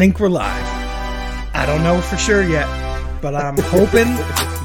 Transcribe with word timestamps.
think 0.00 0.18
we're 0.18 0.30
live. 0.30 0.64
I 1.52 1.66
don't 1.66 1.82
know 1.82 2.00
for 2.00 2.16
sure 2.16 2.42
yet, 2.42 2.64
but 3.20 3.34
I'm 3.34 3.54
hoping 3.68 4.08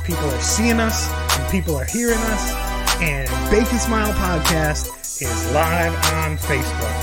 people 0.07 0.23
are 0.31 0.39
seeing 0.39 0.79
us 0.79 1.11
and 1.11 1.51
people 1.51 1.75
are 1.75 1.83
hearing 1.83 2.23
us. 2.31 2.55
And 3.03 3.27
Bacon 3.51 3.77
Smile 3.77 4.13
Podcast 4.13 4.95
is 5.19 5.51
live 5.51 5.91
on 6.15 6.37
Facebook. 6.37 6.95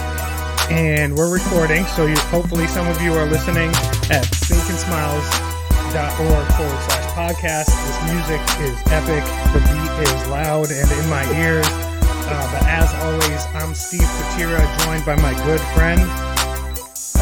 And 0.72 1.14
we're 1.14 1.30
recording, 1.30 1.84
so 1.92 2.06
you, 2.06 2.16
hopefully 2.32 2.66
some 2.68 2.88
of 2.88 3.02
you 3.02 3.12
are 3.12 3.26
listening 3.26 3.68
at 4.08 4.24
baconsmiles.org 4.48 6.46
forward 6.56 6.80
slash 6.88 7.04
podcast. 7.12 7.68
This 7.68 8.00
music 8.16 8.40
is 8.64 8.72
epic, 8.88 9.28
the 9.52 9.60
beat 9.60 10.08
is 10.08 10.28
loud 10.28 10.72
and 10.72 10.90
in 10.90 11.10
my 11.10 11.20
ears. 11.36 11.68
Uh, 11.68 12.48
but 12.50 12.64
as 12.64 12.88
always, 13.04 13.44
I'm 13.52 13.74
Steve 13.74 14.00
Patira, 14.00 14.64
joined 14.86 15.04
by 15.04 15.16
my 15.16 15.34
good 15.44 15.60
friend 15.76 16.00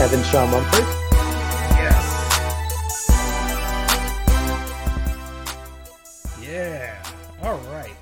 Evan 0.00 0.24
Shaw 0.24 0.46
Mumford. 0.46 1.09
All 7.42 7.58
right. 7.72 7.96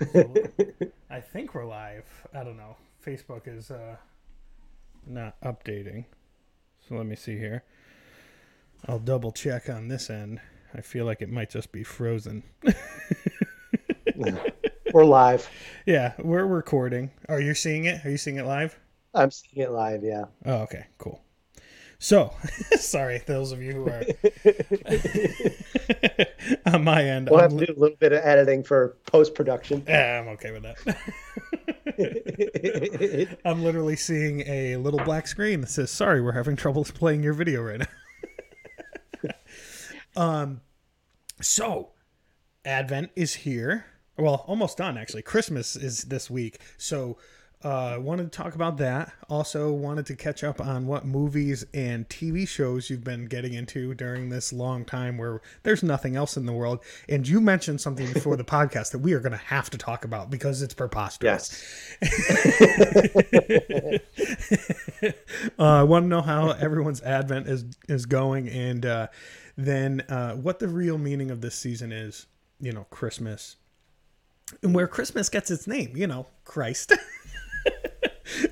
I 1.10 1.20
think 1.20 1.54
we're 1.54 1.64
live. 1.66 2.04
I 2.32 2.44
don't 2.44 2.56
know. 2.56 2.76
Facebook 3.04 3.48
is 3.48 3.70
uh, 3.70 3.96
not 5.06 5.40
updating. 5.40 6.04
So 6.88 6.94
let 6.94 7.06
me 7.06 7.16
see 7.16 7.36
here. 7.36 7.64
I'll 8.86 9.00
double 9.00 9.32
check 9.32 9.68
on 9.68 9.88
this 9.88 10.08
end. 10.08 10.40
I 10.72 10.82
feel 10.82 11.04
like 11.04 11.20
it 11.20 11.30
might 11.30 11.50
just 11.50 11.72
be 11.72 11.82
frozen. 11.82 12.44
We're 14.94 15.04
live. 15.04 15.50
yeah, 15.84 16.14
we're 16.18 16.46
recording. 16.46 17.10
Are 17.28 17.40
you 17.40 17.54
seeing 17.54 17.84
it? 17.84 18.04
Are 18.06 18.10
you 18.10 18.16
seeing 18.16 18.36
it 18.36 18.46
live? 18.46 18.78
I'm 19.12 19.30
seeing 19.30 19.66
it 19.66 19.70
live, 19.70 20.02
yeah. 20.02 20.24
Oh, 20.46 20.58
okay, 20.62 20.86
cool. 20.96 21.20
So, 21.98 22.34
sorry, 22.78 23.22
those 23.26 23.52
of 23.52 23.62
you 23.62 23.72
who 23.72 23.88
are 23.88 24.02
on 26.74 26.84
my 26.84 27.04
end. 27.04 27.28
We'll 27.30 27.40
I'm 27.40 27.50
have 27.50 27.58
to 27.58 27.66
do 27.66 27.72
a 27.72 27.78
little 27.78 27.96
bit 27.96 28.12
of 28.12 28.20
editing 28.22 28.62
for 28.62 28.96
post 29.06 29.34
production. 29.34 29.82
Yeah, 29.88 30.20
I'm 30.20 30.28
okay 30.34 30.50
with 30.52 30.62
that. 30.62 30.76
I'm 33.44 33.64
literally 33.64 33.96
seeing 33.96 34.40
a 34.42 34.76
little 34.76 35.00
black 35.00 35.26
screen 35.26 35.62
that 35.62 35.68
says, 35.68 35.90
"Sorry, 35.90 36.20
we're 36.20 36.32
having 36.32 36.56
trouble 36.56 36.84
playing 36.84 37.22
your 37.22 37.32
video 37.32 37.62
right 37.62 37.80
now." 37.80 39.30
um, 40.16 40.60
so 41.40 41.92
Advent 42.64 43.10
is 43.16 43.34
here. 43.34 43.86
Well, 44.18 44.44
almost 44.46 44.78
done 44.78 44.98
actually. 44.98 45.22
Christmas 45.22 45.76
is 45.76 46.04
this 46.04 46.30
week, 46.30 46.60
so 46.76 47.16
uh, 47.66 47.98
wanted 47.98 48.30
to 48.30 48.30
talk 48.30 48.54
about 48.54 48.76
that. 48.76 49.12
Also, 49.28 49.72
wanted 49.72 50.06
to 50.06 50.14
catch 50.14 50.44
up 50.44 50.60
on 50.60 50.86
what 50.86 51.04
movies 51.04 51.66
and 51.74 52.08
TV 52.08 52.46
shows 52.46 52.88
you've 52.88 53.02
been 53.02 53.26
getting 53.26 53.54
into 53.54 53.92
during 53.92 54.28
this 54.28 54.52
long 54.52 54.84
time 54.84 55.18
where 55.18 55.42
there's 55.64 55.82
nothing 55.82 56.14
else 56.14 56.36
in 56.36 56.46
the 56.46 56.52
world. 56.52 56.78
And 57.08 57.26
you 57.26 57.40
mentioned 57.40 57.80
something 57.80 58.12
before 58.12 58.36
the 58.36 58.44
podcast 58.56 58.92
that 58.92 59.00
we 59.00 59.14
are 59.14 59.18
going 59.18 59.32
to 59.32 59.38
have 59.38 59.68
to 59.70 59.78
talk 59.78 60.04
about 60.04 60.30
because 60.30 60.62
it's 60.62 60.74
preposterous. 60.74 61.60
uh, 65.58 65.62
I 65.64 65.82
want 65.82 66.04
to 66.04 66.08
know 66.08 66.22
how 66.22 66.50
everyone's 66.50 67.02
Advent 67.02 67.48
is 67.48 67.64
is 67.88 68.06
going, 68.06 68.48
and 68.48 68.86
uh, 68.86 69.08
then 69.56 70.02
uh, 70.02 70.34
what 70.34 70.60
the 70.60 70.68
real 70.68 70.98
meaning 70.98 71.32
of 71.32 71.40
this 71.40 71.56
season 71.56 71.90
is. 71.90 72.26
You 72.60 72.72
know, 72.72 72.86
Christmas, 72.90 73.56
and 74.62 74.72
where 74.72 74.86
Christmas 74.86 75.28
gets 75.28 75.50
its 75.50 75.66
name. 75.66 75.96
You 75.96 76.06
know, 76.06 76.28
Christ. 76.44 76.92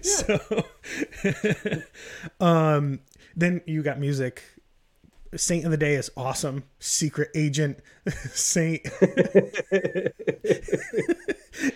so, 0.02 0.38
um, 2.40 3.00
then 3.36 3.62
you 3.66 3.82
got 3.82 3.98
music. 3.98 4.42
Saint 5.36 5.64
of 5.64 5.70
the 5.72 5.76
Day 5.76 5.94
is 5.94 6.10
awesome. 6.16 6.64
Secret 6.78 7.30
Agent 7.34 7.78
Saint, 8.32 8.82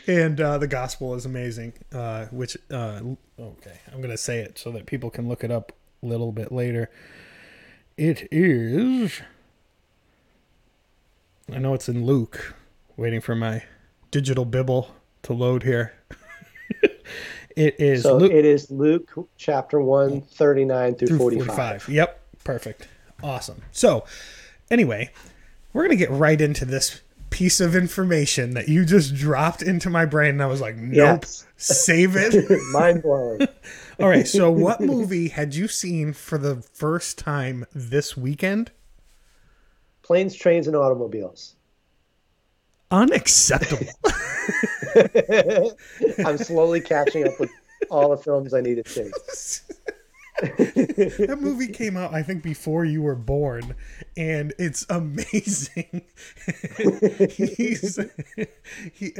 and 0.06 0.40
uh, 0.40 0.58
the 0.58 0.68
Gospel 0.68 1.14
is 1.14 1.26
amazing. 1.26 1.72
Uh, 1.92 2.26
which 2.26 2.56
uh, 2.70 3.00
okay, 3.38 3.80
I'm 3.92 4.00
gonna 4.00 4.16
say 4.16 4.38
it 4.40 4.58
so 4.58 4.70
that 4.72 4.86
people 4.86 5.10
can 5.10 5.28
look 5.28 5.42
it 5.42 5.50
up 5.50 5.72
a 6.02 6.06
little 6.06 6.32
bit 6.32 6.52
later. 6.52 6.90
It 7.96 8.28
is. 8.30 9.20
I 11.52 11.58
know 11.58 11.74
it's 11.74 11.88
in 11.88 12.04
Luke. 12.04 12.54
Waiting 12.96 13.20
for 13.20 13.34
my 13.34 13.62
digital 14.10 14.44
bibble 14.44 14.94
to 15.22 15.32
load 15.32 15.62
here. 15.62 15.94
It 17.58 17.76
is 17.80 18.02
So 18.02 18.16
Luke 18.16 18.32
it 18.32 18.44
is 18.44 18.70
Luke 18.70 19.10
chapter 19.36 19.80
1, 19.80 20.20
39 20.22 20.94
through, 20.94 21.06
through 21.08 21.18
45. 21.18 21.46
45. 21.56 21.88
Yep, 21.94 22.20
perfect. 22.44 22.88
Awesome. 23.22 23.62
So, 23.72 24.04
anyway, 24.70 25.10
we're 25.72 25.82
going 25.82 25.96
to 25.98 26.04
get 26.04 26.10
right 26.10 26.40
into 26.40 26.64
this 26.64 27.00
piece 27.30 27.60
of 27.60 27.76
information 27.76 28.54
that 28.54 28.68
you 28.68 28.84
just 28.84 29.14
dropped 29.14 29.60
into 29.60 29.90
my 29.90 30.06
brain 30.06 30.30
and 30.30 30.42
I 30.42 30.46
was 30.46 30.60
like, 30.60 30.76
"Nope, 30.76 31.22
Yes. 31.22 31.46
save 31.56 32.16
it." 32.16 32.34
Mind 32.72 33.02
blowing. 33.02 33.40
All 34.00 34.08
right, 34.08 34.26
so 34.26 34.50
what 34.50 34.80
movie 34.80 35.28
had 35.28 35.54
you 35.54 35.66
seen 35.68 36.12
for 36.12 36.38
the 36.38 36.56
first 36.56 37.18
time 37.18 37.66
this 37.74 38.16
weekend? 38.16 38.70
Planes, 40.02 40.34
trains, 40.36 40.68
and 40.68 40.76
automobiles. 40.76 41.56
Unacceptable. 42.90 43.86
I'm 46.24 46.38
slowly 46.38 46.80
catching 46.80 47.26
up 47.26 47.38
with 47.38 47.50
all 47.90 48.10
the 48.10 48.16
films 48.16 48.54
I 48.54 48.60
need 48.60 48.84
to 48.84 48.88
see. 48.88 49.10
that 50.40 51.38
movie 51.40 51.66
came 51.66 51.96
out 51.96 52.14
I 52.14 52.22
think 52.22 52.44
before 52.44 52.84
you 52.84 53.02
were 53.02 53.16
born 53.16 53.74
and 54.16 54.54
it's 54.58 54.86
amazing. 54.88 56.02
he's 57.30 57.98
he, 58.92 59.12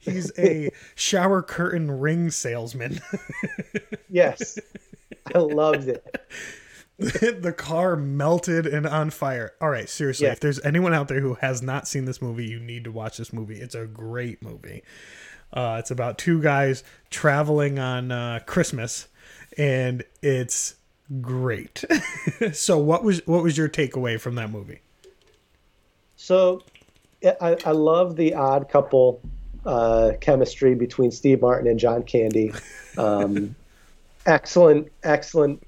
he's 0.00 0.32
a 0.38 0.70
shower 0.96 1.42
curtain 1.42 1.90
ring 1.90 2.30
salesman. 2.30 3.00
Yes. 4.08 4.58
I 5.32 5.38
loved 5.38 5.88
it. 5.88 6.04
the 7.40 7.54
car 7.56 7.96
melted 7.96 8.66
and 8.66 8.86
on 8.86 9.10
fire. 9.10 9.54
All 9.60 9.70
right, 9.70 9.88
seriously, 9.88 10.26
Yeah. 10.26 10.32
if 10.32 10.40
there's 10.40 10.60
anyone 10.64 10.92
out 10.92 11.08
there 11.08 11.20
who 11.20 11.34
has 11.34 11.62
not 11.62 11.88
seen 11.88 12.04
this 12.04 12.20
movie, 12.20 12.44
you 12.46 12.60
need 12.60 12.84
to 12.84 12.92
watch 12.92 13.16
this 13.16 13.32
movie. 13.32 13.58
It's 13.60 13.74
a 13.74 13.86
great 13.86 14.42
movie. 14.42 14.82
Uh, 15.52 15.76
it's 15.80 15.90
about 15.90 16.18
two 16.18 16.40
guys 16.42 16.84
traveling 17.08 17.78
on 17.78 18.12
uh, 18.12 18.40
Christmas, 18.46 19.08
and 19.56 20.04
it's 20.22 20.74
great. 21.20 21.84
so, 22.52 22.78
what 22.78 23.02
was 23.02 23.26
what 23.26 23.42
was 23.42 23.56
your 23.56 23.68
takeaway 23.68 24.20
from 24.20 24.34
that 24.36 24.50
movie? 24.50 24.80
So 26.16 26.62
I, 27.40 27.56
I 27.64 27.70
love 27.72 28.16
the 28.16 28.34
odd 28.34 28.68
couple 28.68 29.20
uh, 29.64 30.12
chemistry 30.20 30.74
between 30.74 31.10
Steve 31.10 31.40
Martin 31.40 31.66
and 31.66 31.80
John 31.80 32.02
Candy. 32.02 32.52
Um, 32.96 33.56
excellent, 34.26 34.92
excellent 35.02 35.66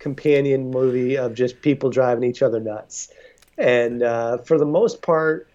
companion 0.00 0.70
movie 0.70 1.16
of 1.16 1.34
just 1.34 1.62
people 1.62 1.90
driving 1.90 2.28
each 2.28 2.42
other 2.42 2.58
nuts. 2.58 3.12
And 3.56 4.02
uh, 4.02 4.38
for 4.38 4.58
the 4.58 4.66
most 4.66 5.02
part, 5.02 5.46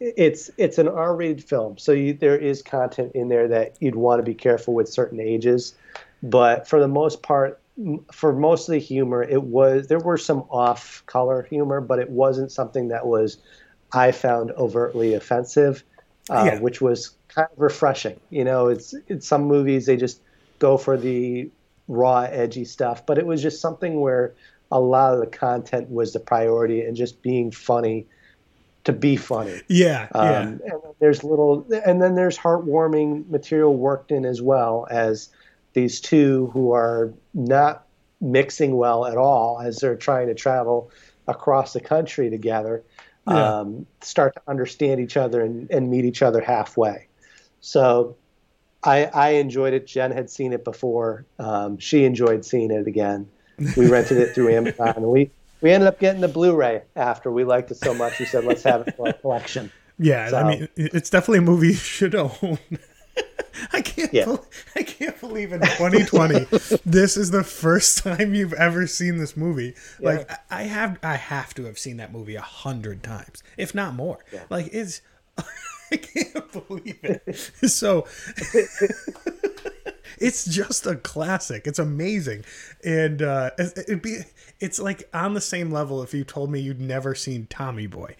it's 0.00 0.50
it's 0.58 0.78
an 0.78 0.86
R-rated 0.88 1.42
film, 1.42 1.78
so 1.78 1.90
you, 1.92 2.12
there 2.12 2.36
is 2.36 2.62
content 2.62 3.12
in 3.14 3.28
there 3.28 3.48
that 3.48 3.76
you'd 3.80 3.96
want 3.96 4.18
to 4.20 4.22
be 4.22 4.34
careful 4.34 4.74
with 4.74 4.88
certain 4.88 5.18
ages. 5.18 5.74
But 6.22 6.68
for 6.68 6.78
the 6.78 6.88
most 6.88 7.22
part, 7.22 7.60
for 8.12 8.32
most 8.32 8.68
of 8.68 8.72
the 8.72 8.78
humor, 8.78 9.22
it 9.22 9.42
was 9.42 9.88
there 9.88 9.98
were 9.98 10.18
some 10.18 10.44
off-color 10.50 11.46
humor, 11.50 11.80
but 11.80 11.98
it 11.98 12.10
wasn't 12.10 12.52
something 12.52 12.88
that 12.88 13.06
was 13.06 13.38
I 13.92 14.12
found 14.12 14.52
overtly 14.52 15.14
offensive, 15.14 15.82
uh, 16.30 16.44
Yeah. 16.46 16.60
which 16.60 16.80
was 16.80 17.10
kind 17.28 17.48
of 17.50 17.58
refreshing. 17.58 18.20
You 18.30 18.44
know, 18.44 18.68
it's 18.68 18.94
it's 19.08 19.26
some 19.26 19.44
movies 19.44 19.86
they 19.86 19.96
just 19.96 20.20
go 20.58 20.76
for 20.76 20.96
the 20.96 21.50
raw, 21.88 22.20
edgy 22.22 22.64
stuff, 22.64 23.04
but 23.06 23.18
it 23.18 23.26
was 23.26 23.42
just 23.42 23.60
something 23.60 24.00
where 24.00 24.34
a 24.70 24.78
lot 24.78 25.14
of 25.14 25.20
the 25.20 25.26
content 25.26 25.90
was 25.90 26.12
the 26.12 26.20
priority 26.20 26.82
and 26.82 26.96
just 26.96 27.22
being 27.22 27.50
funny 27.50 28.06
to 28.84 28.92
be 28.92 29.16
funny. 29.16 29.60
Yeah, 29.68 30.08
Um, 30.12 30.28
yeah, 30.28 30.40
And 30.40 30.60
then 30.60 30.92
there's 31.00 31.24
little, 31.24 31.66
and 31.84 32.00
then 32.00 32.14
there's 32.14 32.38
heartwarming 32.38 33.28
material 33.28 33.74
worked 33.74 34.12
in 34.12 34.24
as 34.24 34.40
well 34.40 34.86
as 34.90 35.30
these 35.72 36.00
two 36.00 36.50
who 36.52 36.72
are 36.72 37.12
not 37.34 37.84
mixing 38.20 38.76
well 38.76 39.06
at 39.06 39.16
all 39.16 39.60
as 39.60 39.78
they're 39.78 39.96
trying 39.96 40.28
to 40.28 40.34
travel 40.34 40.90
across 41.26 41.72
the 41.72 41.80
country 41.80 42.30
together, 42.30 42.82
Yeah. 43.26 43.60
um, 43.60 43.86
start 44.00 44.34
to 44.34 44.42
understand 44.48 45.00
each 45.00 45.16
other 45.16 45.40
and, 45.42 45.70
and 45.70 45.90
meet 45.90 46.04
each 46.04 46.22
other 46.22 46.40
halfway. 46.40 47.08
So 47.60 48.16
I, 48.82 49.06
I 49.06 49.28
enjoyed 49.30 49.74
it. 49.74 49.86
Jen 49.86 50.12
had 50.12 50.30
seen 50.30 50.52
it 50.52 50.64
before. 50.64 51.26
Um, 51.38 51.78
she 51.78 52.04
enjoyed 52.04 52.44
seeing 52.44 52.70
it 52.70 52.86
again. 52.86 53.28
We 53.76 53.88
rented 53.90 54.18
it 54.18 54.34
through 54.34 54.54
Amazon 54.54 54.94
and 54.96 55.08
we, 55.08 55.30
we 55.60 55.72
ended 55.72 55.88
up 55.88 55.98
getting 55.98 56.20
the 56.20 56.28
Blu-ray 56.28 56.82
after 56.94 57.30
we 57.32 57.44
liked 57.44 57.70
it 57.72 57.76
so 57.76 57.92
much. 57.92 58.20
We 58.20 58.24
said, 58.24 58.44
let's 58.44 58.62
have 58.62 58.86
it 58.86 58.96
for 58.96 59.08
our 59.08 59.12
collection. 59.14 59.72
yeah. 59.98 60.30
I 60.32 60.44
mean, 60.44 60.68
it's 60.76 61.10
definitely 61.10 61.38
a 61.38 61.42
movie 61.42 61.68
you 61.68 61.74
should 61.74 62.14
own. 62.14 62.30
I 63.72 63.80
can't. 63.80 64.14
Yeah. 64.14 64.26
bel 64.26 64.46
I 64.76 64.84
can't 64.84 65.18
believe 65.20 65.52
in 65.52 65.60
2020 65.60 66.46
this 66.86 67.16
is 67.16 67.32
the 67.32 67.42
first 67.42 68.04
time 68.04 68.32
you've 68.32 68.52
ever 68.52 68.86
seen 68.86 69.18
this 69.18 69.36
movie. 69.36 69.74
Like 69.98 70.30
I 70.30 70.60
I 70.60 70.62
have, 70.62 70.98
I 71.02 71.16
have 71.16 71.54
to 71.54 71.64
have 71.64 71.78
seen 71.78 71.96
that 71.96 72.12
movie 72.12 72.36
a 72.36 72.40
hundred 72.40 73.02
times, 73.02 73.42
if 73.56 73.74
not 73.74 73.94
more. 73.94 74.24
Yeah. 74.32 74.44
Like 74.48 74.68
it's, 74.72 75.00
I 75.92 75.96
can't 75.96 76.52
believe 76.68 76.98
it. 77.02 77.52
So 77.68 78.06
it's 80.18 80.44
just 80.44 80.86
a 80.86 80.96
classic. 80.96 81.66
It's 81.66 81.78
amazing, 81.78 82.44
and 82.84 83.22
uh, 83.22 83.50
it- 83.58 83.78
it'd 83.78 84.02
be. 84.02 84.20
It's 84.60 84.78
like 84.80 85.08
on 85.14 85.34
the 85.34 85.40
same 85.40 85.70
level 85.70 86.02
if 86.02 86.12
you 86.12 86.24
told 86.24 86.50
me 86.50 86.60
you'd 86.60 86.80
never 86.80 87.14
seen 87.14 87.46
Tommy 87.46 87.86
Boy. 87.86 88.16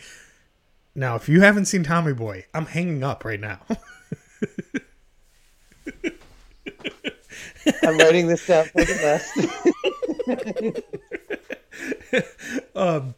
Now, 0.95 1.17
if 1.17 1.29
you 1.29 1.41
haven't 1.41 1.65
seen 1.67 1.83
Tommy 1.85 2.13
Boy, 2.13 2.47
I'm 2.55 2.67
hanging 2.67 3.03
up 3.05 3.25
right 3.25 3.41
now. 3.41 3.61
I'm 7.83 7.99
writing 7.99 8.27
this 8.29 8.47
down 8.47 8.65
for 8.67 8.85
the 8.85 9.21
best. 12.75 13.09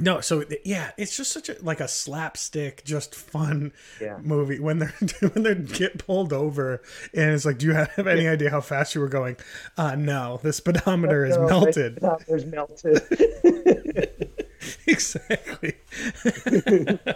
No, 0.00 0.20
so 0.22 0.42
yeah, 0.64 0.92
it's 0.96 1.14
just 1.16 1.32
such 1.32 1.50
a 1.50 1.56
like 1.60 1.80
a 1.80 1.86
slapstick, 1.88 2.82
just 2.84 3.14
fun 3.14 3.72
Yeah. 4.00 4.18
movie 4.22 4.58
when 4.58 4.78
they're 4.78 4.94
when 5.34 5.42
they 5.42 5.54
get 5.54 5.98
pulled 5.98 6.32
over 6.32 6.80
and 7.12 7.30
it's 7.32 7.44
like, 7.44 7.58
do 7.58 7.66
you 7.66 7.74
have 7.74 8.06
any 8.06 8.26
idea 8.26 8.48
how 8.50 8.62
fast 8.62 8.94
you 8.94 9.02
were 9.02 9.08
going? 9.08 9.36
Uh, 9.76 9.94
no, 9.94 10.40
the 10.42 10.52
speedometer 10.54 11.26
is 11.26 11.36
No, 11.36 11.46
melted. 11.46 11.96
speedometer's 11.98 12.46
melted. 12.46 13.02
exactly. 14.86 15.74
The 16.14 17.12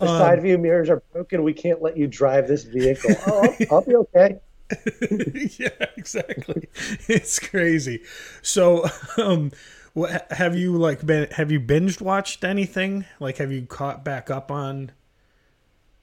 Um, 0.00 0.08
side 0.08 0.42
view 0.42 0.56
mirrors 0.58 0.88
are 0.88 1.02
broken. 1.12 1.42
We 1.42 1.52
can't 1.52 1.82
let 1.82 1.96
you 1.96 2.06
drive 2.06 2.48
this 2.48 2.64
vehicle. 2.64 3.14
Oh, 3.26 3.42
I'll, 3.42 3.66
I'll 3.76 3.82
be 3.84 3.94
okay. 3.96 4.38
yeah, 5.58 5.68
exactly. 5.96 6.68
It's 7.08 7.38
crazy. 7.38 8.02
So, 8.42 8.86
um, 9.16 9.52
what 9.96 10.30
have 10.30 10.54
you 10.54 10.76
like 10.76 11.06
been? 11.06 11.26
Have 11.30 11.50
you 11.50 11.58
binged 11.58 12.02
watched 12.02 12.44
anything? 12.44 13.06
Like, 13.18 13.38
have 13.38 13.50
you 13.50 13.62
caught 13.62 14.04
back 14.04 14.30
up 14.30 14.50
on 14.50 14.92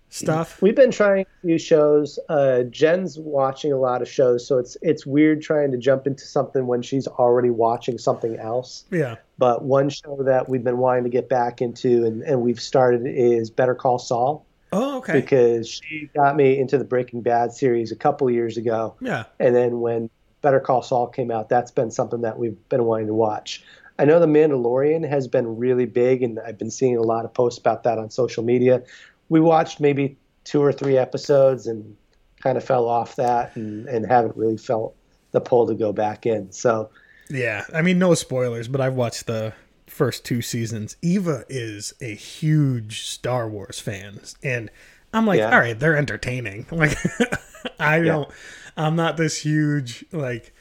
stuff? 0.09 0.59
We've 0.63 0.75
been 0.75 0.89
trying 0.89 1.27
a 1.27 1.41
few 1.45 1.59
shows. 1.59 2.17
Uh, 2.27 2.63
Jen's 2.63 3.19
watching 3.19 3.71
a 3.71 3.77
lot 3.77 4.01
of 4.01 4.09
shows, 4.09 4.47
so 4.47 4.57
it's 4.57 4.75
it's 4.81 5.05
weird 5.05 5.43
trying 5.43 5.69
to 5.73 5.77
jump 5.77 6.07
into 6.07 6.25
something 6.25 6.65
when 6.65 6.81
she's 6.81 7.05
already 7.05 7.51
watching 7.51 7.99
something 7.99 8.35
else. 8.37 8.85
Yeah. 8.89 9.17
But 9.37 9.63
one 9.63 9.89
show 9.89 10.23
that 10.23 10.49
we've 10.49 10.63
been 10.63 10.79
wanting 10.79 11.03
to 11.03 11.11
get 11.11 11.29
back 11.29 11.61
into 11.61 12.03
and, 12.03 12.23
and 12.23 12.41
we've 12.41 12.59
started 12.59 13.03
is 13.05 13.51
Better 13.51 13.75
Call 13.75 13.99
Saul 13.99 14.43
Oh, 14.71 14.97
okay. 14.97 15.21
because 15.21 15.69
she 15.69 16.09
got 16.15 16.35
me 16.35 16.57
into 16.57 16.79
the 16.79 16.83
Breaking 16.83 17.21
Bad 17.21 17.53
series 17.53 17.91
a 17.91 17.95
couple 17.95 18.27
years 18.31 18.57
ago. 18.57 18.95
Yeah. 18.99 19.25
And 19.39 19.55
then 19.55 19.81
when 19.81 20.09
Better 20.41 20.59
Call 20.59 20.81
Saul 20.81 21.07
came 21.07 21.29
out, 21.29 21.47
that's 21.47 21.69
been 21.69 21.91
something 21.91 22.21
that 22.21 22.39
we've 22.39 22.57
been 22.69 22.83
wanting 22.85 23.05
to 23.07 23.13
watch. 23.13 23.63
I 23.99 24.05
know 24.05 24.19
The 24.19 24.25
Mandalorian 24.25 25.07
has 25.07 25.27
been 25.27 25.57
really 25.57 25.85
big, 25.85 26.23
and 26.23 26.39
I've 26.39 26.57
been 26.57 26.71
seeing 26.71 26.97
a 26.97 27.01
lot 27.01 27.25
of 27.25 27.33
posts 27.33 27.59
about 27.59 27.83
that 27.83 27.97
on 27.99 28.09
social 28.09 28.43
media. 28.43 28.81
We 29.29 29.39
watched 29.39 29.79
maybe 29.79 30.17
two 30.43 30.61
or 30.61 30.71
three 30.73 30.97
episodes 30.97 31.67
and 31.67 31.95
kind 32.41 32.57
of 32.57 32.63
fell 32.63 32.87
off 32.87 33.15
that 33.15 33.55
and, 33.55 33.87
and 33.87 34.05
haven't 34.05 34.35
really 34.35 34.57
felt 34.57 34.95
the 35.31 35.39
pull 35.39 35.67
to 35.67 35.73
go 35.75 35.93
back 35.93 36.25
in. 36.25 36.51
So, 36.51 36.89
Yeah, 37.29 37.63
I 37.73 37.81
mean, 37.81 37.99
no 37.99 38.13
spoilers, 38.15 38.67
but 38.67 38.81
I've 38.81 38.95
watched 38.95 39.27
the 39.27 39.53
first 39.87 40.25
two 40.25 40.41
seasons. 40.41 40.97
Eva 41.01 41.45
is 41.47 41.93
a 42.01 42.13
huge 42.15 43.05
Star 43.07 43.47
Wars 43.47 43.79
fan, 43.79 44.19
and 44.43 44.69
I'm 45.13 45.25
like, 45.25 45.37
Yeah. 45.39 45.53
all 45.53 45.59
right, 45.59 45.79
they're 45.79 45.97
entertaining. 45.97 46.65
Like, 46.71 46.97
I 47.79 47.99
don't, 48.01 48.29
I'm 48.75 48.95
not 48.95 49.17
this 49.17 49.37
huge 49.37 50.03
like, 50.11 50.52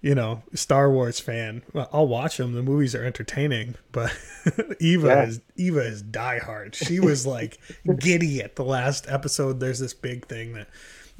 you 0.00 0.14
know, 0.14 0.42
Star 0.54 0.90
Wars 0.90 1.18
fan. 1.20 1.62
Well, 1.72 1.88
I'll 1.92 2.06
watch 2.06 2.36
them. 2.36 2.52
The 2.52 2.62
movies 2.62 2.94
are 2.94 3.04
entertaining, 3.04 3.74
but 3.92 4.16
Eva 4.80 5.06
Yeah. 5.08 5.24
is 5.24 5.40
Eva 5.56 5.80
is 5.80 6.02
diehard. 6.02 6.74
She 6.74 7.00
was 7.00 7.26
like 7.26 7.58
giddy 7.98 8.40
at 8.42 8.56
the 8.56 8.64
last 8.64 9.06
episode. 9.08 9.60
There's 9.60 9.78
this 9.80 9.94
big 9.94 10.26
thing 10.26 10.52
that. 10.54 10.68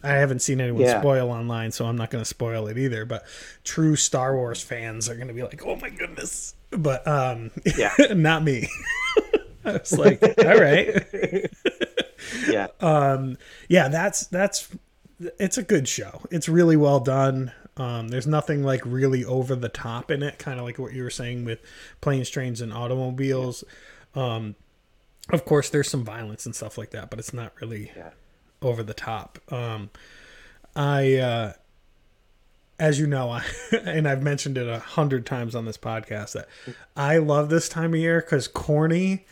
I 0.01 0.11
haven't 0.11 0.43
seen 0.43 0.61
anyone 0.61 0.83
Yeah. 0.83 1.01
spoil 1.01 1.29
online, 1.29 1.73
so 1.73 1.85
I'm 1.85 1.97
not 1.97 2.11
going 2.11 2.23
to 2.23 2.29
spoil 2.29 2.69
it 2.69 2.79
either. 2.79 3.05
But 3.05 3.25
true 3.65 3.97
Star 3.97 4.37
Wars 4.37 4.63
fans 4.63 5.09
are 5.09 5.17
going 5.17 5.27
to 5.27 5.35
be 5.35 5.43
like, 5.43 5.67
"Oh 5.67 5.75
my 5.75 5.91
goodness!" 5.91 6.55
But 6.71 7.05
um, 7.09 7.51
Yeah. 7.77 7.93
not 8.15 8.45
me. 8.45 8.69
I 9.65 9.73
was 9.73 9.99
like, 9.99 10.23
"All 10.23 10.55
right, 10.57 11.05
yeah. 12.49 12.69
um, 12.81 13.39
yeah, 13.69 13.89
that's 13.89 14.27
that's 14.29 14.69
it's 15.41 15.59
a 15.59 15.65
good 15.65 15.89
show. 15.89 16.23
It's 16.31 16.49
really 16.49 16.77
well 16.77 17.01
done. 17.01 17.51
Um, 17.79 18.09
there's 18.09 18.27
nothing 18.27 18.63
like 18.65 18.83
really 18.85 19.25
over 19.25 19.55
the 19.55 19.69
top 19.69 20.11
in 20.11 20.23
it, 20.23 20.39
kind 20.39 20.59
of 20.59 20.65
like 20.67 20.79
what 20.79 20.93
you 20.93 21.03
were 21.05 21.11
saying 21.11 21.45
with 21.45 21.61
planes, 22.01 22.29
trains, 22.29 22.61
and 22.61 22.73
automobiles. 22.73 23.63
Um, 24.15 24.57
of 25.31 25.45
course, 25.45 25.71
there's 25.71 25.89
some 25.89 26.05
violence 26.05 26.45
and 26.45 26.55
stuff 26.57 26.77
like 26.77 26.91
that, 26.91 27.09
but 27.11 27.19
it's 27.19 27.33
not 27.33 27.53
really 27.61 27.93
Yeah. 27.97 28.11
over 28.63 28.83
the 28.83 28.95
top. 28.95 29.39
Um, 29.53 29.91
I, 30.75 31.17
uh, 31.17 31.53
as 32.81 32.99
you 32.99 33.07
know, 33.07 33.31
I, 33.31 33.45
and 33.85 34.09
I've 34.09 34.23
mentioned 34.23 34.59
it 34.59 34.67
a 34.69 34.79
hundred 34.79 35.25
times 35.27 35.55
on 35.55 35.65
this 35.65 35.79
podcast 35.79 36.33
that 36.33 36.49
I 36.97 37.19
love 37.19 37.49
this 37.49 37.69
time 37.69 37.95
of 37.95 38.01
year 38.01 38.21
because 38.21 38.49
corny, 38.49 39.25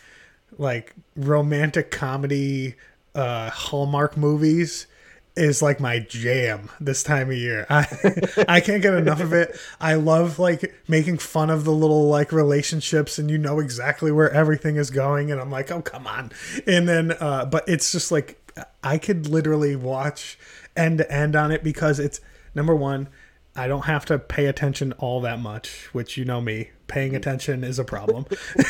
like 0.57 0.93
romantic 1.15 1.91
comedy, 1.91 2.75
uh, 3.15 3.49
Hallmark 3.49 4.15
movies 4.15 4.87
is 5.37 5.61
like 5.61 5.79
my 5.79 5.99
jam 5.99 6.69
this 6.79 7.03
time 7.03 7.29
of 7.29 7.37
year. 7.37 7.65
I 7.69 7.85
I 8.47 8.59
can't 8.59 8.81
get 8.81 8.93
enough 8.93 9.21
of 9.21 9.33
it. 9.33 9.57
I 9.79 9.95
love 9.95 10.39
like 10.39 10.73
making 10.87 11.19
fun 11.19 11.49
of 11.49 11.63
the 11.63 11.71
little 11.71 12.09
like 12.09 12.31
relationships 12.31 13.17
and 13.17 13.29
you 13.29 13.37
know 13.37 13.59
exactly 13.59 14.11
where 14.11 14.31
everything 14.31 14.75
is 14.75 14.91
going 14.91 15.31
and 15.31 15.39
I'm 15.39 15.51
like, 15.51 15.71
"Oh, 15.71 15.81
come 15.81 16.07
on." 16.07 16.31
And 16.65 16.87
then 16.87 17.13
uh 17.19 17.45
but 17.45 17.67
it's 17.67 17.91
just 17.91 18.11
like 18.11 18.41
I 18.83 18.97
could 18.97 19.27
literally 19.27 19.75
watch 19.75 20.37
end 20.75 20.99
to 20.99 21.11
end 21.11 21.35
on 21.35 21.51
it 21.51 21.63
because 21.63 21.99
it's 21.99 22.19
number 22.55 22.75
1, 22.75 23.07
I 23.55 23.67
don't 23.67 23.85
have 23.85 24.05
to 24.05 24.19
pay 24.19 24.45
attention 24.45 24.93
all 24.93 25.21
that 25.21 25.39
much, 25.39 25.89
which 25.93 26.17
you 26.17 26.25
know 26.25 26.41
me, 26.41 26.71
paying 26.87 27.15
attention 27.15 27.63
is 27.63 27.79
a 27.79 27.83
problem. 27.83 28.25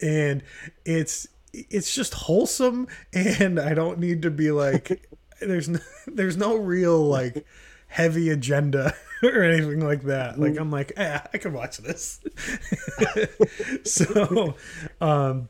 and 0.00 0.42
it's 0.84 1.28
it's 1.52 1.94
just 1.94 2.14
wholesome 2.14 2.86
and 3.12 3.58
I 3.58 3.74
don't 3.74 3.98
need 3.98 4.22
to 4.22 4.30
be 4.30 4.50
like 4.50 5.08
there's 5.40 5.68
no, 5.68 5.80
there's 6.06 6.36
no 6.36 6.56
real 6.56 7.00
like 7.06 7.44
heavy 7.88 8.30
agenda 8.30 8.94
or 9.22 9.42
anything 9.42 9.84
like 9.84 10.02
that. 10.04 10.38
Like 10.38 10.56
I'm 10.56 10.70
like, 10.70 10.92
eh, 10.96 11.20
I 11.32 11.38
can 11.38 11.52
watch 11.52 11.78
this. 11.78 12.20
so 13.84 14.54
um 15.00 15.48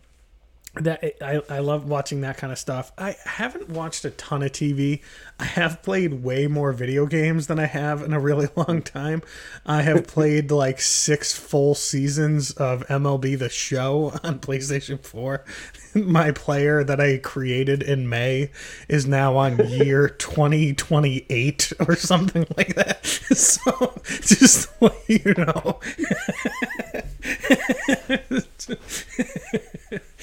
that 0.75 1.03
I, 1.21 1.43
I 1.49 1.59
love 1.59 1.89
watching 1.89 2.21
that 2.21 2.37
kind 2.37 2.53
of 2.53 2.59
stuff. 2.59 2.93
I 2.97 3.17
haven't 3.25 3.69
watched 3.69 4.05
a 4.05 4.11
ton 4.11 4.43
of 4.43 4.53
TV. 4.53 5.03
I 5.39 5.45
have 5.45 5.83
played 5.83 6.23
way 6.23 6.47
more 6.47 6.73
video 6.73 7.07
games 7.07 7.49
than 7.49 7.59
I 7.59 7.67
have 7.67 8.03
in 8.03 8.13
a 8.13 8.21
really 8.21 8.49
long 8.57 8.83
time. 8.83 9.23
I 9.67 9.83
have 9.83 10.07
played 10.07 10.53
like 10.53 10.81
six 10.81 11.37
full 11.37 11.75
seasons 11.75 12.53
of 12.53 12.87
MLB 12.87 13.39
The 13.39 13.49
Show 13.49 14.13
on 14.23 14.39
PlayStation 14.39 15.05
4. 15.05 15.45
My 15.95 16.31
player 16.31 16.85
that 16.85 17.01
I 17.01 17.19
created 17.19 17.83
in 17.83 18.09
May 18.09 18.53
is 18.89 19.07
now 19.07 19.37
on 19.37 19.59
year 19.69 20.09
2028 20.09 21.73
or 21.81 21.97
something 21.97 22.47
like 22.57 22.77
that. 22.77 23.05
So 23.05 24.01
just 24.05 24.69
you 25.09 25.35
know. 25.37 25.81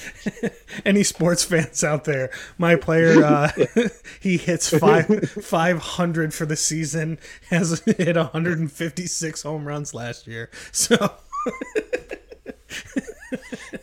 any 0.84 1.02
sports 1.02 1.44
fans 1.44 1.82
out 1.84 2.04
there 2.04 2.30
my 2.56 2.76
player 2.76 3.22
uh 3.22 3.50
he 4.20 4.36
hits 4.36 4.70
five 4.76 5.30
500 5.30 6.34
for 6.34 6.46
the 6.46 6.56
season 6.56 7.18
has 7.50 7.80
hit 7.80 8.16
156 8.16 9.42
home 9.42 9.66
runs 9.66 9.94
last 9.94 10.26
year 10.26 10.50
so 10.72 10.96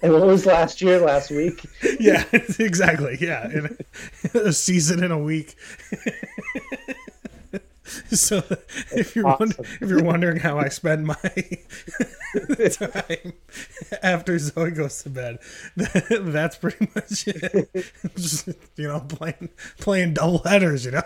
And 0.02 0.12
what 0.14 0.26
was 0.26 0.46
last 0.46 0.82
year, 0.82 1.00
last 1.00 1.32
week? 1.32 1.66
yeah 2.00 2.24
exactly 2.60 3.18
yeah 3.20 3.48
a 4.34 4.52
season 4.54 5.04
in 5.04 5.12
a 5.12 5.20
week 5.20 5.56
so 8.12 8.44
if 8.96 9.16
you're 9.16 9.26
wonder, 9.26 9.46
awesome. 9.46 9.66
if 9.82 9.90
you're 9.90 10.04
wondering 10.04 10.40
how 10.40 10.58
I 10.58 10.70
spend 10.70 11.06
my 11.06 11.16
time 12.72 13.34
after 14.02 14.40
Zoe 14.40 14.72
goes 14.72 15.04
to 15.04 15.10
bed, 15.10 15.40
that's 15.76 16.58
pretty 16.58 16.88
much 16.96 17.28
it. 17.28 17.70
Just 18.16 18.48
you 18.76 18.88
know, 18.88 19.02
playing 19.02 19.50
playing 19.80 20.14
double 20.16 20.40
headers. 20.40 20.86
You 20.86 20.92
know, 20.92 21.04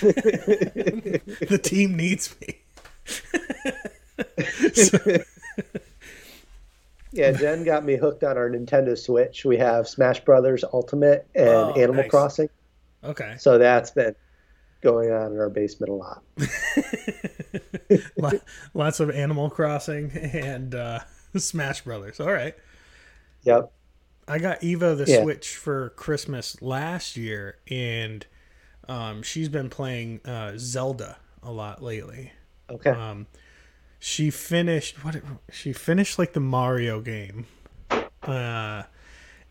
the 0.00 1.60
team 1.62 1.96
needs 1.96 2.34
me. 2.40 2.58
So- 4.74 4.98
Yeah, 7.14 7.32
Jen 7.32 7.62
got 7.64 7.84
me 7.84 7.96
hooked 7.96 8.24
on 8.24 8.38
our 8.38 8.48
Nintendo 8.48 8.96
Switch. 8.98 9.44
We 9.44 9.58
have 9.58 9.86
Smash 9.86 10.20
Brothers 10.24 10.64
Ultimate 10.72 11.26
and 11.34 11.46
Oh, 11.48 11.72
Animal 11.76 12.02
nice. 12.02 12.10
Crossing. 12.10 12.48
Okay. 13.04 13.34
So 13.38 13.58
that's 13.58 13.90
been 13.90 14.14
going 14.82 15.10
on 15.12 15.32
in 15.32 15.38
our 15.38 15.48
basement 15.48 15.90
a 15.90 15.94
lot. 15.94 16.22
Lots 18.74 19.00
of 19.00 19.10
Animal 19.10 19.50
Crossing 19.50 20.10
and 20.10 20.74
uh, 20.74 21.00
Smash 21.36 21.82
Brothers. 21.82 22.20
All 22.20 22.32
right. 22.32 22.54
Yep. 23.44 23.72
I 24.28 24.38
got 24.38 24.62
Eva 24.62 24.94
the 24.94 25.10
Yeah. 25.10 25.22
Switch 25.22 25.56
for 25.56 25.90
Christmas 25.90 26.60
last 26.62 27.16
year, 27.16 27.58
and 27.70 28.24
um, 28.88 29.22
she's 29.22 29.48
been 29.48 29.68
playing 29.68 30.20
uh, 30.24 30.52
Zelda 30.56 31.16
a 31.42 31.50
lot 31.50 31.82
lately. 31.82 32.32
Okay. 32.70 32.90
Um, 32.90 33.26
she 33.98 34.30
finished 34.30 35.04
what? 35.04 35.16
it- 35.16 35.24
She 35.50 35.72
finished 35.72 36.18
like 36.18 36.32
the 36.34 36.40
Mario 36.40 37.00
game, 37.00 37.46
uh, 38.22 38.84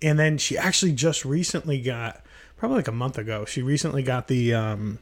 and 0.02 0.18
then 0.20 0.38
she 0.38 0.58
actually 0.58 0.94
just 0.94 1.26
recently 1.26 1.82
got 1.82 2.24
probably 2.58 2.78
like 2.78 2.88
a 2.88 2.92
month 2.94 3.18
ago. 3.18 3.46
She 3.46 3.62
recently 3.62 4.04
got 4.04 4.28
the 4.28 4.54
um, 4.54 5.00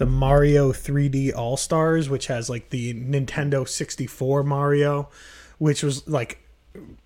the 0.00 0.06
Mario 0.06 0.72
3D 0.72 1.36
All 1.36 1.58
Stars, 1.58 2.08
which 2.08 2.28
has 2.28 2.48
like 2.48 2.70
the 2.70 2.94
Nintendo 2.94 3.68
64 3.68 4.42
Mario, 4.42 5.10
which 5.58 5.82
was 5.82 6.08
like 6.08 6.38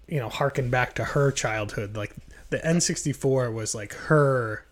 you 0.07 0.21
know 0.21 0.29
harken 0.29 0.71
back 0.71 0.95
to 0.95 1.05
her 1.05 1.33
childhood. 1.33 1.97
Like 1.97 2.15
the 2.51 2.59
N64 2.59 3.53
was 3.53 3.75
like 3.75 3.95
her 3.95 4.65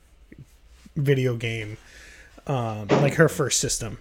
video 0.95 1.35
game, 1.35 1.79
um, 2.47 2.87
like 2.87 3.15
her 3.15 3.29
first 3.29 3.59
system. 3.59 3.99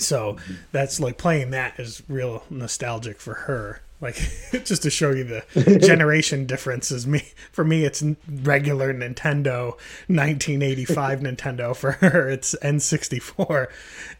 So 0.00 0.38
that's 0.72 0.98
like 0.98 1.16
playing 1.16 1.52
that 1.52 1.78
is 1.78 2.02
real 2.08 2.42
nostalgic 2.50 3.20
for 3.20 3.34
her. 3.34 3.82
Like 4.00 4.16
just 4.64 4.82
to 4.82 4.90
show 4.90 5.10
you 5.10 5.24
the 5.24 5.78
generation 5.86 6.46
differences. 6.46 7.06
Me 7.06 7.22
for 7.50 7.64
me, 7.64 7.84
it's 7.84 8.02
regular 8.28 8.92
Nintendo, 8.92 9.70
1985 10.08 11.20
Nintendo. 11.20 11.74
For 11.74 11.92
her, 11.92 12.28
it's 12.28 12.54
N64. 12.62 13.68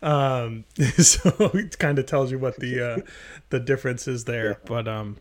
Um, 0.03 0.65
so 0.99 1.51
it 1.55 1.79
kind 1.79 1.99
of 1.99 2.07
tells 2.07 2.31
you 2.31 2.39
what 2.39 2.57
the 2.59 2.81
uh, 2.81 2.99
the 3.51 3.61
difference 3.61 4.09
is 4.09 4.25
there. 4.25 4.61
But 4.65 4.89
um, 4.89 5.19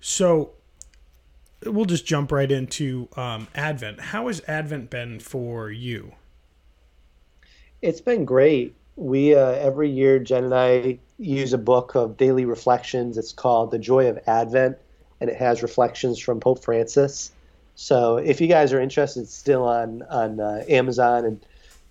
so 0.00 0.52
we'll 1.64 1.86
just 1.86 2.06
jump 2.06 2.32
right 2.32 2.50
into 2.50 3.08
um, 3.16 3.48
Advent. 3.54 4.00
How 4.00 4.26
has 4.26 4.42
Advent 4.46 4.90
been 4.90 5.18
for 5.18 5.70
you? 5.70 6.12
It's 7.82 8.00
been 8.00 8.24
great. 8.24 8.74
We 8.96 9.34
uh, 9.34 9.50
every 9.50 9.90
year, 9.90 10.18
Jen 10.18 10.44
and 10.44 10.54
I 10.54 10.98
use 11.18 11.52
a 11.52 11.58
book 11.58 11.94
of 11.94 12.16
daily 12.16 12.46
reflections. 12.46 13.18
It's 13.18 13.32
called 13.32 13.70
The 13.70 13.78
Joy 13.78 14.08
of 14.08 14.18
Advent, 14.26 14.78
and 15.20 15.28
it 15.28 15.36
has 15.36 15.62
reflections 15.62 16.18
from 16.18 16.40
Pope 16.40 16.64
Francis. 16.64 17.30
So 17.74 18.16
if 18.16 18.40
you 18.40 18.46
guys 18.48 18.72
are 18.72 18.80
interested, 18.80 19.20
it's 19.22 19.34
still 19.34 19.64
on 19.64 20.02
on 20.04 20.40
uh, 20.40 20.64
Amazon, 20.68 21.26
and 21.26 21.44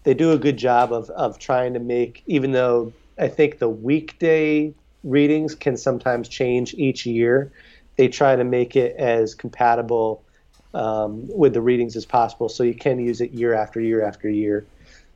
they 0.04 0.16
do 0.16 0.32
a 0.32 0.38
good 0.38 0.58
job 0.58 0.92
of 0.92 1.10
of 1.12 1.38
trying 1.38 1.74
to 1.74 1.80
make. 1.80 2.24
Even 2.26 2.52
though 2.52 2.92
I 3.20 3.28
think 3.28 3.60
the 3.60 3.70
weekday 3.70 4.74
readings 5.04 5.54
can 5.54 5.78
sometimes 5.78 6.28
change 6.28 6.74
each 6.74 7.06
year, 7.06 7.52
they 7.98 8.08
try 8.08 8.36
to 8.36 8.44
make 8.44 8.76
it 8.76 8.96
as 8.98 9.36
compatible 9.36 10.24
um, 10.74 11.28
with 11.28 11.54
the 11.54 11.62
readings 11.62 11.96
as 11.96 12.06
possible, 12.06 12.50
so 12.50 12.64
you 12.64 12.74
can 12.74 13.00
use 13.00 13.22
it 13.22 13.32
year 13.32 13.54
after 13.54 13.80
year 13.80 14.04
after 14.04 14.28
year. 14.28 14.66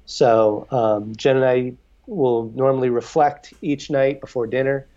So 0.09 0.65
um, 0.71 1.15
Jen 1.15 1.35
and 1.35 1.45
I 1.45 1.73
will 2.07 2.51
normally 2.55 2.89
reflect 2.89 3.53
each 3.61 3.91
night 3.91 4.19
before 4.21 4.47
dinner, 4.47 4.87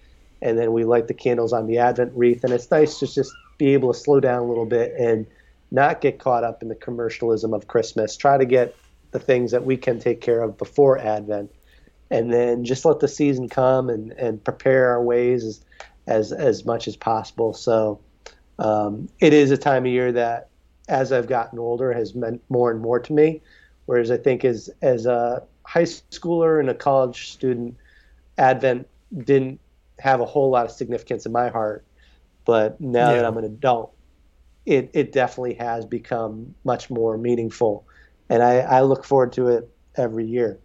and 0.41 0.59
then 0.59 0.73
we 0.73 0.85
light 0.85 1.07
the 1.07 1.15
candles 1.15 1.53
on 1.53 1.67
the 1.67 1.77
Advent 1.77 2.13
wreath. 2.15 2.45
And 2.45 2.53
it's 2.55 2.71
nice 2.71 2.99
to 3.01 3.07
just 3.07 3.31
be 3.59 3.75
able 3.75 3.93
to 3.93 3.99
slow 3.99 4.21
down 4.21 4.41
a 4.43 4.47
little 4.47 4.65
bit 4.65 4.95
and 4.99 5.27
not 5.71 6.01
get 6.01 6.19
caught 6.19 6.45
up 6.45 6.63
in 6.63 6.69
the 6.69 6.75
commercialism 6.75 7.53
of 7.53 7.69
Christmas. 7.69 8.17
Try 8.17 8.39
to 8.39 8.47
get 8.47 8.75
the 9.11 9.19
things 9.19 9.51
that 9.51 9.67
we 9.67 9.77
can 9.77 9.99
take 9.99 10.23
care 10.23 10.41
of 10.41 10.57
before 10.57 10.99
Advent, 10.99 11.53
and 12.11 12.33
then 12.33 12.65
just 12.65 12.87
let 12.87 13.01
the 13.01 13.09
season 13.09 13.51
come 13.51 13.91
and, 13.91 14.13
and 14.13 14.43
prepare 14.43 14.93
our 14.93 15.03
ways 15.03 15.45
as, 15.45 15.61
as 16.07 16.33
as 16.33 16.65
much 16.65 16.89
as 16.89 16.97
possible. 16.97 17.53
So 17.53 18.01
um, 18.59 19.11
it 19.21 19.35
is 19.35 19.51
a 19.51 19.59
time 19.59 19.85
of 19.85 19.93
year 19.93 20.11
that, 20.13 20.49
as 20.89 21.13
I've 21.13 21.29
gotten 21.29 21.59
older, 21.59 21.93
has 21.93 22.15
meant 22.15 22.43
more 22.49 22.71
and 22.71 22.81
more 22.81 22.99
to 22.99 23.13
me. 23.13 23.43
Whereas 23.93 24.11
I 24.11 24.17
think 24.17 24.43
as 24.47 24.71
as 24.81 25.05
a 25.05 25.43
high 25.67 25.83
schooler 25.83 26.59
and 26.61 26.71
a 26.71 26.75
college 26.75 27.31
student, 27.31 27.77
Advent 28.39 28.89
didn't 29.25 29.61
have 29.99 30.23
a 30.23 30.25
whole 30.25 30.49
lot 30.51 30.65
of 30.65 30.73
significance 30.73 31.27
in 31.27 31.33
my 31.33 31.51
heart. 31.51 31.85
But 32.47 32.81
now 32.81 33.15
Yeah. 33.15 33.17
that 33.17 33.27
I'm 33.27 33.37
an 33.37 33.45
adult, 33.45 33.95
it, 34.65 34.91
it 34.95 35.13
definitely 35.13 35.57
has 35.57 35.85
become 35.85 36.55
much 36.65 36.89
more 36.91 37.19
meaningful. 37.19 37.87
And 38.31 38.43
I, 38.43 38.61
I 38.61 38.81
look 38.83 39.05
forward 39.05 39.35
to 39.35 39.49
it 39.49 39.71
every 39.97 40.27
year. 40.27 40.59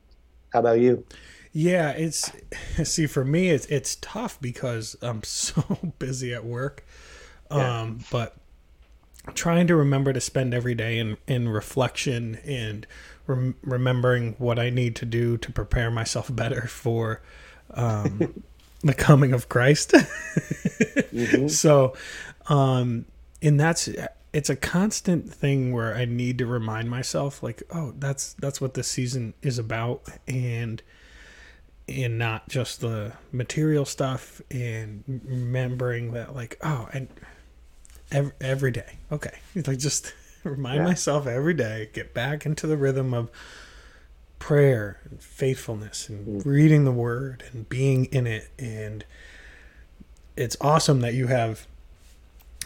How 0.53 0.60
about 0.62 0.79
you? 0.79 1.05
Yeah, 1.51 1.91
it's 1.91 2.31
see 2.84 3.07
for 3.07 3.25
me 3.25 3.50
it's 3.50 3.65
it's 3.67 3.98
tough 4.01 4.39
because 4.41 4.96
I'm 5.01 5.24
so 5.25 5.93
busy 6.00 6.34
at 6.34 6.46
work. 6.46 6.86
Yeah. 7.53 7.74
Um 7.81 8.05
but 8.10 8.38
trying 9.34 9.67
to 9.67 9.75
remember 9.75 10.13
to 10.13 10.22
spend 10.22 10.53
every 10.53 10.75
day 10.75 11.00
in 11.00 11.17
in 11.27 11.50
reflection 11.50 12.36
and 12.46 12.88
rem- 13.27 13.55
remembering 13.62 14.36
what 14.38 14.60
I 14.60 14.69
need 14.69 14.96
to 14.98 15.05
do 15.05 15.38
to 15.38 15.51
prepare 15.51 15.91
myself 15.91 16.34
better 16.34 16.67
for 16.67 17.22
um 17.72 18.43
the 18.81 18.93
coming 18.93 19.34
of 19.34 19.50
Christ. 19.50 19.93
So 21.48 21.96
um 22.48 23.05
and 23.41 23.60
that's 23.60 23.89
it's 24.34 24.50
a 24.50 24.55
constant 24.55 25.34
thing 25.34 25.72
where 25.72 25.96
I 25.96 26.05
need 26.05 26.38
to 26.38 26.46
remind 26.46 26.89
myself 26.89 27.41
like 27.41 27.63
oh 27.72 27.93
that's 27.98 28.34
that's 28.34 28.62
what 28.62 28.75
this 28.75 28.88
season 28.88 29.34
is 29.41 29.57
about 29.57 30.03
and 30.27 30.84
and 31.89 32.19
not 32.19 32.50
just 32.50 32.81
the 32.81 33.13
material 33.31 33.86
stuff 33.86 34.41
and 34.51 35.03
remembering 35.07 36.12
that 36.12 36.36
like 36.36 36.57
oh 36.62 36.88
and 36.93 37.07
every, 38.12 38.31
every 38.41 38.72
day. 38.72 38.98
Okay. 39.12 39.38
Like 39.55 39.79
just 39.79 40.13
remind 40.50 40.77
Yeah. 40.77 40.86
myself 40.86 41.27
every 41.27 41.54
day 41.54 41.89
get 41.94 42.13
back 42.13 42.46
into 42.46 42.68
the 42.68 42.77
rhythm 42.77 43.13
of 43.13 43.30
prayer 44.39 45.00
and 45.10 45.22
faithfulness 45.22 46.10
and 46.10 46.46
reading 46.46 46.86
the 46.86 46.92
word 46.92 47.44
and 47.51 47.68
being 47.70 48.06
in 48.06 48.27
it. 48.27 48.50
And 48.60 49.04
it's 50.36 50.56
awesome 50.62 51.01
that 51.01 51.13
you 51.13 51.27
have 51.27 51.66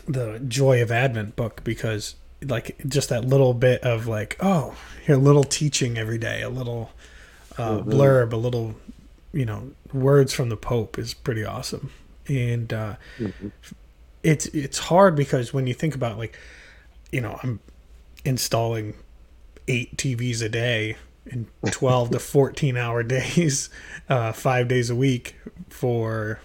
the 0.08 0.40
joy 0.48 0.82
of 0.82 0.92
advent 0.92 1.36
book 1.36 1.64
because 1.64 2.16
like 2.44 2.76
just 2.88 3.10
that 3.10 3.24
little 3.26 3.54
bit 3.54 3.82
of 3.84 4.08
like 4.08 4.36
oh 4.40 4.76
here 5.06 5.16
a 5.16 5.18
little 5.20 5.44
teaching 5.44 5.98
every 5.98 6.18
day 6.18 6.42
a 6.42 6.50
little 6.50 6.90
uh, 7.58 7.80
blurb 7.80 8.34
a 8.34 8.38
little 8.38 8.76
you 9.32 9.46
know 9.46 9.72
words 9.94 10.34
from 10.34 10.50
the 10.50 10.58
pope 10.58 10.98
is 10.98 11.14
pretty 11.14 11.44
awesome. 11.44 11.92
And 12.28 12.72
uh, 12.74 12.96
it's 14.24 14.46
it's 14.48 14.78
hard 14.80 15.16
because 15.16 15.54
when 15.54 15.68
you 15.68 15.74
think 15.74 15.94
about 15.96 16.18
like 16.18 16.38
you 17.12 17.20
know 17.22 17.40
i'm 17.44 17.60
installing 18.26 18.94
eight 19.68 19.96
tvs 19.98 20.42
a 20.42 20.50
day 20.50 20.96
in 21.26 21.48
12 21.70 22.12
to 22.12 22.20
14 22.20 22.78
hour 22.78 23.04
days 23.18 23.70
uh, 24.10 24.32
five 24.32 24.68
days 24.68 24.90
a 24.90 24.96
week 24.96 25.36
for 25.70 26.40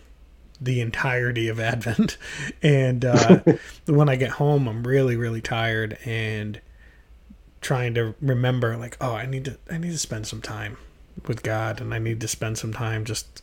the 0.58 0.80
entirety 0.80 1.48
of 1.48 1.60
advent. 1.60 2.16
And 2.62 3.04
uh, 3.04 3.40
when 3.86 4.08
i 4.08 4.16
get 4.16 4.32
home 4.32 4.68
i'm 4.68 4.86
really 4.86 5.16
really 5.16 5.40
tired 5.40 5.98
and 6.04 6.60
trying 7.60 7.94
to 7.94 8.14
remember 8.20 8.76
like 8.76 8.96
oh 9.00 9.12
i 9.14 9.26
need 9.26 9.44
to 9.46 9.58
i 9.70 9.78
need 9.78 9.92
to 9.92 9.98
spend 9.98 10.26
some 10.26 10.42
time 10.42 10.76
with 11.26 11.42
god 11.42 11.80
and 11.80 11.92
i 11.92 11.98
need 11.98 12.20
to 12.20 12.28
spend 12.28 12.58
some 12.58 12.72
time 12.72 13.04
just 13.04 13.42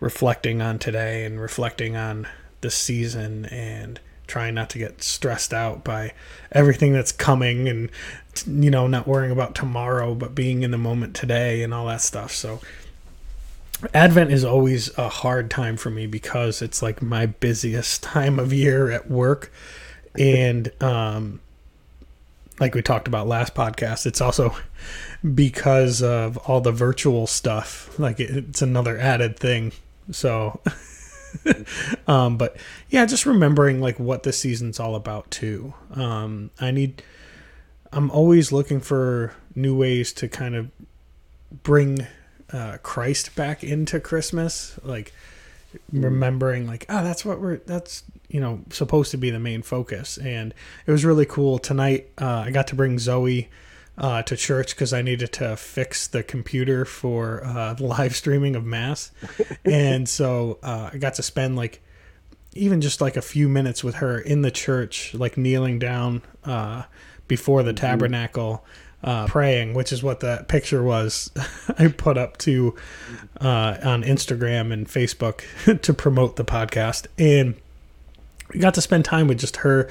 reflecting 0.00 0.60
on 0.60 0.78
today 0.78 1.24
and 1.24 1.40
reflecting 1.40 1.96
on 1.96 2.26
the 2.60 2.70
season 2.70 3.46
and 3.46 4.00
trying 4.30 4.54
not 4.54 4.70
to 4.70 4.78
get 4.78 5.02
stressed 5.02 5.52
out 5.52 5.82
by 5.82 6.12
everything 6.52 6.92
that's 6.92 7.12
coming 7.12 7.68
and 7.68 7.90
you 8.46 8.70
know 8.70 8.86
not 8.86 9.08
worrying 9.08 9.32
about 9.32 9.56
tomorrow 9.56 10.14
but 10.14 10.34
being 10.34 10.62
in 10.62 10.70
the 10.70 10.78
moment 10.78 11.14
today 11.14 11.62
and 11.62 11.74
all 11.74 11.86
that 11.86 12.00
stuff. 12.00 12.32
So 12.32 12.60
advent 13.92 14.30
is 14.30 14.44
always 14.44 14.96
a 14.96 15.08
hard 15.08 15.50
time 15.50 15.76
for 15.76 15.90
me 15.90 16.06
because 16.06 16.62
it's 16.62 16.80
like 16.80 17.02
my 17.02 17.26
busiest 17.26 18.02
time 18.14 18.38
of 18.38 18.52
year 18.52 18.90
at 18.90 19.10
work. 19.10 19.52
And 20.18 20.70
um 20.80 21.40
like 22.60 22.74
we 22.74 22.82
talked 22.82 23.08
about 23.08 23.26
last 23.26 23.54
podcast 23.54 24.06
it's 24.06 24.20
also 24.20 24.54
because 25.34 26.02
of 26.02 26.36
all 26.38 26.60
the 26.60 26.72
virtual 26.72 27.26
stuff. 27.26 27.98
Like 27.98 28.20
it, 28.20 28.30
it's 28.30 28.62
another 28.62 28.96
added 28.96 29.38
thing. 29.38 29.72
So 30.12 30.60
um 32.06 32.36
but 32.36 32.56
yeah 32.88 33.04
just 33.06 33.26
remembering 33.26 33.80
like 33.80 33.98
what 33.98 34.22
the 34.22 34.32
season's 34.32 34.80
all 34.80 34.94
about 34.94 35.30
too. 35.30 35.74
Um 35.94 36.50
i 36.60 36.70
need 36.70 37.02
i'm 37.92 38.10
always 38.10 38.52
looking 38.52 38.80
for 38.80 39.34
new 39.54 39.76
ways 39.76 40.12
to 40.14 40.28
kind 40.28 40.54
of 40.54 40.70
bring 41.62 42.06
uh 42.52 42.78
christ 42.82 43.34
back 43.34 43.64
into 43.64 43.98
christmas 44.00 44.78
like 44.82 45.12
remembering 45.92 46.66
like 46.66 46.84
oh 46.88 47.02
that's 47.02 47.24
what 47.24 47.40
we're 47.40 47.58
that's 47.58 48.02
you 48.28 48.40
know 48.40 48.60
supposed 48.70 49.10
to 49.10 49.16
be 49.16 49.30
the 49.30 49.38
main 49.38 49.62
focus. 49.62 50.18
And 50.18 50.54
it 50.86 50.90
was 50.90 51.04
really 51.04 51.26
cool. 51.26 51.58
Tonight 51.58 52.10
uh, 52.18 52.44
i 52.46 52.50
got 52.50 52.68
to 52.68 52.74
bring 52.74 52.98
zoe 52.98 53.48
uh, 54.00 54.22
to 54.22 54.36
church 54.36 54.74
because 54.74 54.92
I 54.94 55.02
needed 55.02 55.30
to 55.34 55.56
fix 55.56 56.08
the 56.08 56.22
computer 56.22 56.84
for 56.86 57.44
uh, 57.44 57.76
live 57.80 58.16
streaming 58.16 58.56
of 58.56 58.64
mass, 58.64 59.12
and 59.64 60.08
so 60.08 60.58
uh, 60.62 60.90
I 60.92 60.96
got 60.96 61.14
to 61.14 61.22
spend 61.22 61.54
like 61.54 61.82
even 62.54 62.80
just 62.80 63.00
like 63.00 63.16
a 63.16 63.22
few 63.22 63.48
minutes 63.48 63.84
with 63.84 63.96
her 63.96 64.18
in 64.18 64.42
the 64.42 64.50
church, 64.50 65.14
like 65.14 65.36
kneeling 65.36 65.78
down 65.78 66.22
uh, 66.44 66.84
before 67.28 67.62
the 67.62 67.72
tabernacle. 67.72 68.64
Uh, 69.02 69.26
praying, 69.26 69.72
which 69.72 69.92
is 69.94 70.02
what 70.02 70.20
that 70.20 70.46
picture 70.46 70.82
was, 70.82 71.30
I 71.78 71.88
put 71.88 72.18
up 72.18 72.36
to 72.36 72.76
uh, 73.40 73.78
on 73.82 74.02
Instagram 74.02 74.74
and 74.74 74.86
Facebook 74.86 75.40
to 75.80 75.94
promote 75.94 76.36
the 76.36 76.44
podcast, 76.44 77.06
and 77.16 77.54
we 78.52 78.60
got 78.60 78.74
to 78.74 78.82
spend 78.82 79.06
time 79.06 79.26
with 79.26 79.38
just 79.38 79.56
her 79.56 79.88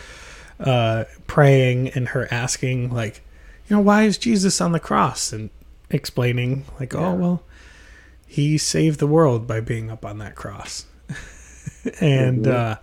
uh, 0.60 1.06
praying 1.26 1.88
and 1.88 2.10
her 2.10 2.28
asking 2.30 2.92
like 2.92 3.24
you 3.70 3.76
know 3.76 3.82
why 3.82 4.04
is 4.04 4.18
jesus 4.18 4.60
on 4.60 4.72
the 4.72 4.80
cross? 4.80 5.32
And 5.32 5.50
explaining 5.92 6.66
like 6.80 6.94
oh 6.94 7.16
well 7.16 7.44
he 8.28 8.58
saved 8.58 9.00
the 9.00 9.08
world 9.08 9.48
by 9.48 9.60
being 9.60 9.90
up 9.90 10.06
on 10.06 10.18
that 10.20 10.36
cross. 10.36 10.86
And 12.02 12.46
uh 12.48 12.78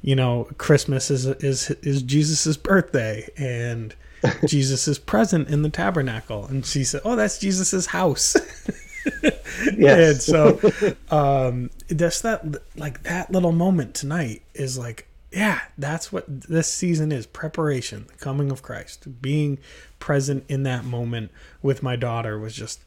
you 0.00 0.16
know 0.16 0.48
christmas 0.58 1.10
is 1.10 1.26
is 1.26 1.70
is 1.82 2.02
jesus's 2.02 2.56
birthday 2.56 3.28
and 3.36 3.94
jesus 4.46 4.88
is 4.88 4.98
present 4.98 5.48
in 5.48 5.62
the 5.62 5.68
tabernacle. 5.70 6.46
And 6.46 6.64
she 6.64 6.84
said 6.84 7.02
oh 7.04 7.16
that's 7.16 7.38
jesus's 7.38 7.86
house. 7.86 8.36
And 9.76 10.20
so 10.20 10.58
um 11.10 11.70
that's 11.88 12.20
that 12.22 12.44
like 12.76 13.02
that 13.02 13.30
little 13.30 13.52
moment 13.52 13.94
tonight 13.94 14.42
is 14.54 14.78
like 14.78 15.08
yeah 15.32 15.60
that's 15.78 16.12
what 16.12 16.24
this 16.28 16.70
season 16.70 17.10
is 17.10 17.26
preparation 17.26 18.06
the 18.08 18.24
coming 18.24 18.50
of 18.50 18.62
christ 18.62 19.20
being 19.22 19.58
present 19.98 20.44
in 20.48 20.62
that 20.62 20.84
moment 20.84 21.30
with 21.62 21.82
my 21.82 21.96
daughter 21.96 22.38
was 22.38 22.54
just 22.54 22.80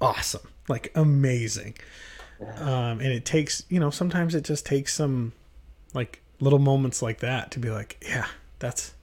awesome 0.00 0.42
like 0.70 0.92
amazing. 0.94 1.74
Um 2.56 3.00
and 3.00 3.08
it 3.08 3.26
takes 3.26 3.64
you 3.68 3.78
know 3.78 3.90
sometimes 3.90 4.34
it 4.34 4.44
just 4.44 4.64
takes 4.64 4.94
some 4.94 5.32
like 5.92 6.22
little 6.38 6.58
moments 6.58 7.02
like 7.02 7.18
that 7.18 7.50
to 7.50 7.58
be 7.58 7.68
like 7.68 8.02
yeah 8.08 8.28
that's 8.60 8.94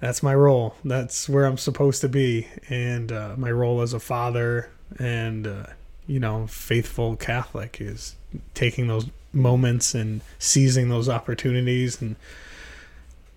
that's 0.00 0.22
my 0.22 0.34
role. 0.34 0.74
That's 0.84 1.28
where 1.28 1.44
i'm 1.44 1.58
supposed 1.58 2.00
to 2.00 2.08
be. 2.08 2.48
And 2.68 3.12
uh, 3.12 3.34
my 3.36 3.50
role 3.52 3.82
as 3.82 3.92
a 3.92 4.00
father 4.00 4.70
and 4.98 5.46
uh, 5.46 5.66
you 6.06 6.18
know 6.18 6.46
faithful 6.46 7.14
catholic 7.14 7.78
is 7.80 8.16
taking 8.54 8.88
those 8.88 9.06
moments 9.32 9.94
and 9.94 10.20
seizing 10.38 10.88
those 10.88 11.08
opportunities 11.08 12.00
and 12.00 12.16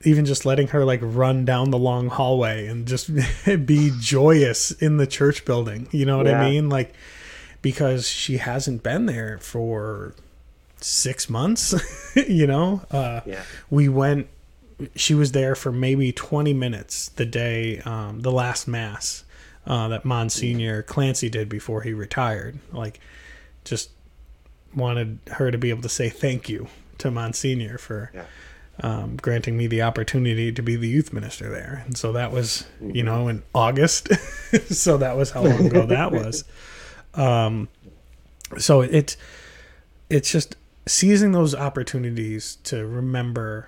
even 0.04 0.26
just 0.26 0.46
letting 0.46 0.70
her 0.70 0.84
like 0.86 1.00
run 1.04 1.46
down 1.46 1.70
the 1.70 1.78
long 1.78 2.08
hallway 2.08 2.66
and 2.66 2.88
just 2.88 3.10
be 3.66 3.92
joyous 4.00 4.72
in 4.72 4.98
the 4.98 5.06
church 5.06 5.46
building 5.46 5.88
you 5.92 6.06
know 6.06 6.18
what 6.18 6.26
Yeah. 6.28 6.42
i 6.42 6.50
mean 6.50 6.70
like 6.70 6.94
because 7.62 8.08
she 8.08 8.38
hasn't 8.38 8.82
been 8.84 9.06
there 9.06 9.38
for 9.42 10.16
six 10.80 11.30
months 11.30 11.76
you 12.28 12.48
know 12.48 12.82
uh 12.90 13.22
Yeah. 13.26 13.44
we 13.70 13.90
went 13.90 14.28
she 14.96 15.14
was 15.14 15.34
there 15.34 15.54
for 15.54 15.72
maybe 15.72 16.12
20 16.12 16.54
minutes 16.54 17.10
the 17.10 17.26
day 17.26 17.80
um, 17.82 18.22
the 18.22 18.32
last 18.32 18.68
mass 18.68 19.24
uh, 19.68 19.88
that 19.90 20.04
monsignor 20.04 20.82
clancy 20.82 21.30
did 21.30 21.48
before 21.50 21.82
he 21.84 21.94
retired 21.94 22.58
like 22.72 23.00
just 23.64 23.92
wanted 24.75 25.20
her 25.32 25.51
to 25.51 25.58
be 25.58 25.70
able 25.70 25.82
to 25.82 25.90
say 25.90 26.10
thank 26.10 26.48
you 26.50 26.68
to 26.98 27.12
monsignor 27.12 27.78
for 27.78 28.12
Yeah. 28.13 28.24
um, 28.82 29.18
granting 29.18 29.58
me 29.58 29.68
the 29.68 29.82
opportunity 29.82 30.51
to 30.51 30.62
be 30.63 30.75
the 30.75 30.88
youth 30.88 31.12
minister 31.13 31.50
there 31.50 31.84
and 31.86 31.98
so 31.98 32.12
that 32.13 32.32
was 32.32 32.66
you 32.82 33.04
know 33.04 33.28
in 33.28 33.44
august 33.54 34.08
so 34.70 34.98
that 34.98 35.18
was 35.18 35.32
how 35.32 35.44
long 35.44 35.66
ago 35.66 35.86
that 35.86 36.12
was 36.12 36.44
um, 37.16 37.68
so 38.57 38.81
it 38.81 39.18
it's 40.10 40.31
just 40.31 40.55
seizing 40.88 41.31
those 41.31 41.53
opportunities 41.55 42.57
to 42.64 42.86
remember 42.86 43.68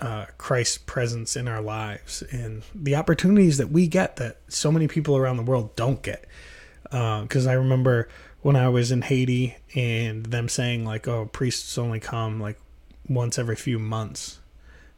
uh, 0.00 0.26
Christ's 0.38 0.78
presence 0.78 1.36
in 1.36 1.46
our 1.48 1.60
lives 1.62 2.22
and 2.30 2.62
the 2.74 2.96
opportunities 2.96 3.58
that 3.58 3.70
we 3.70 3.86
get 3.86 4.16
that 4.16 4.38
so 4.48 4.70
many 4.72 4.88
people 4.88 5.16
around 5.16 5.36
the 5.36 5.42
world 5.44 5.74
don't 5.76 6.02
get. 6.02 6.26
Because 6.82 7.46
I 7.46 7.52
remember 7.54 8.08
when 8.44 8.56
I 8.56 8.68
was 8.68 8.92
in 8.92 9.00
Haiti 9.00 9.56
and 9.74 10.26
them 10.26 10.50
saying 10.50 10.84
like, 10.84 11.08
"Oh, 11.08 11.24
priests 11.24 11.78
only 11.78 11.98
come 11.98 12.38
like 12.38 12.60
once 13.08 13.38
every 13.38 13.56
few 13.56 13.78
months," 13.78 14.38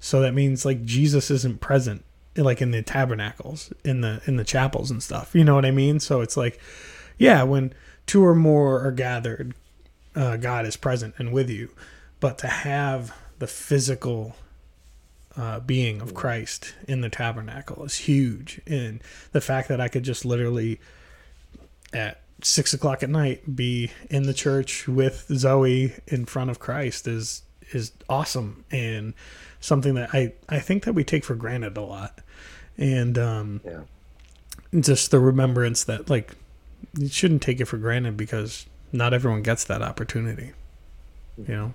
so 0.00 0.20
that 0.20 0.34
means 0.34 0.64
like 0.64 0.84
Jesus 0.84 1.30
isn't 1.30 1.60
present 1.60 2.04
like 2.36 2.60
in 2.60 2.72
the 2.72 2.82
tabernacles, 2.82 3.72
in 3.84 4.00
the 4.00 4.20
in 4.26 4.36
the 4.36 4.42
chapels 4.42 4.90
and 4.90 5.00
stuff. 5.00 5.32
You 5.32 5.44
know 5.44 5.54
what 5.54 5.64
I 5.64 5.70
mean? 5.70 6.00
So 6.00 6.22
it's 6.22 6.36
like, 6.36 6.60
yeah, 7.18 7.44
when 7.44 7.72
two 8.04 8.26
or 8.26 8.34
more 8.34 8.84
are 8.84 8.90
gathered, 8.90 9.54
uh, 10.16 10.38
God 10.38 10.66
is 10.66 10.76
present 10.76 11.14
and 11.16 11.32
with 11.32 11.48
you. 11.48 11.70
But 12.18 12.38
to 12.38 12.48
have 12.48 13.14
the 13.38 13.46
physical 13.46 14.34
uh, 15.36 15.60
being 15.60 16.00
of 16.00 16.14
Christ 16.14 16.74
in 16.88 17.00
the 17.00 17.10
tabernacle 17.10 17.84
is 17.84 17.94
huge. 17.94 18.60
And 18.66 19.00
the 19.30 19.40
fact 19.40 19.68
that 19.68 19.80
I 19.80 19.86
could 19.86 20.02
just 20.02 20.24
literally 20.24 20.80
at 21.92 22.22
six 22.42 22.74
o'clock 22.74 23.02
at 23.02 23.08
night 23.10 23.56
be 23.56 23.90
in 24.10 24.24
the 24.24 24.34
church 24.34 24.86
with 24.86 25.26
Zoe 25.32 25.94
in 26.06 26.26
front 26.26 26.50
of 26.50 26.58
Christ 26.58 27.06
is 27.08 27.42
is 27.72 27.92
awesome 28.08 28.64
and 28.70 29.14
something 29.60 29.94
that 29.94 30.10
I, 30.12 30.32
I 30.48 30.60
think 30.60 30.84
that 30.84 30.92
we 30.92 31.02
take 31.02 31.24
for 31.24 31.34
granted 31.34 31.76
a 31.76 31.80
lot. 31.82 32.20
And 32.78 33.18
um, 33.18 33.60
Yeah. 33.64 33.80
just 34.80 35.10
the 35.10 35.18
remembrance 35.18 35.82
that 35.84 36.08
like 36.10 36.34
you 36.96 37.08
shouldn't 37.08 37.42
take 37.42 37.60
it 37.60 37.64
for 37.64 37.76
granted 37.78 38.16
because 38.16 38.66
not 38.92 39.12
everyone 39.12 39.42
gets 39.42 39.64
that 39.64 39.82
opportunity. 39.82 40.52
You 41.38 41.54
know. 41.54 41.74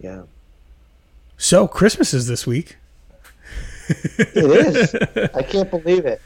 Yeah. 0.00 0.22
So 1.36 1.68
Christmas 1.68 2.12
is 2.14 2.26
this 2.26 2.46
week. 2.46 2.76
It 3.88 4.36
is. 4.36 4.94
I 5.34 5.42
can't 5.42 5.70
believe 5.70 6.04
it. 6.04 6.20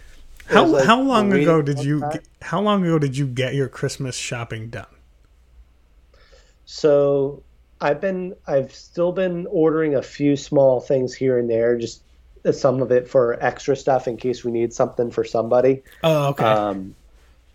How 0.46 0.66
like 0.66 0.84
how 0.84 1.00
long 1.00 1.32
ago 1.32 1.62
did 1.62 1.82
you 1.82 2.00
get, 2.00 2.24
how 2.40 2.60
long 2.60 2.84
ago 2.84 2.98
did 2.98 3.16
you 3.16 3.26
get 3.26 3.54
your 3.54 3.68
Christmas 3.68 4.16
shopping 4.16 4.70
done? 4.70 4.86
So 6.64 7.42
I've 7.80 8.00
been 8.00 8.34
I've 8.46 8.74
still 8.74 9.12
been 9.12 9.46
ordering 9.50 9.94
a 9.94 10.02
few 10.02 10.36
small 10.36 10.80
things 10.80 11.14
here 11.14 11.38
and 11.38 11.48
there, 11.48 11.76
just 11.76 12.02
some 12.52 12.82
of 12.82 12.90
it 12.90 13.08
for 13.08 13.42
extra 13.42 13.76
stuff 13.76 14.08
in 14.08 14.16
case 14.16 14.44
we 14.44 14.50
need 14.50 14.72
something 14.72 15.10
for 15.10 15.24
somebody. 15.24 15.82
Oh, 16.02 16.28
okay. 16.28 16.44
Um, 16.44 16.94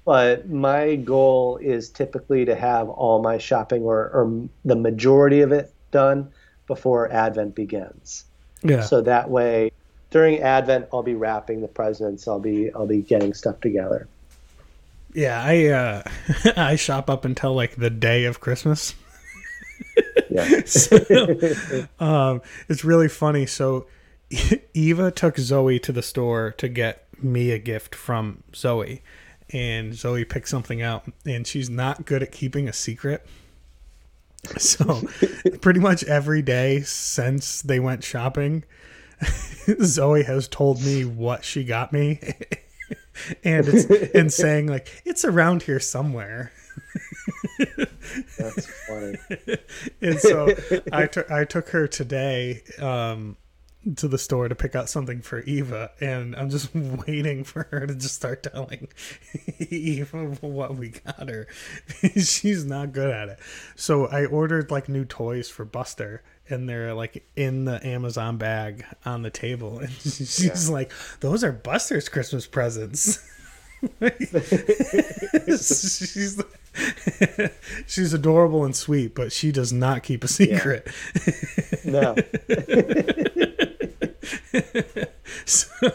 but 0.06 0.50
my 0.50 0.96
goal 0.96 1.58
is 1.58 1.90
typically 1.90 2.46
to 2.46 2.56
have 2.56 2.88
all 2.88 3.22
my 3.22 3.38
shopping 3.38 3.84
or, 3.84 3.98
or 3.98 4.48
the 4.64 4.78
majority 4.78 5.42
of 5.42 5.52
it 5.52 5.74
done 5.92 6.32
before 6.68 7.12
Advent 7.12 7.56
begins. 7.56 8.24
yeah. 8.64 8.82
So 8.82 9.02
that 9.02 9.30
way, 9.30 9.72
during 10.12 10.40
Advent, 10.40 10.88
I'll 10.94 11.04
be 11.04 11.16
wrapping 11.16 11.62
the 11.62 11.68
presents. 11.68 12.28
I'll 12.28 12.40
be 12.40 12.72
I'll 12.74 12.88
be 12.88 13.02
getting 13.02 13.34
stuff 13.34 13.60
together. 13.62 14.08
yeah, 15.14 15.42
I 15.44 15.66
uh 15.68 16.04
I 16.58 16.76
shop 16.76 17.10
up 17.10 17.26
until 17.26 17.54
like 17.54 17.76
the 17.76 17.90
day 17.90 18.26
of 18.26 18.40
Christmas. 18.40 18.94
Yeah. 20.30 20.62
So, 20.66 21.88
um, 22.00 22.42
it's 22.68 22.84
really 22.84 23.08
funny. 23.08 23.46
So, 23.46 23.88
Eva 24.74 25.10
took 25.12 25.38
Zoe 25.38 25.80
to 25.80 25.92
the 25.92 26.02
store 26.02 26.52
to 26.58 26.68
get 26.68 27.06
me 27.22 27.52
a 27.52 27.58
gift 27.60 27.96
from 27.96 28.44
Zoe, 28.54 29.02
and 29.52 29.96
Zoe 29.96 30.26
picked 30.26 30.50
something 30.50 30.82
out, 30.82 31.06
and 31.26 31.48
she's 31.48 31.70
not 31.70 32.06
good 32.06 32.22
at 32.24 32.32
keeping 32.32 32.68
a 32.68 32.74
secret. 32.74 33.26
So, 34.58 35.02
pretty 35.62 35.80
much 35.80 36.04
every 36.04 36.42
day 36.42 36.82
since 36.82 37.62
they 37.62 37.80
went 37.80 38.04
shopping, 38.04 38.64
Zoe 39.84 40.24
has 40.24 40.48
told 40.48 40.82
me 40.84 41.06
what 41.06 41.44
she 41.44 41.64
got 41.64 41.92
me, 41.92 42.20
and 43.44 43.68
it's 43.68 43.86
and 44.14 44.32
saying 44.34 44.68
like 44.68 45.02
it's 45.06 45.26
around 45.26 45.64
here 45.64 45.80
somewhere. 45.80 46.52
That's 48.38 48.68
funny. 48.88 49.18
and 50.02 50.20
so 50.20 50.56
I 50.92 51.08
took 51.08 51.32
I 51.32 51.46
took 51.46 51.70
her 51.70 51.88
today 51.88 52.62
um, 52.80 53.38
to 53.96 54.08
the 54.08 54.18
store 54.18 54.48
to 54.48 54.56
pick 54.56 54.76
out 54.76 54.90
something 54.90 55.22
for 55.22 55.42
Eva, 55.42 55.92
and 56.00 56.36
I'm 56.36 56.50
just 56.50 56.74
waiting 56.76 57.44
for 57.44 57.68
her 57.72 57.88
to 57.88 57.96
just 57.96 58.16
start 58.16 58.44
telling 58.44 58.88
Eva 59.60 60.38
what 60.42 60.76
we 60.76 60.90
got 60.90 61.30
her. 61.30 61.48
She's 62.16 62.66
not 62.66 62.92
good 62.94 63.10
at 63.10 63.30
it. 63.30 63.40
So 63.76 64.08
I 64.08 64.26
ordered 64.26 64.72
like 64.72 64.90
new 64.90 65.06
toys 65.06 65.50
for 65.50 65.66
Buster, 65.66 66.24
and 66.50 66.68
they're 66.68 66.94
like 66.94 67.26
in 67.36 67.66
the 67.66 67.86
Amazon 67.86 68.38
bag 68.38 68.86
on 69.06 69.22
the 69.22 69.30
table, 69.30 69.80
and 69.84 69.92
she's 69.92 70.70
like, 70.70 70.92
"Those 71.20 71.44
are 71.44 71.52
Buster's 71.52 72.10
Christmas 72.10 72.48
presents." 72.48 73.20
she's 75.48 76.42
she's 77.88 78.14
adorable 78.14 78.66
and 78.66 78.76
sweet, 78.76 79.14
but 79.16 79.32
she 79.32 79.52
does 79.52 79.72
not 79.72 80.04
keep 80.04 80.24
a 80.24 80.28
secret. 80.28 80.88
No. 81.86 82.16
so, 85.46 85.90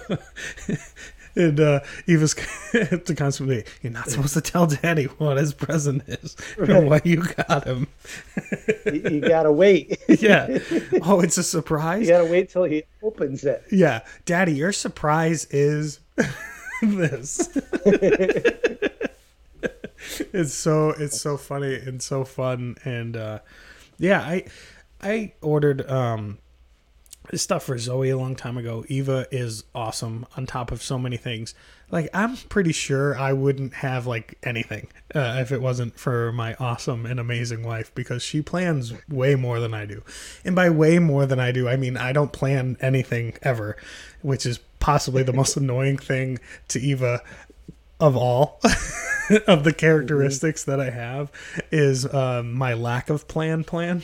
and 1.35 1.59
uh, 1.61 1.81
Eva's 2.07 2.35
to 2.73 3.15
constantly, 3.17 3.65
you're 3.83 3.93
not 3.93 4.09
supposed 4.11 4.35
to 4.35 4.41
tell 4.41 4.67
Daddy 4.67 5.05
what 5.05 5.37
his 5.37 5.53
present 5.55 6.03
is 6.07 6.37
or 6.59 6.81
what 6.83 7.07
you 7.07 7.23
got 7.23 7.65
him. 7.65 7.89
you, 8.87 8.93
you 9.11 9.21
gotta 9.21 9.53
wait. 9.53 9.99
yeah. 10.09 10.59
Oh, 11.03 11.21
it's 11.21 11.39
a 11.39 11.43
surprise. 11.43 12.03
You 12.03 12.13
gotta 12.13 12.31
wait 12.31 12.51
till 12.51 12.65
he 12.65 12.85
opens 13.03 13.45
it. 13.45 13.65
Yeah, 13.71 14.01
Daddy, 14.25 14.53
your 14.53 14.73
surprise 14.73 15.47
is 15.47 16.01
this. 16.83 17.57
it's 20.33 20.53
so 20.53 20.91
it's 20.91 21.21
so 21.21 21.37
funny 21.37 21.75
and 21.77 22.03
so 22.03 22.25
fun 22.25 22.77
and 22.85 23.17
uh 23.17 23.39
yeah, 23.99 24.21
I 24.21 24.45
I 25.01 25.33
ordered 25.41 25.89
um 25.89 26.39
stuff 27.35 27.65
for 27.65 27.79
Zoe 27.79 28.11
a 28.11 28.17
long 28.17 28.35
time 28.35 28.59
ago. 28.59 28.85
Eva 28.89 29.27
is 29.31 29.65
awesome 29.75 30.27
on 30.37 30.47
top 30.47 30.73
of 30.73 30.83
so 30.83 30.99
many 30.99 31.17
things. 31.17 31.55
Like 31.91 32.09
I'm 32.15 32.37
pretty 32.37 32.73
sure 32.73 33.17
I 33.17 33.33
wouldn't 33.33 33.75
have 33.75 34.07
like 34.07 34.39
anything 34.43 34.89
uh, 35.15 35.39
if 35.41 35.53
it 35.53 35.61
wasn't 35.61 35.99
for 35.99 36.33
my 36.33 36.55
awesome 36.55 37.07
and 37.07 37.21
amazing 37.21 37.63
wife 37.63 37.95
because 37.95 38.23
she 38.23 38.43
plans 38.43 38.93
way 39.09 39.35
more 39.35 39.61
than 39.61 39.75
I 39.75 39.87
do. 39.87 40.03
And 40.45 40.57
by 40.57 40.71
way 40.71 40.99
more 40.99 41.27
than 41.27 41.39
I 41.39 41.53
do, 41.53 41.69
I 41.69 41.77
mean 41.77 41.97
I 41.97 42.13
don't 42.13 42.33
plan 42.33 42.77
anything 42.81 43.35
ever, 43.43 43.77
which 44.23 44.47
is 44.47 44.59
possibly 44.81 45.23
the 45.23 45.33
most 45.33 45.57
annoying 45.59 45.99
thing 45.99 46.39
to 46.69 46.81
Eva 46.81 47.23
of 48.01 48.17
all 48.17 48.59
of 49.47 49.63
the 49.63 49.73
characteristics 49.73 50.65
that 50.65 50.81
I 50.81 50.91
have 50.91 51.31
is 51.71 52.13
um, 52.13 52.53
my 52.53 52.75
lack 52.75 53.11
of 53.11 53.29
plan 53.29 53.65
plan. 53.65 54.03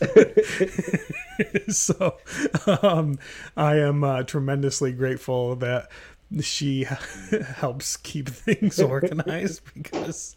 so 1.68 2.16
um, 2.82 3.18
I 3.56 3.76
am 3.76 4.04
uh, 4.04 4.22
tremendously 4.22 4.92
grateful 4.92 5.56
that 5.56 5.88
she 6.40 6.84
helps 7.56 7.96
keep 7.96 8.28
things 8.28 8.80
organized 8.80 9.62
because, 9.74 10.36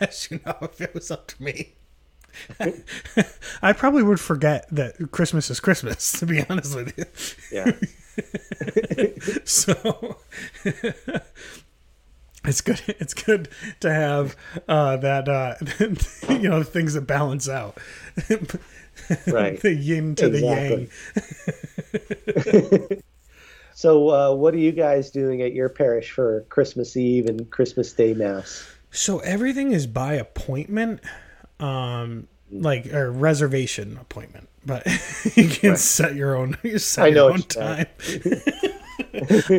as 0.00 0.30
you 0.30 0.40
know, 0.44 0.56
if 0.62 0.80
it 0.80 0.94
was 0.94 1.10
up 1.10 1.26
to 1.28 1.42
me, 1.42 1.74
I 3.62 3.72
probably 3.72 4.02
would 4.02 4.20
forget 4.20 4.66
that 4.72 5.10
Christmas 5.12 5.50
is 5.50 5.60
Christmas, 5.60 6.12
to 6.18 6.26
be 6.26 6.44
honest 6.48 6.74
with 6.74 6.98
you. 6.98 7.04
Yeah. 7.52 7.72
so 9.44 10.18
it's 12.44 12.60
good 12.60 12.80
it's 12.86 13.14
good 13.14 13.48
to 13.80 13.92
have 13.92 14.36
uh 14.68 14.96
that 14.98 15.28
uh 15.28 15.54
you 16.32 16.48
know 16.48 16.62
things 16.62 16.94
that 16.94 17.02
balance 17.02 17.48
out 17.48 17.76
Right. 19.26 19.60
the 19.62 19.74
yin 19.74 20.14
to 20.16 20.26
Exactly. 20.26 20.88
the 22.34 22.88
yang 22.92 23.02
So, 23.76 24.08
uh, 24.08 24.34
what 24.34 24.54
are 24.54 24.58
you 24.58 24.70
guys 24.70 25.10
doing 25.10 25.42
at 25.42 25.52
your 25.52 25.68
parish 25.68 26.12
for 26.12 26.42
Christmas 26.48 26.96
Eve 26.96 27.26
and 27.26 27.50
Christmas 27.50 27.92
Day 27.92 28.14
Mass? 28.14 28.64
so 28.94 29.18
everything 29.18 29.72
is 29.72 29.86
by 29.86 30.14
appointment 30.14 31.00
um 31.60 32.28
like 32.50 32.86
a 32.92 33.10
reservation 33.10 33.98
appointment 34.00 34.48
but 34.64 34.86
you 35.34 35.48
can 35.48 35.76
set 35.76 36.14
your 36.14 36.36
own 36.36 36.56
you 36.62 36.78
set 36.78 37.06
I 37.06 37.10
know 37.10 37.26
your 37.26 37.34
own 37.34 37.42
time 37.42 37.86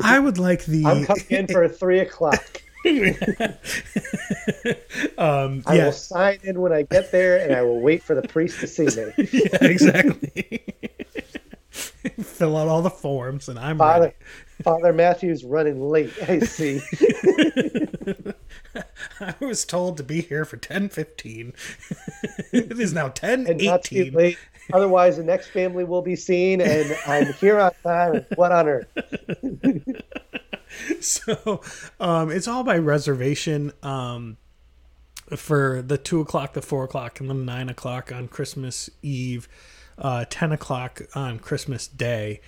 i 0.03 0.17
would 0.17 0.37
like 0.37 0.65
the 0.65 0.85
I'm 0.85 1.05
coming 1.05 1.25
in 1.29 1.47
for 1.47 1.67
three 1.67 1.99
o'clock. 1.99 2.61
um 5.17 5.63
I 5.65 5.75
yeah 5.75 5.77
will 5.77 5.91
sign 5.93 6.39
in 6.43 6.61
when 6.61 6.71
I 6.73 6.83
get 6.83 7.11
there, 7.11 7.37
and 7.37 7.53
I 7.53 7.61
will 7.63 7.81
wait 7.81 8.03
for 8.03 8.15
the 8.15 8.21
priest 8.23 8.59
to 8.61 8.67
see 8.67 8.91
me. 8.91 9.13
yeah 9.31 9.57
exactly 9.61 10.61
fill 12.21 12.57
out 12.57 12.67
all 12.67 12.81
the 12.81 12.89
forms 12.89 13.47
and 13.49 13.59
i'm 13.59 13.77
Father, 13.77 13.81
ready. 13.81 14.13
Father 14.63 14.93
Matthew's 14.93 15.43
running 15.43 15.81
late. 15.81 16.13
I 16.27 16.39
see. 16.41 16.81
I 19.19 19.33
was 19.41 19.65
told 19.65 19.97
to 19.97 20.03
be 20.03 20.21
here 20.21 20.45
for 20.45 20.57
10:15. 20.57 21.53
it 22.51 22.79
is 22.79 22.93
now 22.93 23.09
And 23.45 23.61
not 23.61 23.83
10:18. 23.83 24.13
late. 24.13 24.37
Otherwise, 24.73 25.17
the 25.17 25.23
next 25.23 25.49
family 25.49 25.83
will 25.83 26.01
be 26.01 26.15
seen, 26.15 26.59
and 26.61 26.97
I'm 27.05 27.33
here 27.33 27.59
on 27.59 27.71
time. 27.83 28.25
What 28.35 28.51
on 28.51 28.67
earth? 28.67 28.87
So, 31.01 31.61
um, 31.99 32.31
it's 32.31 32.47
all 32.47 32.63
by 32.63 32.77
reservation. 32.77 33.71
Um, 33.83 34.37
for 35.35 35.81
the 35.81 35.97
two 35.97 36.21
o'clock, 36.21 36.53
the 36.53 36.61
four 36.61 36.83
o'clock, 36.83 37.19
and 37.19 37.29
the 37.29 37.33
nine 37.33 37.69
o'clock 37.69 38.11
on 38.11 38.27
Christmas 38.27 38.89
Eve, 39.01 39.47
uh, 39.97 40.25
ten 40.29 40.51
o'clock 40.51 41.01
on 41.15 41.39
Christmas 41.39 41.87
Day. 41.87 42.41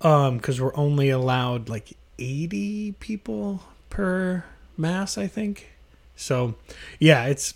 Um, 0.00 0.36
because 0.36 0.60
we're 0.60 0.76
only 0.76 1.10
allowed 1.10 1.68
like 1.68 1.96
eighty 2.18 2.92
people 2.92 3.62
per 3.90 4.44
mass, 4.76 5.16
I 5.18 5.26
think. 5.26 5.70
So, 6.16 6.54
yeah, 6.98 7.26
it's 7.26 7.54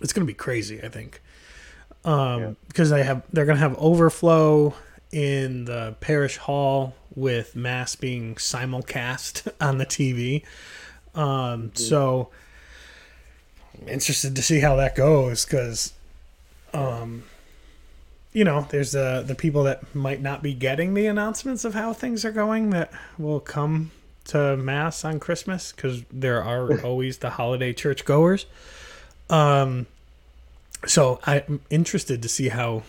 it's 0.00 0.12
gonna 0.12 0.26
be 0.26 0.34
crazy. 0.34 0.82
I 0.82 0.88
think. 0.88 1.20
Um, 2.04 2.56
because 2.68 2.90
they 2.90 3.02
have 3.02 3.22
they're 3.32 3.46
gonna 3.46 3.58
have 3.58 3.76
overflow 3.78 4.74
in 5.12 5.64
the 5.64 5.94
parish 6.00 6.36
hall 6.38 6.94
with 7.14 7.54
mass 7.56 7.94
being 7.96 8.34
simulcast 8.36 9.50
on 9.60 9.78
the 9.78 9.86
TV. 9.86 10.42
Um, 11.14 11.70
so 11.74 12.30
I'm 13.80 13.88
interested 13.88 14.34
to 14.36 14.42
see 14.42 14.60
how 14.60 14.76
that 14.76 14.94
goes 14.96 15.44
because, 15.44 15.92
um, 16.72 17.24
you 18.32 18.42
know, 18.44 18.66
there's 18.70 18.92
the 18.92 19.22
the 19.26 19.34
people 19.34 19.62
that 19.64 19.94
might 19.94 20.20
not 20.20 20.42
be 20.42 20.54
getting 20.54 20.94
the 20.94 21.06
announcements 21.06 21.64
of 21.64 21.74
how 21.74 21.92
things 21.92 22.24
are 22.24 22.32
going 22.32 22.70
that 22.70 22.92
will 23.18 23.40
come 23.40 23.92
to 24.26 24.56
mass 24.56 25.04
on 25.04 25.20
Christmas 25.20 25.70
because 25.72 26.02
there 26.10 26.42
are 26.42 26.80
always 26.84 27.18
the 27.18 27.30
holiday 27.30 27.72
church 27.72 28.04
goers. 28.04 28.46
Um, 29.30 29.86
so 30.86 31.20
I'm 31.24 31.60
interested 31.70 32.22
to 32.22 32.28
see 32.28 32.48
how 32.48 32.82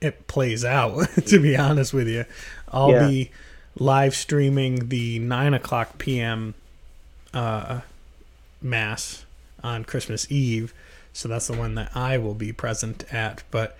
it 0.00 0.26
plays 0.26 0.64
out. 0.64 1.08
to 1.26 1.38
be 1.40 1.56
honest 1.56 1.92
with 1.92 2.08
you, 2.08 2.24
I'll 2.68 2.90
Yeah. 2.90 3.08
be 3.08 3.30
live 3.76 4.14
streaming 4.14 4.88
the 4.88 5.18
nine 5.18 5.54
o'clock 5.54 5.98
p.m. 5.98 6.54
Uh, 7.32 7.80
mass 8.60 9.24
on 9.62 9.84
Christmas 9.84 10.30
Eve, 10.30 10.74
so 11.12 11.28
that's 11.28 11.46
the 11.46 11.56
one 11.56 11.74
that 11.76 11.90
I 11.96 12.18
will 12.18 12.34
be 12.34 12.52
present 12.52 13.04
at. 13.12 13.42
But 13.50 13.76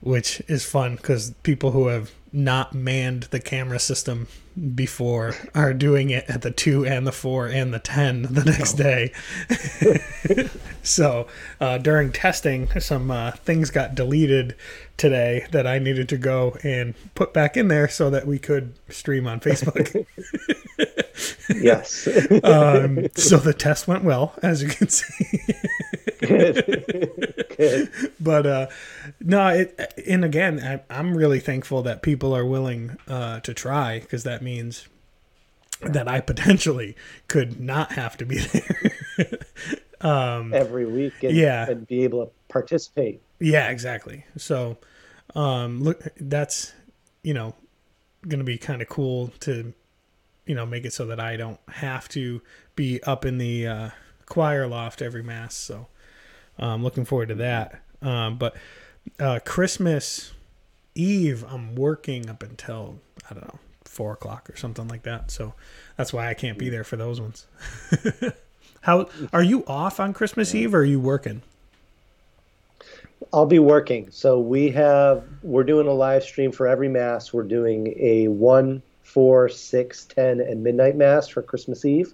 which 0.00 0.40
is 0.48 0.64
fun 0.64 0.96
because 0.96 1.32
people 1.42 1.72
who 1.72 1.88
have 1.88 2.10
not 2.32 2.74
manned 2.74 3.24
the 3.24 3.40
camera 3.40 3.78
system 3.78 4.28
before 4.74 5.34
are 5.54 5.72
doing 5.72 6.10
it 6.10 6.24
at 6.28 6.42
the 6.42 6.50
two 6.50 6.84
and 6.84 7.06
the 7.06 7.12
four 7.12 7.46
and 7.46 7.72
the 7.72 7.78
ten 7.78 8.22
the 8.22 8.44
next 8.44 8.74
day. 8.74 9.12
so 10.82 11.26
uh, 11.60 11.78
during 11.78 12.12
testing, 12.12 12.68
some 12.80 13.10
uh, 13.10 13.32
things 13.32 13.70
got 13.70 13.94
deleted 13.94 14.54
today 14.96 15.46
that 15.52 15.66
I 15.66 15.78
needed 15.78 16.08
to 16.10 16.18
go 16.18 16.56
and 16.62 16.94
put 17.14 17.32
back 17.32 17.56
in 17.56 17.68
there 17.68 17.88
so 17.88 18.10
that 18.10 18.26
we 18.26 18.38
could 18.38 18.74
stream 18.88 19.26
on 19.26 19.40
Facebook. 19.40 20.06
Yes. 21.54 22.06
um, 22.44 23.08
so 23.16 23.36
the 23.36 23.52
test 23.52 23.88
went 23.88 24.04
well, 24.04 24.34
as 24.42 24.62
you 24.62 24.68
can 24.68 24.88
see. 24.88 25.36
Good. 26.20 27.46
Good. 27.56 27.90
but 28.20 28.46
uh 28.46 28.66
no 29.20 29.48
it 29.48 29.94
and 30.06 30.24
again 30.24 30.60
I, 30.60 30.98
i'm 30.98 31.16
really 31.16 31.40
thankful 31.40 31.82
that 31.82 32.02
people 32.02 32.34
are 32.36 32.44
willing 32.44 32.96
uh 33.08 33.40
to 33.40 33.52
try 33.54 34.00
because 34.00 34.22
that 34.24 34.42
means 34.42 34.86
that 35.82 36.08
i 36.08 36.20
potentially 36.20 36.96
could 37.28 37.60
not 37.60 37.92
have 37.92 38.16
to 38.18 38.26
be 38.26 38.38
there 38.38 39.38
Every 40.02 40.86
week, 40.86 41.22
and, 41.22 41.36
Yeah. 41.36 41.68
and 41.68 41.86
be 41.86 42.04
able 42.04 42.26
to 42.26 42.32
participate. 42.48 43.20
yeah 43.38 43.68
exactly 43.70 44.24
so 44.36 44.78
um 45.34 45.82
look 45.82 46.02
that's 46.18 46.72
you 47.22 47.34
know 47.34 47.54
gonna 48.26 48.44
be 48.44 48.56
kind 48.58 48.80
of 48.82 48.88
cool 48.88 49.28
to 49.40 49.72
you 50.46 50.54
know 50.54 50.64
make 50.66 50.84
it 50.84 50.92
so 50.92 51.06
that 51.06 51.20
i 51.20 51.36
don't 51.36 51.60
have 51.68 52.08
to 52.10 52.40
be 52.76 53.02
up 53.04 53.24
in 53.24 53.38
the 53.38 53.66
uh 53.66 53.90
choir 54.26 54.66
loft 54.66 55.00
every 55.02 55.22
mass 55.22 55.54
so 55.54 55.86
i'm 56.60 56.82
looking 56.82 57.04
forward 57.04 57.28
to 57.28 57.34
that 57.34 57.80
um 58.02 58.36
but 58.36 58.54
uh 59.18 59.38
christmas 59.44 60.32
eve 60.94 61.44
i'm 61.48 61.74
working 61.74 62.28
up 62.28 62.42
until 62.42 62.98
i 63.30 63.34
don't 63.34 63.46
know 63.46 63.58
four 63.84 64.12
o'clock 64.12 64.48
or 64.48 64.56
something 64.56 64.86
like 64.88 65.02
that 65.02 65.30
so 65.30 65.54
that's 65.96 66.12
why 66.12 66.28
i 66.28 66.34
can't 66.34 66.58
be 66.58 66.68
there 66.68 66.84
for 66.84 66.96
those 66.96 67.20
ones 67.20 67.46
how 68.82 69.08
are 69.32 69.42
you 69.42 69.64
off 69.66 69.98
on 69.98 70.12
christmas 70.12 70.54
eve 70.54 70.74
or 70.74 70.78
are 70.78 70.84
you 70.84 71.00
working 71.00 71.42
I'll 73.32 73.46
be 73.46 73.58
working. 73.58 74.08
So 74.10 74.40
we 74.40 74.70
have 74.70 75.24
we're 75.42 75.64
doing 75.64 75.86
a 75.86 75.92
live 75.92 76.22
stream 76.22 76.52
for 76.52 76.66
every 76.66 76.88
mass. 76.88 77.32
We're 77.32 77.42
doing 77.44 77.94
a 77.98 78.28
one, 78.28 78.82
four, 79.02 79.48
six, 79.48 80.06
ten, 80.06 80.40
and 80.40 80.64
midnight 80.64 80.96
mass 80.96 81.28
for 81.28 81.42
Christmas 81.42 81.84
Eve. 81.84 82.12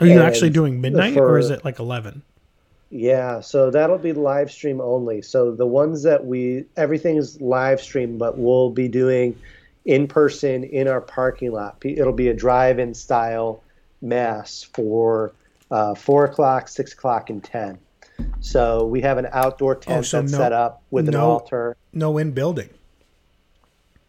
Are 0.00 0.06
you 0.06 0.12
And 0.12 0.22
actually 0.22 0.50
doing 0.50 0.80
midnight 0.80 1.16
or 1.16 1.38
is 1.38 1.50
it 1.50 1.64
like 1.64 1.78
11? 1.78 2.22
Yeah, 2.90 3.40
so 3.40 3.70
that'll 3.70 3.98
be 3.98 4.12
live 4.12 4.50
stream 4.50 4.80
only. 4.80 5.22
So 5.22 5.50
the 5.50 5.66
ones 5.66 6.02
that 6.04 6.24
we 6.24 6.64
everything's 6.76 7.40
live 7.40 7.80
stream, 7.80 8.18
but 8.18 8.38
we'll 8.38 8.70
be 8.70 8.88
doing 8.88 9.36
in 9.84 10.06
person 10.06 10.64
in 10.64 10.88
our 10.88 11.00
parking 11.00 11.52
lot. 11.52 11.76
It'll 11.84 12.12
be 12.12 12.28
a 12.28 12.34
drive-in 12.34 12.94
style 12.94 13.62
mass 14.00 14.62
for 14.62 15.32
uh, 15.70 15.94
four 15.94 16.24
o'clock, 16.24 16.68
six 16.68 16.92
o'clock, 16.92 17.30
and 17.30 17.42
ten. 17.42 17.78
So 18.40 18.86
we 18.86 19.00
have 19.00 19.18
an 19.18 19.28
outdoor 19.32 19.74
tent 19.74 19.98
oh, 19.98 20.02
so 20.02 20.20
that's 20.20 20.32
no, 20.32 20.38
set 20.38 20.52
up 20.52 20.82
with 20.90 21.08
no, 21.08 21.10
an 21.10 21.16
altar. 21.16 21.76
No 21.92 22.18
in 22.18 22.30
building. 22.30 22.70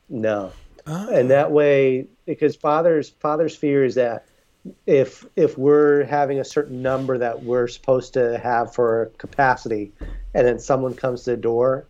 No, 0.09 0.51
oh. 0.85 1.09
and 1.09 1.31
that 1.31 1.51
way, 1.51 2.05
because 2.25 2.55
father's 2.55 3.09
father's 3.09 3.55
fear 3.55 3.83
is 3.83 3.95
that 3.95 4.27
if 4.85 5.25
if 5.35 5.57
we're 5.57 6.03
having 6.05 6.39
a 6.39 6.43
certain 6.43 6.81
number 6.81 7.17
that 7.17 7.43
we're 7.43 7.67
supposed 7.67 8.13
to 8.13 8.37
have 8.39 8.73
for 8.73 9.11
capacity, 9.17 9.91
and 10.33 10.47
then 10.47 10.59
someone 10.59 10.93
comes 10.93 11.23
to 11.23 11.31
the 11.31 11.37
door, 11.37 11.85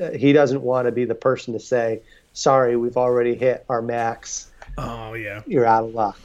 uh, 0.00 0.10
he 0.10 0.32
doesn't 0.32 0.62
want 0.62 0.86
to 0.86 0.92
be 0.92 1.04
the 1.04 1.14
person 1.14 1.54
to 1.54 1.60
say, 1.60 2.02
"Sorry, 2.32 2.76
we've 2.76 2.96
already 2.96 3.34
hit 3.34 3.64
our 3.68 3.82
max." 3.82 4.50
Oh 4.76 5.14
yeah, 5.14 5.42
you're 5.46 5.66
out 5.66 5.84
of 5.84 5.94
luck. 5.94 6.18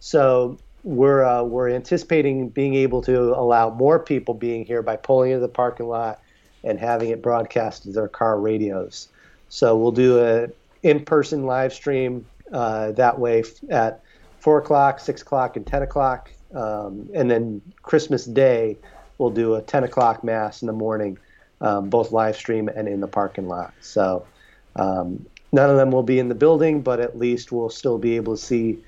So 0.00 0.58
we're 0.82 1.24
uh, 1.24 1.42
we're 1.42 1.70
anticipating 1.70 2.48
being 2.48 2.74
able 2.74 3.02
to 3.02 3.34
allow 3.34 3.70
more 3.70 3.98
people 3.98 4.34
being 4.34 4.64
here 4.64 4.82
by 4.82 4.96
pulling 4.96 5.32
into 5.32 5.40
the 5.40 5.48
parking 5.48 5.86
lot 5.86 6.20
and 6.64 6.78
having 6.78 7.10
it 7.10 7.22
broadcast 7.22 7.84
to 7.84 7.92
their 7.92 8.08
car 8.08 8.38
radios. 8.38 9.08
So 9.48 9.76
we'll 9.76 9.92
do 9.92 10.20
a 10.20 10.48
in-person 10.82 11.44
live 11.44 11.72
stream 11.72 12.26
uh, 12.52 12.92
that 12.92 13.18
way 13.18 13.42
at 13.68 14.02
four 14.40 14.58
o'clock, 14.58 14.98
six 14.98 15.22
o'clock, 15.22 15.56
and 15.56 15.66
ten 15.66 15.82
o'clock, 15.82 16.30
um, 16.54 17.08
and 17.14 17.30
then 17.30 17.62
Christmas 17.82 18.24
Day 18.24 18.76
we'll 19.18 19.30
do 19.30 19.54
a 19.54 19.62
ten 19.62 19.84
o'clock 19.84 20.24
mass 20.24 20.62
in 20.62 20.66
the 20.66 20.72
morning, 20.72 21.18
um, 21.60 21.88
both 21.88 22.10
live 22.10 22.36
stream 22.36 22.68
and 22.68 22.88
in 22.88 23.00
the 23.00 23.06
parking 23.06 23.46
lot. 23.46 23.72
So 23.80 24.26
um, 24.76 25.26
none 25.52 25.70
of 25.70 25.76
them 25.76 25.90
will 25.90 26.02
be 26.02 26.18
in 26.18 26.28
the 26.28 26.34
building, 26.34 26.80
but 26.80 27.00
at 27.00 27.18
least 27.18 27.52
we'll 27.52 27.70
still 27.70 27.98
be 27.98 28.16
able 28.16 28.36
to 28.36 28.42
see 28.42 28.78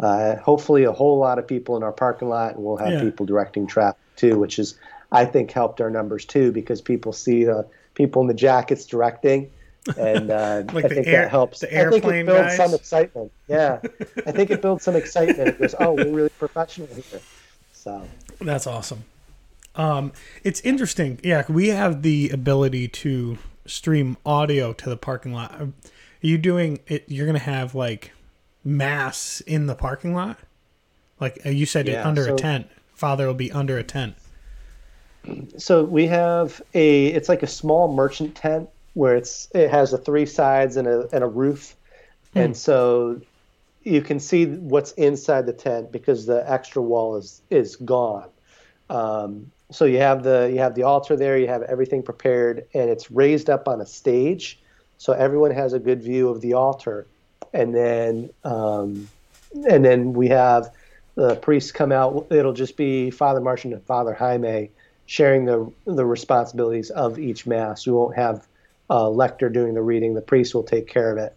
uh, 0.00 0.36
hopefully 0.36 0.84
a 0.84 0.92
whole 0.92 1.18
lot 1.18 1.38
of 1.38 1.46
people 1.46 1.76
in 1.76 1.82
our 1.82 1.92
parking 1.92 2.28
lot, 2.28 2.56
and 2.56 2.64
we'll 2.64 2.78
have 2.78 2.94
yeah. 2.94 3.02
people 3.02 3.26
directing 3.26 3.66
traffic 3.66 4.00
too, 4.16 4.38
which 4.38 4.58
is 4.58 4.76
I 5.12 5.24
think 5.24 5.50
helped 5.52 5.80
our 5.80 5.90
numbers 5.90 6.24
too 6.24 6.50
because 6.50 6.80
people 6.80 7.12
see 7.12 7.44
the 7.44 7.66
people 7.94 8.22
in 8.22 8.28
the 8.28 8.34
jackets 8.34 8.86
directing, 8.86 9.50
and 9.96 10.30
uh, 10.30 10.62
like 10.72 10.86
I 10.86 10.88
think 10.88 11.06
air, 11.06 11.22
that 11.22 11.30
helps. 11.30 11.60
The 11.60 11.72
airplane 11.72 12.02
I 12.02 12.10
think 12.10 12.14
it 12.14 12.26
builds 12.26 12.48
guys. 12.48 12.56
some 12.56 12.74
excitement. 12.74 13.32
Yeah, 13.48 13.80
I 14.26 14.32
think 14.32 14.50
it 14.50 14.62
builds 14.62 14.84
some 14.84 14.96
excitement. 14.96 15.48
It 15.48 15.58
goes, 15.58 15.74
oh, 15.78 15.92
we're 15.92 16.10
really 16.10 16.28
professional 16.30 16.88
here. 16.88 17.20
So 17.72 18.02
that's 18.40 18.66
awesome. 18.66 19.04
Um, 19.76 20.12
it's 20.42 20.60
interesting. 20.60 21.20
Yeah, 21.22 21.44
we 21.48 21.68
have 21.68 22.02
the 22.02 22.30
ability 22.30 22.88
to 22.88 23.38
stream 23.66 24.16
audio 24.24 24.72
to 24.72 24.88
the 24.88 24.96
parking 24.96 25.32
lot. 25.32 25.60
Are 25.60 25.72
you 26.20 26.38
doing 26.38 26.80
it? 26.86 27.04
You're 27.08 27.26
gonna 27.26 27.38
have 27.38 27.74
like 27.74 28.12
mass 28.64 29.40
in 29.42 29.66
the 29.66 29.74
parking 29.74 30.14
lot? 30.14 30.38
Like 31.20 31.40
uh, 31.44 31.50
you 31.50 31.66
said, 31.66 31.88
yeah, 31.88 32.06
under 32.06 32.24
so, 32.24 32.34
a 32.34 32.36
tent. 32.36 32.68
Father 32.94 33.26
will 33.26 33.34
be 33.34 33.52
under 33.52 33.76
a 33.76 33.82
tent. 33.82 34.14
So 35.58 35.84
we 35.84 36.06
have 36.06 36.62
a. 36.74 37.06
It's 37.06 37.28
like 37.28 37.42
a 37.42 37.46
small 37.46 37.92
merchant 37.92 38.34
tent 38.34 38.68
where 38.94 39.16
it's 39.16 39.48
it 39.54 39.70
has 39.70 39.92
a 39.92 39.98
three 39.98 40.26
sides 40.26 40.76
and 40.76 40.88
a 40.88 41.08
and 41.12 41.22
a 41.22 41.26
roof, 41.26 41.76
hmm. 42.32 42.38
and 42.38 42.56
so 42.56 43.20
you 43.82 44.00
can 44.00 44.18
see 44.18 44.46
what's 44.46 44.92
inside 44.92 45.46
the 45.46 45.52
tent 45.52 45.92
because 45.92 46.26
the 46.26 46.50
extra 46.50 46.82
wall 46.82 47.16
is 47.16 47.42
is 47.50 47.76
gone. 47.76 48.28
Um, 48.90 49.50
so 49.70 49.84
you 49.84 49.98
have 49.98 50.22
the 50.22 50.50
you 50.52 50.58
have 50.58 50.74
the 50.74 50.82
altar 50.82 51.16
there, 51.16 51.38
you 51.38 51.48
have 51.48 51.62
everything 51.62 52.02
prepared, 52.02 52.66
and 52.74 52.90
it's 52.90 53.10
raised 53.10 53.50
up 53.50 53.68
on 53.68 53.80
a 53.80 53.86
stage, 53.86 54.60
so 54.98 55.12
everyone 55.12 55.50
has 55.50 55.72
a 55.72 55.78
good 55.78 56.02
view 56.02 56.28
of 56.28 56.40
the 56.40 56.54
altar 56.54 57.06
and 57.54 57.74
then 57.74 58.30
um, 58.42 59.08
and 59.70 59.84
then 59.84 60.12
we 60.12 60.28
have 60.28 60.74
the 61.14 61.36
priests 61.36 61.72
come 61.72 61.92
out. 61.92 62.26
It'll 62.30 62.52
just 62.52 62.76
be 62.76 63.10
Father 63.10 63.40
Martian 63.40 63.72
and 63.72 63.82
Father 63.84 64.12
Jaime 64.12 64.70
sharing 65.06 65.46
the 65.46 65.72
the 65.86 66.04
responsibilities 66.04 66.90
of 66.90 67.18
each 67.18 67.46
mass. 67.46 67.86
We 67.86 67.92
won't 67.92 68.16
have 68.16 68.46
a 68.90 69.08
lector 69.08 69.48
doing 69.48 69.74
the 69.74 69.82
reading. 69.82 70.14
The 70.14 70.20
priest 70.20 70.54
will 70.54 70.62
take 70.62 70.86
care 70.86 71.10
of 71.10 71.18
it. 71.18 71.36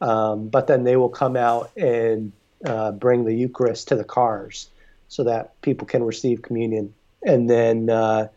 Um, 0.00 0.48
but 0.48 0.66
then 0.66 0.84
they 0.84 0.96
will 0.96 1.08
come 1.08 1.36
out 1.36 1.70
and 1.76 2.32
uh, 2.64 2.92
bring 2.92 3.24
the 3.24 3.34
Eucharist 3.34 3.88
to 3.88 3.96
the 3.96 4.04
cars 4.04 4.68
so 5.08 5.24
that 5.24 5.60
people 5.62 5.86
can 5.86 6.04
receive 6.04 6.42
communion. 6.42 6.94
And 7.24 7.48
then 7.50 7.90
uh, 7.90 8.28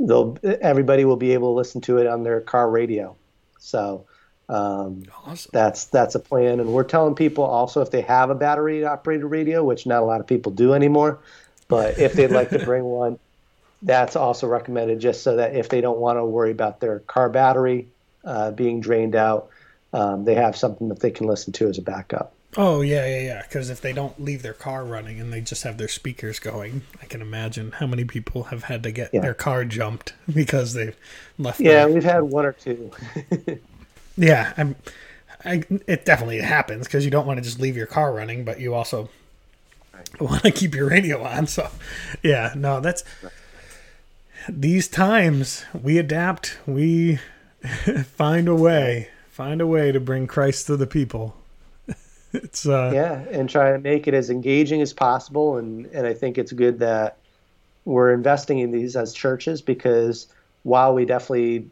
they'll 0.00 0.36
everybody 0.42 1.04
will 1.04 1.16
be 1.16 1.32
able 1.32 1.52
to 1.52 1.56
listen 1.56 1.80
to 1.82 1.98
it 1.98 2.06
on 2.06 2.24
their 2.24 2.40
car 2.40 2.68
radio. 2.68 3.16
So 3.58 4.06
um, 4.48 5.02
awesome. 5.26 5.50
That's 5.52 5.84
that's 5.86 6.14
a 6.14 6.18
plan, 6.18 6.58
and 6.58 6.72
we're 6.72 6.84
telling 6.84 7.14
people 7.14 7.44
also 7.44 7.82
if 7.82 7.90
they 7.90 8.00
have 8.02 8.30
a 8.30 8.34
battery 8.34 8.84
operated 8.84 9.26
radio, 9.26 9.62
which 9.62 9.86
not 9.86 10.02
a 10.02 10.06
lot 10.06 10.20
of 10.20 10.26
people 10.26 10.52
do 10.52 10.72
anymore, 10.72 11.20
but 11.68 11.98
if 11.98 12.14
they'd 12.14 12.30
like 12.30 12.48
to 12.50 12.58
bring 12.64 12.84
one, 12.84 13.18
that's 13.82 14.16
also 14.16 14.46
recommended, 14.46 15.00
just 15.00 15.22
so 15.22 15.36
that 15.36 15.54
if 15.54 15.68
they 15.68 15.80
don't 15.80 15.98
want 15.98 16.18
to 16.18 16.24
worry 16.24 16.50
about 16.50 16.80
their 16.80 17.00
car 17.00 17.28
battery 17.28 17.88
uh, 18.24 18.50
being 18.50 18.80
drained 18.80 19.14
out, 19.14 19.50
um, 19.92 20.24
they 20.24 20.34
have 20.34 20.56
something 20.56 20.88
that 20.88 21.00
they 21.00 21.10
can 21.10 21.26
listen 21.26 21.52
to 21.54 21.68
as 21.68 21.78
a 21.78 21.82
backup. 21.82 22.32
Oh 22.56 22.80
yeah, 22.80 23.06
yeah, 23.06 23.20
yeah. 23.20 23.42
Because 23.42 23.70
if 23.70 23.80
they 23.80 23.92
don't 23.92 24.20
leave 24.22 24.42
their 24.42 24.54
car 24.54 24.84
running 24.84 25.20
and 25.20 25.32
they 25.32 25.40
just 25.40 25.62
have 25.64 25.76
their 25.76 25.88
speakers 25.88 26.38
going, 26.38 26.82
I 27.00 27.06
can 27.06 27.20
imagine 27.20 27.72
how 27.72 27.86
many 27.86 28.04
people 28.04 28.44
have 28.44 28.64
had 28.64 28.82
to 28.84 28.90
get 28.90 29.10
yeah. 29.12 29.20
their 29.20 29.34
car 29.34 29.64
jumped 29.64 30.14
because 30.34 30.72
they've 30.72 30.96
left. 31.38 31.60
Yeah, 31.60 31.84
their... 31.84 31.94
we've 31.94 32.04
had 32.04 32.22
one 32.22 32.46
or 32.46 32.52
two. 32.52 32.90
Yeah, 34.18 34.52
I'm. 34.56 34.76
I, 35.44 35.62
it 35.86 36.04
definitely 36.04 36.40
happens 36.40 36.86
because 36.86 37.04
you 37.04 37.12
don't 37.12 37.24
want 37.24 37.38
to 37.38 37.42
just 37.42 37.60
leave 37.60 37.76
your 37.76 37.86
car 37.86 38.12
running, 38.12 38.44
but 38.44 38.58
you 38.58 38.74
also 38.74 39.08
right. 39.94 40.20
want 40.20 40.42
to 40.42 40.50
keep 40.50 40.74
your 40.74 40.88
radio 40.88 41.22
on. 41.22 41.46
So, 41.46 41.70
yeah, 42.24 42.52
no, 42.56 42.80
that's 42.80 43.04
these 44.48 44.88
times 44.88 45.64
we 45.74 45.98
adapt. 45.98 46.58
We 46.66 47.18
find 48.16 48.48
a 48.48 48.54
way, 48.54 49.08
find 49.30 49.60
a 49.60 49.66
way 49.66 49.92
to 49.92 50.00
bring 50.00 50.26
Christ 50.26 50.66
to 50.66 50.76
the 50.76 50.86
people. 50.86 51.36
it's 52.32 52.66
uh, 52.66 52.90
yeah, 52.94 53.24
and 53.30 53.48
try 53.48 53.72
to 53.72 53.78
make 53.78 54.06
it 54.06 54.14
as 54.14 54.30
engaging 54.30 54.82
as 54.82 54.92
possible. 54.92 55.56
And 55.56 55.86
and 55.86 56.06
I 56.06 56.14
think 56.14 56.38
it's 56.38 56.52
good 56.52 56.78
that 56.80 57.18
we're 57.84 58.12
investing 58.12 58.58
in 58.58 58.70
these 58.70 58.96
as 58.96 59.14
churches 59.14 59.62
because 59.62 60.26
while 60.62 60.94
we 60.94 61.04
definitely 61.04 61.70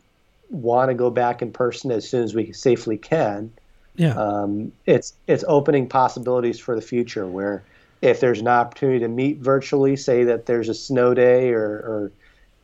want 0.51 0.91
to 0.91 0.95
go 0.95 1.11
back 1.11 1.43
in 1.43 1.53
person 1.53 1.91
as 1.91 2.09
soon 2.09 2.23
as 2.23 2.35
we 2.35 2.53
safely 2.53 2.97
can. 2.97 3.53
Yeah. 3.97 4.15
Um, 4.15 4.73
it's 4.85 5.15
it's 5.27 5.45
opening 5.49 5.89
possibilities 5.89 6.59
for 6.59 6.75
the 6.75 6.83
future 6.83 7.27
where 7.27 7.65
if 8.03 8.21
there's 8.21 8.41
an 8.41 8.49
opportunity 8.49 9.01
to 9.01 9.09
meet 9.09 9.39
virtually, 9.39 9.97
say 9.97 10.25
that 10.25 10.47
there's 10.47 10.69
a 10.69 10.75
snow 10.75 11.15
day 11.15 11.51
or, 11.51 11.65
or 11.65 12.13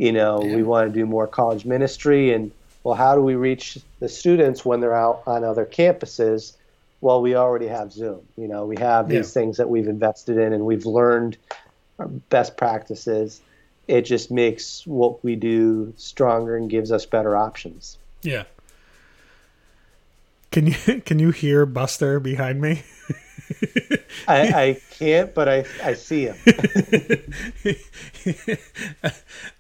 you 0.03 0.12
know, 0.12 0.43
yeah. 0.43 0.57
we 0.57 0.62
want 0.62 0.93
to 0.93 0.99
do 0.99 1.07
more 1.07 1.27
college 1.27 1.65
ministry 1.65 2.33
and 2.33 2.51
well, 2.85 2.95
how 2.95 3.15
do 3.15 3.23
we 3.23 3.37
reach 3.37 3.79
the 4.01 4.09
students 4.09 4.65
when 4.65 4.81
they're 4.81 4.95
out 4.95 5.23
on 5.27 5.45
other 5.45 5.65
campuses? 5.65 6.55
Well, 7.01 7.23
we 7.23 7.37
already 7.37 7.69
have 7.69 7.93
Zoom. 7.93 8.23
You 8.37 8.49
know, 8.49 8.67
we 8.67 8.77
have 8.79 9.09
these 9.09 9.29
yeah. 9.29 9.41
things 9.41 9.59
that 9.59 9.71
we've 9.71 9.87
invested 9.87 10.38
in 10.38 10.53
and 10.53 10.67
we've 10.67 10.87
learned 10.87 11.37
our 12.01 12.09
best 12.09 12.57
practices 12.57 13.41
it 13.88 14.03
just 14.03 14.31
makes 14.31 14.87
what 14.87 15.23
we 15.25 15.37
do 15.37 15.93
stronger 15.97 16.57
and 16.57 16.71
gives 16.71 16.93
us 16.93 17.05
better 17.07 17.37
options. 17.37 17.99
Yeah. 18.23 18.45
Can 20.51 20.67
you 20.67 20.75
can 21.05 21.19
you 21.19 21.31
hear 21.31 21.67
Buster 21.67 22.21
behind 22.21 22.61
me? 22.61 22.83
I, 24.29 24.41
I 24.55 24.81
can't, 24.99 25.35
but 25.35 25.49
I 25.49 25.65
I 25.83 25.95
see 25.95 26.27
him. 26.27 26.37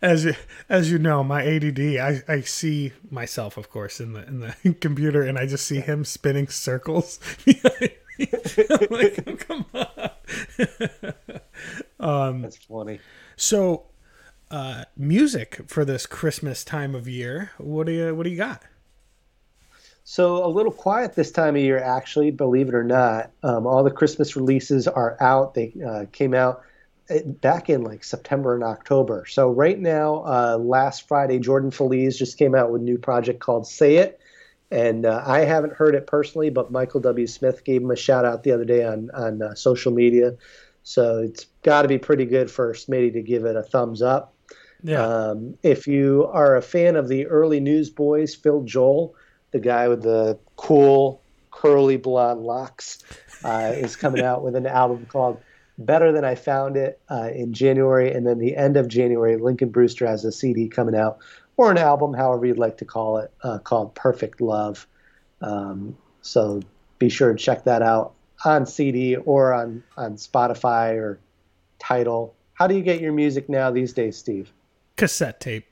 as 0.02 0.24
you 0.24 0.34
as 0.68 0.90
you 0.90 0.98
know, 0.98 1.24
my 1.24 1.44
ADD, 1.44 1.80
I, 1.80 2.22
I 2.28 2.40
see 2.42 2.92
myself, 3.10 3.56
of 3.56 3.70
course, 3.70 4.00
in 4.00 4.12
the 4.12 4.26
in 4.26 4.40
the 4.40 4.74
computer, 4.80 5.22
and 5.22 5.38
I 5.38 5.46
just 5.46 5.66
see 5.66 5.80
him 5.80 6.04
spinning 6.04 6.48
circles. 6.48 7.18
I'm 7.46 8.86
like, 8.90 9.22
oh, 9.26 9.36
come 9.36 9.66
on. 9.74 10.10
Um, 12.00 12.42
That's 12.42 12.56
funny. 12.56 13.00
So 13.36 13.84
uh, 14.50 14.84
music 14.96 15.60
for 15.66 15.84
this 15.84 16.06
Christmas 16.06 16.64
time 16.64 16.94
of 16.94 17.08
year. 17.08 17.52
What 17.58 17.86
do 17.86 17.92
you 17.92 18.14
What 18.14 18.24
do 18.24 18.30
you 18.30 18.36
got? 18.36 18.62
So 20.04 20.44
a 20.44 20.48
little 20.48 20.72
quiet 20.72 21.14
this 21.14 21.30
time 21.30 21.54
of 21.54 21.62
year, 21.62 21.78
actually. 21.78 22.30
Believe 22.30 22.68
it 22.68 22.74
or 22.74 22.84
not, 22.84 23.30
um, 23.42 23.66
all 23.66 23.84
the 23.84 23.90
Christmas 23.90 24.36
releases 24.36 24.88
are 24.88 25.16
out. 25.20 25.54
They 25.54 25.72
uh, 25.86 26.06
came 26.10 26.34
out 26.34 26.62
uh, 27.08 27.20
back 27.24 27.70
in 27.70 27.82
like 27.82 28.02
September 28.02 28.54
and 28.54 28.64
October. 28.64 29.24
So 29.28 29.50
right 29.50 29.78
now, 29.78 30.24
uh, 30.24 30.58
last 30.60 31.06
Friday, 31.06 31.38
Jordan 31.38 31.70
Feliz 31.70 32.18
just 32.18 32.36
came 32.36 32.54
out 32.54 32.72
with 32.72 32.82
a 32.82 32.84
new 32.84 32.98
project 32.98 33.40
called 33.40 33.66
"Say 33.66 33.96
It." 33.96 34.20
And 34.72 35.04
uh, 35.04 35.22
I 35.24 35.40
haven't 35.40 35.74
heard 35.74 35.94
it 35.94 36.06
personally, 36.06 36.48
but 36.50 36.72
Michael 36.72 37.00
W. 37.00 37.26
Smith 37.26 37.62
gave 37.62 37.82
him 37.82 37.90
a 37.90 37.96
shout 37.96 38.24
out 38.24 38.42
the 38.42 38.52
other 38.52 38.64
day 38.64 38.84
on 38.84 39.10
on 39.12 39.40
uh, 39.40 39.54
social 39.54 39.92
media. 39.92 40.36
So 40.82 41.18
it's 41.18 41.46
got 41.62 41.82
to 41.82 41.88
be 41.88 41.98
pretty 41.98 42.24
good 42.24 42.50
for 42.50 42.72
Smitty 42.72 43.12
to 43.12 43.22
give 43.22 43.44
it 43.44 43.54
a 43.54 43.62
thumbs 43.62 44.02
up. 44.02 44.34
Yeah. 44.82 45.06
Um, 45.06 45.56
if 45.62 45.86
you 45.86 46.28
are 46.32 46.56
a 46.56 46.62
fan 46.62 46.96
of 46.96 47.06
the 47.06 47.26
early 47.26 47.60
Newsboys, 47.60 48.34
Phil 48.34 48.62
Joel, 48.64 49.14
the 49.52 49.60
guy 49.60 49.88
with 49.88 50.02
the 50.02 50.38
cool 50.56 51.22
curly 51.50 51.96
blonde 51.96 52.40
locks, 52.40 53.02
uh, 53.44 53.72
is 53.76 53.94
coming 53.96 54.24
out 54.24 54.42
with 54.42 54.56
an 54.56 54.66
album 54.66 55.06
called 55.06 55.40
Better 55.78 56.12
Than 56.12 56.24
I 56.24 56.34
Found 56.34 56.76
It 56.76 57.00
uh, 57.08 57.30
in 57.32 57.52
January. 57.52 58.12
And 58.12 58.26
then 58.26 58.38
the 58.38 58.56
end 58.56 58.76
of 58.76 58.88
January, 58.88 59.36
Lincoln 59.36 59.70
Brewster 59.70 60.06
has 60.06 60.24
a 60.24 60.32
CD 60.32 60.68
coming 60.68 60.96
out, 60.96 61.18
or 61.56 61.70
an 61.70 61.78
album, 61.78 62.14
however 62.14 62.46
you'd 62.46 62.58
like 62.58 62.78
to 62.78 62.84
call 62.84 63.18
it, 63.18 63.30
uh, 63.42 63.58
called 63.58 63.94
Perfect 63.94 64.40
Love. 64.40 64.86
Um, 65.40 65.96
so 66.22 66.62
be 66.98 67.08
sure 67.08 67.32
to 67.32 67.38
check 67.38 67.64
that 67.64 67.82
out 67.82 68.14
on 68.44 68.66
CD 68.66 69.16
or 69.16 69.52
on, 69.52 69.82
on 69.96 70.16
Spotify 70.16 70.96
or 70.96 71.20
Tidal. 71.78 72.34
How 72.54 72.66
do 72.66 72.76
you 72.76 72.82
get 72.82 73.00
your 73.00 73.12
music 73.12 73.48
now 73.48 73.70
these 73.70 73.92
days, 73.92 74.16
Steve? 74.16 74.52
Cassette 74.96 75.40
tape. 75.40 75.71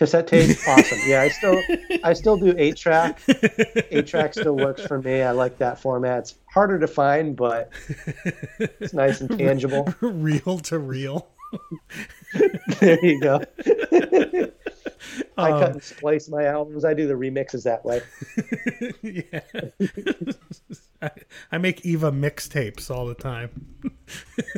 Cassette 0.00 0.28
tape, 0.28 0.56
awesome. 0.66 0.98
Yeah, 1.06 1.20
I 1.20 1.28
still 1.28 1.60
I 2.02 2.14
still 2.14 2.38
do 2.38 2.54
eight 2.56 2.78
track. 2.78 3.20
Eight 3.90 4.06
track 4.06 4.32
still 4.32 4.56
works 4.56 4.86
for 4.86 5.02
me. 5.02 5.20
I 5.20 5.32
like 5.32 5.58
that 5.58 5.78
format. 5.78 6.20
It's 6.20 6.34
harder 6.46 6.78
to 6.78 6.86
find, 6.86 7.36
but 7.36 7.70
it's 8.58 8.94
nice 8.94 9.20
and 9.20 9.38
tangible. 9.38 9.92
reel 10.00 10.58
to 10.60 10.78
reel 10.78 11.28
there 12.80 13.04
you 13.04 13.20
go. 13.20 13.42
I 15.36 15.50
um, 15.50 15.60
cut 15.60 15.72
and 15.72 15.82
splice 15.82 16.30
my 16.30 16.46
albums. 16.46 16.86
I 16.86 16.94
do 16.94 17.06
the 17.06 17.12
remixes 17.12 17.64
that 17.64 17.84
way. 17.84 18.00
yeah. 19.02 20.80
I, 21.02 21.10
I 21.52 21.58
make 21.58 21.84
Eva 21.84 22.10
mixtapes 22.10 22.90
all 22.90 23.04
the 23.04 23.14
time. 23.14 23.66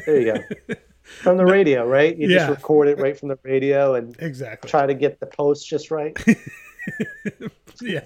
there 0.06 0.20
you 0.20 0.34
go 0.68 0.76
from 1.22 1.36
the 1.36 1.46
radio, 1.46 1.86
right? 1.86 2.16
You 2.16 2.28
yeah. 2.28 2.38
just 2.38 2.50
record 2.50 2.88
it 2.88 2.98
right 2.98 3.18
from 3.18 3.28
the 3.28 3.38
radio 3.42 3.94
and 3.94 4.16
exactly 4.18 4.70
try 4.70 4.86
to 4.86 4.94
get 4.94 5.20
the 5.20 5.26
post 5.26 5.68
just 5.68 5.90
right. 5.90 6.16
yeah, 7.80 8.04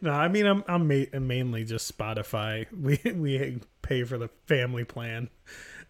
no, 0.00 0.10
I 0.10 0.28
mean 0.28 0.46
I'm 0.46 0.64
I'm 0.68 0.88
ma- 0.88 1.18
mainly 1.18 1.64
just 1.64 1.96
Spotify. 1.96 2.66
We 2.72 3.00
we 3.12 3.60
pay 3.82 4.04
for 4.04 4.18
the 4.18 4.28
family 4.46 4.84
plan, 4.84 5.30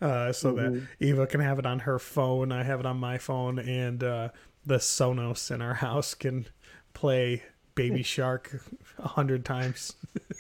uh, 0.01 0.33
so 0.33 0.53
mm-hmm. 0.53 0.75
that 0.75 0.87
Eva 1.01 1.27
can 1.27 1.41
have 1.41 1.59
it 1.59 1.67
on 1.67 1.81
her 1.81 1.99
phone. 1.99 2.53
I 2.53 2.63
have 2.63 2.81
it 2.81 2.87
on 2.87 2.99
my 2.99 3.19
phone, 3.19 3.59
and 3.59 4.03
uh, 4.05 4.29
the 4.65 4.77
Sonos 4.77 5.51
in 5.51 5.63
our 5.63 5.75
house 5.75 6.15
can 6.15 6.47
play 6.93 7.43
Baby 7.75 8.03
Shark 8.03 8.61
a 8.99 9.09
hundred 9.09 9.45
times 9.45 9.95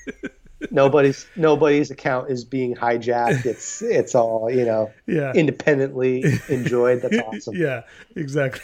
nobody's 0.76 1.26
nobody's 1.34 1.90
account 1.90 2.30
is 2.30 2.44
being 2.44 2.76
hijacked. 2.76 3.44
It's 3.56 3.82
it's 3.82 4.14
all 4.14 4.48
you 4.50 4.64
know. 4.64 4.92
Yeah. 5.06 5.32
Independently 5.32 6.22
enjoyed. 6.48 7.02
That's 7.02 7.18
awesome. 7.18 7.56
yeah. 7.56 7.82
Exactly. 8.14 8.62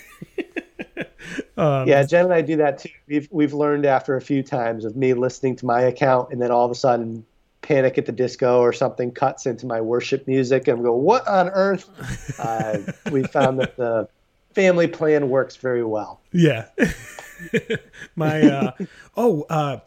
um, 1.57 1.88
yeah, 1.88 2.05
Jen 2.05 2.27
and 2.27 2.35
I 2.35 2.42
do 2.42 2.57
that 2.59 2.79
too. 2.79 2.90
We've 3.09 3.29
we've 3.33 3.55
learned 3.55 3.87
after 3.87 4.16
a 4.16 4.20
few 4.20 4.42
times 4.42 4.85
of 4.85 4.94
me 4.94 5.14
listening 5.14 5.57
to 5.57 5.66
my 5.66 5.81
account 5.81 6.31
and 6.31 6.40
then 6.40 6.51
all 6.53 6.64
of 6.64 6.70
a 6.70 6.77
sudden 6.77 7.25
Panic 7.62 7.96
at 7.96 8.07
the 8.07 8.12
Disco 8.12 8.61
or 8.61 8.72
something 8.72 9.11
cuts 9.11 9.46
into 9.46 9.66
my 9.66 9.81
worship 9.81 10.27
music 10.27 10.68
and 10.68 10.83
go, 10.83 10.94
what 10.94 11.27
on 11.27 11.48
earth? 11.48 11.88
Uh, 12.38 12.79
we 13.11 13.22
found 13.22 13.61
that 13.61 13.77
the 13.77 14.09
family 14.53 14.88
plan 14.88 15.29
works 15.29 15.57
very 15.57 15.85
well. 15.85 16.20
Yeah. 16.33 16.66
my 18.16 18.42
uh, 18.42 18.72
oh 19.16 19.46
uh 19.48 19.79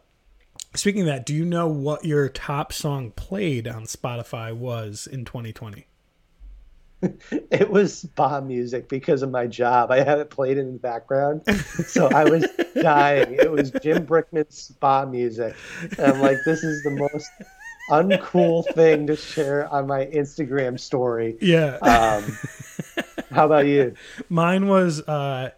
Speaking 0.76 1.02
of 1.02 1.08
that, 1.08 1.26
do 1.26 1.34
you 1.34 1.46
know 1.46 1.68
what 1.68 2.06
your 2.06 2.30
top 2.30 2.74
song 2.74 3.12
played 3.12 3.68
on 3.68 3.84
Spotify 3.84 4.54
was 4.54 5.08
in 5.08 5.26
2020? 5.26 5.88
It 7.52 7.70
was 7.70 8.00
spa 8.00 8.42
music 8.42 8.90
because 8.90 9.22
of 9.22 9.30
my 9.30 9.46
job. 9.46 9.92
I 9.92 10.02
have 10.02 10.20
it 10.20 10.30
played 10.32 10.58
in 10.58 10.74
the 10.74 10.80
background. 10.80 11.44
So 11.86 12.08
I 12.08 12.24
was 12.24 12.48
dying. 12.82 13.36
It 13.36 13.52
was 13.52 13.70
Jim 13.72 14.08
Brickman's 14.08 14.58
spa 14.58 15.06
music. 15.06 15.56
And 16.00 16.14
I'm 16.14 16.22
like, 16.22 16.38
this 16.46 16.64
is 16.64 16.82
the 16.84 16.92
most 16.92 17.30
uncool 17.90 18.66
thing 18.74 19.08
to 19.08 19.16
share 19.16 19.68
on 19.68 19.88
my 19.88 20.06
Instagram 20.06 20.80
story. 20.80 21.38
Yeah. 21.42 21.78
Um, 21.78 22.38
how 23.30 23.46
about 23.46 23.68
you? 23.68 23.94
Mine 24.30 24.68
was 24.68 25.02
uh, 25.02 25.52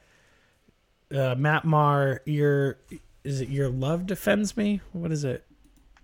uh, 1.16 1.36
Matt 1.38 1.64
Maher, 1.64 2.22
your 2.26 2.78
is 3.24 3.42
it 3.42 3.50
Your 3.50 3.70
Love 3.70 4.06
Defends 4.06 4.56
Me? 4.56 4.82
What 4.94 5.12
is 5.12 5.24
it? 5.24 5.46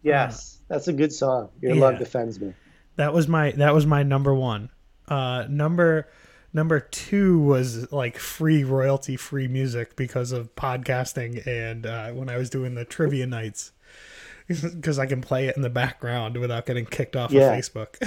Yes, 0.01 0.59
uh, 0.59 0.73
that's 0.73 0.87
a 0.87 0.93
good 0.93 1.13
song. 1.13 1.49
Your 1.61 1.75
yeah. 1.75 1.81
Love 1.81 1.99
Defends 1.99 2.39
Me. 2.39 2.53
That 2.95 3.13
was 3.13 3.27
my 3.27 3.51
that 3.51 3.73
was 3.73 3.85
my 3.85 4.03
number 4.03 4.33
one. 4.33 4.69
Uh, 5.07 5.45
number 5.49 6.09
number 6.53 6.79
two 6.79 7.39
was 7.39 7.91
like 7.91 8.17
free 8.17 8.63
royalty 8.63 9.17
free 9.17 9.47
music 9.47 9.95
because 9.95 10.31
of 10.31 10.55
podcasting 10.55 11.45
and 11.47 11.85
uh, 11.85 12.11
when 12.11 12.29
I 12.29 12.37
was 12.37 12.49
doing 12.49 12.75
the 12.75 12.85
trivia 12.85 13.25
nights 13.25 13.71
because 14.47 14.99
I 14.99 15.05
can 15.05 15.21
play 15.21 15.47
it 15.47 15.55
in 15.55 15.61
the 15.61 15.69
background 15.69 16.37
without 16.37 16.65
getting 16.65 16.85
kicked 16.85 17.15
off 17.15 17.31
yeah. 17.31 17.51
of 17.51 17.59
Facebook. 17.59 17.97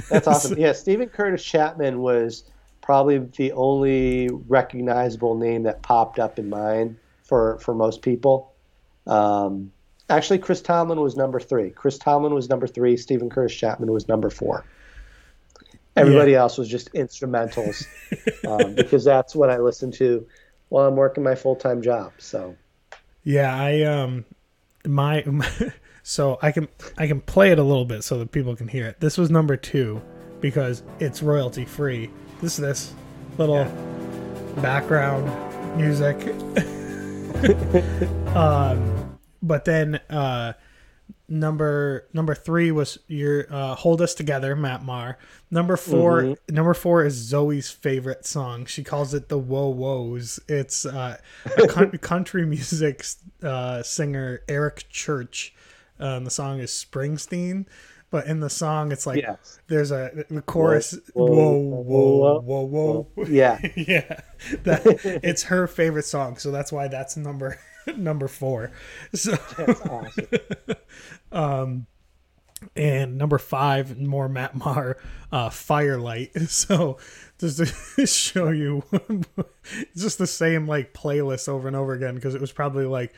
That's 0.08 0.26
awesome. 0.26 0.58
Yeah, 0.58 0.72
Steven 0.72 1.08
Curtis 1.08 1.44
Chapman 1.44 2.00
was 2.00 2.44
probably 2.86 3.18
the 3.18 3.50
only 3.50 4.28
recognizable 4.46 5.36
name 5.36 5.64
that 5.64 5.82
popped 5.82 6.20
up 6.20 6.38
in 6.38 6.48
mind 6.48 6.96
for 7.24 7.58
for 7.58 7.74
most 7.74 8.00
people. 8.00 8.54
Um, 9.08 9.72
actually, 10.08 10.38
Chris 10.38 10.62
Tomlin 10.62 11.00
was 11.00 11.16
number 11.16 11.40
three. 11.40 11.70
Chris 11.70 11.98
Tomlin 11.98 12.32
was 12.32 12.48
number 12.48 12.68
three. 12.68 12.96
Steven 12.96 13.28
Curtis 13.28 13.56
Chapman 13.56 13.90
was 13.90 14.06
number 14.06 14.30
four. 14.30 14.64
Everybody 15.96 16.32
yeah. 16.32 16.42
else 16.42 16.58
was 16.58 16.68
just 16.68 16.92
instrumentals 16.92 17.86
um, 18.46 18.76
because 18.76 19.02
that's 19.02 19.34
what 19.34 19.50
I 19.50 19.58
listen 19.58 19.90
to 19.92 20.24
while 20.68 20.86
I'm 20.86 20.94
working 20.94 21.24
my 21.24 21.34
full 21.34 21.56
time 21.56 21.82
job. 21.82 22.12
So, 22.18 22.54
yeah, 23.24 23.52
I 23.52 23.82
um, 23.82 24.24
my, 24.86 25.24
my 25.26 25.50
so 26.04 26.38
I 26.40 26.52
can 26.52 26.68
I 26.98 27.08
can 27.08 27.20
play 27.20 27.50
it 27.50 27.58
a 27.58 27.64
little 27.64 27.84
bit 27.84 28.04
so 28.04 28.20
that 28.20 28.30
people 28.30 28.54
can 28.54 28.68
hear 28.68 28.86
it. 28.86 29.00
This 29.00 29.18
was 29.18 29.28
number 29.28 29.56
two 29.56 30.00
because 30.40 30.84
it's 31.00 31.20
royalty 31.20 31.64
free 31.64 32.10
this 32.40 32.58
is 32.58 32.58
this 32.58 32.94
little 33.38 33.56
yeah. 33.56 34.60
background 34.60 35.26
music. 35.76 36.16
um, 38.36 39.18
but 39.42 39.64
then 39.64 40.00
uh, 40.10 40.52
number 41.28 42.06
number 42.12 42.34
three 42.34 42.70
was 42.70 42.98
your 43.06 43.46
uh, 43.50 43.74
"Hold 43.76 44.02
Us 44.02 44.14
Together," 44.14 44.56
Matt 44.56 44.84
Maher. 44.84 45.18
Number 45.50 45.76
4 45.76 46.22
mm-hmm. 46.22 46.54
number 46.54 46.74
four 46.74 47.04
is 47.04 47.14
Zoe's 47.14 47.70
favorite 47.70 48.26
song. 48.26 48.66
She 48.66 48.82
calls 48.82 49.14
it 49.14 49.28
the 49.28 49.38
"Whoa 49.38 49.68
Woes." 49.68 50.40
It's 50.48 50.84
uh, 50.84 51.18
a 51.56 51.98
country 51.98 52.44
music 52.44 53.04
uh, 53.42 53.82
singer 53.82 54.42
Eric 54.48 54.86
Church. 54.90 55.54
Um, 55.98 56.24
the 56.24 56.30
song 56.30 56.58
is 56.58 56.70
Springsteen 56.70 57.64
but 58.10 58.26
in 58.26 58.40
the 58.40 58.50
song 58.50 58.92
it's 58.92 59.06
like 59.06 59.22
yes. 59.22 59.60
there's 59.66 59.90
a 59.90 60.24
the 60.30 60.42
chorus 60.42 60.98
whoa 61.14 61.26
whoa 61.26 61.82
whoa 61.82 62.40
whoa 62.40 62.62
whoa, 62.64 63.08
whoa. 63.14 63.24
yeah. 63.28 63.58
Yeah. 63.76 64.20
That 64.62 64.82
it's 65.24 65.44
her 65.44 65.66
favorite 65.66 66.04
song 66.04 66.36
so 66.36 66.50
that's 66.50 66.72
why 66.72 66.88
that's 66.88 67.16
number 67.16 67.58
number 67.96 68.28
four. 68.28 68.72
So 69.14 69.32
that's 69.56 69.80
awesome. 69.82 70.26
um 71.32 71.86
and 72.74 73.18
number 73.18 73.38
five 73.38 73.98
more 73.98 74.28
matt 74.28 74.54
maher 74.54 74.96
uh 75.32 75.50
firelight. 75.50 76.32
So 76.48 76.98
just 77.38 77.58
to 77.96 78.06
show 78.06 78.50
you 78.50 78.82
just 79.96 80.18
the 80.18 80.26
same 80.26 80.66
like 80.66 80.94
playlist 80.94 81.48
over 81.48 81.66
and 81.66 81.76
over 81.76 81.92
again 81.92 82.14
because 82.14 82.34
it 82.34 82.40
was 82.40 82.52
probably 82.52 82.86
like 82.86 83.12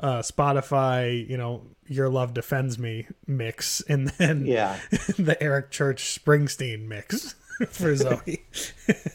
uh, 0.00 0.20
Spotify, 0.20 1.28
you 1.28 1.36
know, 1.36 1.62
Your 1.86 2.08
Love 2.08 2.34
Defends 2.34 2.78
Me 2.78 3.06
mix, 3.26 3.80
and 3.82 4.08
then 4.08 4.46
yeah, 4.46 4.78
the 5.18 5.36
Eric 5.40 5.70
Church 5.70 6.18
Springsteen 6.18 6.88
mix 6.88 7.34
for 7.68 7.94
Zoe. 7.94 8.44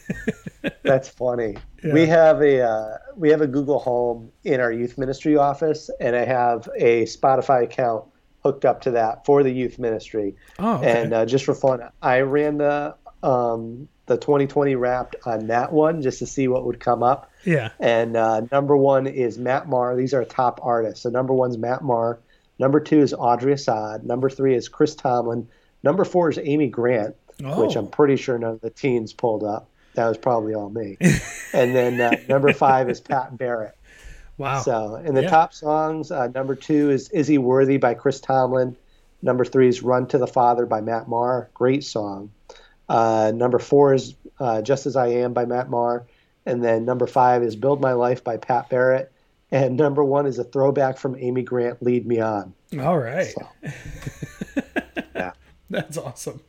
That's 0.82 1.08
funny. 1.08 1.56
Yeah. 1.82 1.92
We 1.92 2.06
have 2.06 2.40
a 2.40 2.62
uh, 2.62 2.98
we 3.16 3.30
have 3.30 3.40
a 3.40 3.46
Google 3.46 3.80
Home 3.80 4.30
in 4.44 4.60
our 4.60 4.72
youth 4.72 4.96
ministry 4.96 5.36
office, 5.36 5.90
and 6.00 6.14
I 6.14 6.24
have 6.24 6.68
a 6.76 7.04
Spotify 7.04 7.64
account 7.64 8.04
hooked 8.42 8.64
up 8.64 8.80
to 8.82 8.92
that 8.92 9.26
for 9.26 9.42
the 9.42 9.50
youth 9.50 9.78
ministry. 9.78 10.36
Oh, 10.60 10.76
okay. 10.76 11.02
and 11.02 11.12
uh, 11.12 11.26
just 11.26 11.44
for 11.44 11.54
fun, 11.54 11.80
I 12.00 12.20
ran 12.20 12.58
the 12.58 12.94
um, 13.24 13.88
the 14.06 14.16
2020 14.16 14.76
Wrapped 14.76 15.16
on 15.24 15.48
that 15.48 15.72
one 15.72 16.00
just 16.00 16.20
to 16.20 16.26
see 16.26 16.46
what 16.46 16.64
would 16.64 16.78
come 16.78 17.02
up. 17.02 17.30
Yeah. 17.46 17.70
And 17.78 18.16
uh, 18.16 18.42
number 18.52 18.76
one 18.76 19.06
is 19.06 19.38
Matt 19.38 19.68
Maher. 19.68 19.96
These 19.96 20.12
are 20.12 20.24
top 20.24 20.60
artists. 20.62 21.02
So 21.02 21.10
number 21.10 21.32
one's 21.32 21.56
Matt 21.56 21.82
Maher. 21.82 22.18
Number 22.58 22.80
two 22.80 23.00
is 23.00 23.14
Audrey 23.14 23.52
Assad. 23.52 24.04
Number 24.04 24.28
three 24.28 24.54
is 24.54 24.68
Chris 24.68 24.94
Tomlin. 24.94 25.48
Number 25.82 26.04
four 26.04 26.30
is 26.30 26.38
Amy 26.42 26.68
Grant, 26.68 27.14
oh. 27.44 27.64
which 27.64 27.76
I'm 27.76 27.88
pretty 27.88 28.16
sure 28.16 28.38
none 28.38 28.52
of 28.52 28.60
the 28.60 28.70
teens 28.70 29.12
pulled 29.12 29.44
up. 29.44 29.68
That 29.94 30.08
was 30.08 30.18
probably 30.18 30.54
all 30.54 30.68
me. 30.68 30.96
and 31.52 31.74
then 31.74 32.00
uh, 32.00 32.12
number 32.28 32.52
five 32.52 32.90
is 32.90 33.00
Pat 33.00 33.36
Barrett. 33.36 33.74
Wow. 34.38 34.60
So, 34.60 34.96
in 34.96 35.14
the 35.14 35.22
yeah. 35.22 35.30
top 35.30 35.54
songs, 35.54 36.10
uh, 36.10 36.28
number 36.28 36.54
two 36.54 36.90
is 36.90 37.08
Is 37.10 37.26
He 37.26 37.38
Worthy 37.38 37.78
by 37.78 37.94
Chris 37.94 38.20
Tomlin. 38.20 38.76
Number 39.22 39.44
three 39.44 39.68
is 39.68 39.82
Run 39.82 40.06
to 40.08 40.18
the 40.18 40.26
Father 40.26 40.66
by 40.66 40.82
Matt 40.82 41.08
Maher. 41.08 41.48
Great 41.54 41.84
song. 41.84 42.30
Uh, 42.88 43.32
number 43.34 43.58
four 43.58 43.94
is 43.94 44.14
uh, 44.38 44.60
Just 44.60 44.84
as 44.86 44.96
I 44.96 45.08
Am 45.08 45.32
by 45.32 45.46
Matt 45.46 45.70
Maher. 45.70 46.06
And 46.46 46.62
then 46.62 46.84
number 46.84 47.06
five 47.08 47.42
is 47.42 47.56
Build 47.56 47.80
My 47.80 47.92
Life 47.92 48.22
by 48.22 48.36
Pat 48.36 48.70
Barrett. 48.70 49.12
and 49.50 49.76
number 49.76 50.04
one 50.04 50.26
is 50.26 50.38
a 50.38 50.44
throwback 50.44 50.96
from 50.96 51.16
Amy 51.18 51.42
Grant, 51.42 51.82
"Lead 51.82 52.06
Me 52.06 52.20
On." 52.20 52.54
All 52.80 52.98
right. 52.98 53.26
So, 53.26 53.48
yeah. 55.14 55.32
That's 55.68 55.98
awesome. 55.98 56.40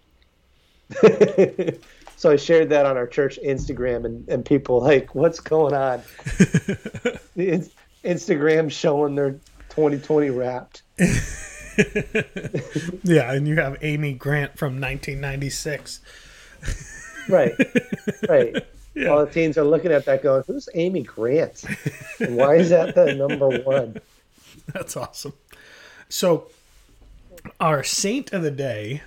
so 2.16 2.32
I 2.32 2.36
shared 2.36 2.70
that 2.70 2.86
on 2.86 2.96
our 2.96 3.08
church 3.08 3.40
Instagram, 3.44 4.06
and, 4.06 4.28
and 4.30 4.46
people 4.46 4.82
like, 4.82 5.16
"What's 5.16 5.40
going 5.40 5.74
on?" 5.74 6.02
the 7.36 7.70
Instagram 8.04 8.72
showing 8.72 9.16
their 9.16 9.32
2020 9.70 10.30
wrapped. 10.30 10.84
yeah, 13.04 13.34
and 13.34 13.48
you 13.48 13.56
have 13.56 13.78
Amy 13.82 14.14
Grant 14.14 14.58
from 14.58 14.80
1996. 14.80 16.00
Right, 17.30 17.54
right. 18.30 18.66
Yeah. 18.98 19.10
All 19.10 19.26
the 19.26 19.32
teens 19.32 19.58
are 19.58 19.64
looking 19.64 19.92
at 19.92 20.06
that, 20.06 20.24
going, 20.24 20.44
"Who's 20.48 20.68
Amy 20.74 21.04
Grant? 21.04 21.64
And 22.20 22.36
why 22.36 22.56
is 22.56 22.70
that 22.70 22.96
the 22.96 23.14
number 23.14 23.48
one?" 23.62 23.98
That's 24.74 24.98
awesome. 24.98 25.34
So, 26.10 26.48
our 27.60 27.84
saint 27.84 28.34
of 28.34 28.42
the 28.42 28.52
day. 28.52 29.02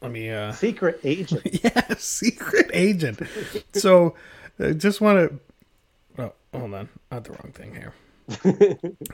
Let 0.00 0.12
me. 0.12 0.30
uh 0.30 0.52
Secret 0.52 1.00
agent. 1.04 1.42
Yeah, 1.64 1.94
secret 1.98 2.70
agent. 2.72 3.20
So, 3.72 4.14
I 4.58 4.72
just 4.72 5.00
want 5.00 5.30
to. 6.16 6.22
Oh, 6.22 6.32
hold 6.58 6.74
on. 6.74 6.88
I 7.10 7.16
Not 7.16 7.24
the 7.24 7.30
wrong 7.32 7.52
thing 7.52 7.74
here. 7.74 7.92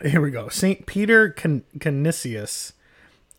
here 0.11 0.21
we 0.21 0.31
go. 0.31 0.49
Saint 0.49 0.87
Peter 0.87 1.31
Can- 1.31 1.65
Canisius, 1.81 2.73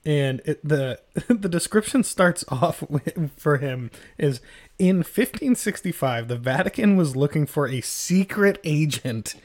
and 0.06 0.42
it, 0.46 0.60
the 0.68 1.00
the 1.30 1.48
description 1.50 2.04
starts 2.04 2.44
off 2.50 2.82
with, 2.90 3.32
for 3.38 3.58
him 3.58 3.92
is 4.18 4.42
in 4.82 4.98
1565 4.98 6.28
the 6.28 6.36
Vatican 6.36 6.98
was 6.98 7.16
looking 7.16 7.46
for 7.46 7.68
a 7.68 7.82
secret 7.82 8.60
agent. 8.64 9.36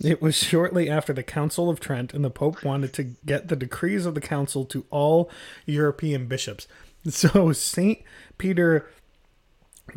It 0.00 0.22
was 0.22 0.36
shortly 0.36 0.88
after 0.88 1.12
the 1.12 1.24
Council 1.24 1.68
of 1.68 1.80
Trent, 1.80 2.14
and 2.14 2.24
the 2.24 2.30
Pope 2.30 2.62
wanted 2.62 2.92
to 2.92 3.02
get 3.02 3.48
the 3.48 3.56
decrees 3.56 4.06
of 4.06 4.14
the 4.14 4.20
council 4.20 4.64
to 4.66 4.84
all 4.90 5.28
European 5.66 6.26
bishops. 6.26 6.68
So 7.08 7.52
Saint 7.52 8.00
Peter 8.38 8.90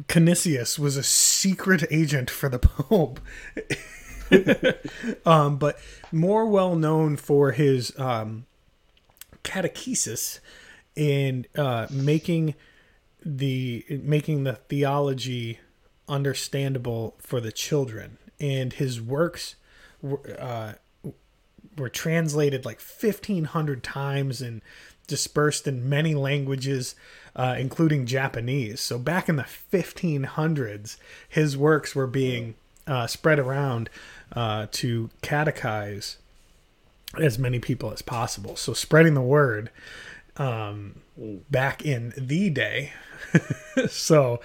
Canisius 0.08 0.80
was 0.80 0.96
a 0.98 1.04
secret 1.04 1.84
agent 1.92 2.30
for 2.30 2.48
the 2.48 2.60
Pope. 2.60 3.20
um, 5.26 5.58
but 5.58 5.80
more 6.12 6.46
well 6.46 6.76
known 6.76 7.18
for 7.18 7.52
his 7.52 7.92
um, 8.00 8.46
catechesis 9.44 10.40
in 10.96 11.48
uh, 11.58 11.88
making 11.90 12.56
the 13.26 13.86
making 13.90 14.44
the 14.44 14.54
theology 14.54 15.60
understandable 16.08 17.16
for 17.20 17.40
the 17.40 17.52
children, 17.52 18.18
and 18.40 18.74
his 18.74 19.02
works 19.02 19.56
were, 20.02 20.36
uh, 20.40 20.74
were 21.78 21.90
translated 21.90 22.66
like 22.66 22.80
fifteen 22.80 23.46
hundred 23.46 23.84
times 23.84 24.42
and 24.42 24.62
dispersed 25.08 25.68
in 25.68 25.90
many 25.90 26.16
languages, 26.16 26.96
uh, 27.36 27.56
including 27.60 28.06
Japanese. 28.06 28.80
So 28.82 28.98
back 28.98 29.30
in 29.30 29.36
the 29.36 29.44
fifteen 29.44 30.24
hundreds, 30.24 30.98
his 31.28 31.58
works 31.58 31.96
were 31.96 32.08
being 32.08 32.56
uh, 32.88 33.08
spread 33.08 33.40
around 33.40 33.90
uh, 34.34 34.68
to 34.72 35.10
catechize 35.22 36.18
as 37.20 37.38
many 37.38 37.60
people 37.60 37.92
as 37.92 38.02
possible. 38.02 38.56
So 38.56 38.74
spreading 38.74 39.14
the 39.14 39.22
word 39.22 39.70
um, 40.42 41.02
back 41.50 41.86
in 41.86 42.14
the 42.18 42.50
day. 42.50 42.94
so 43.89 44.42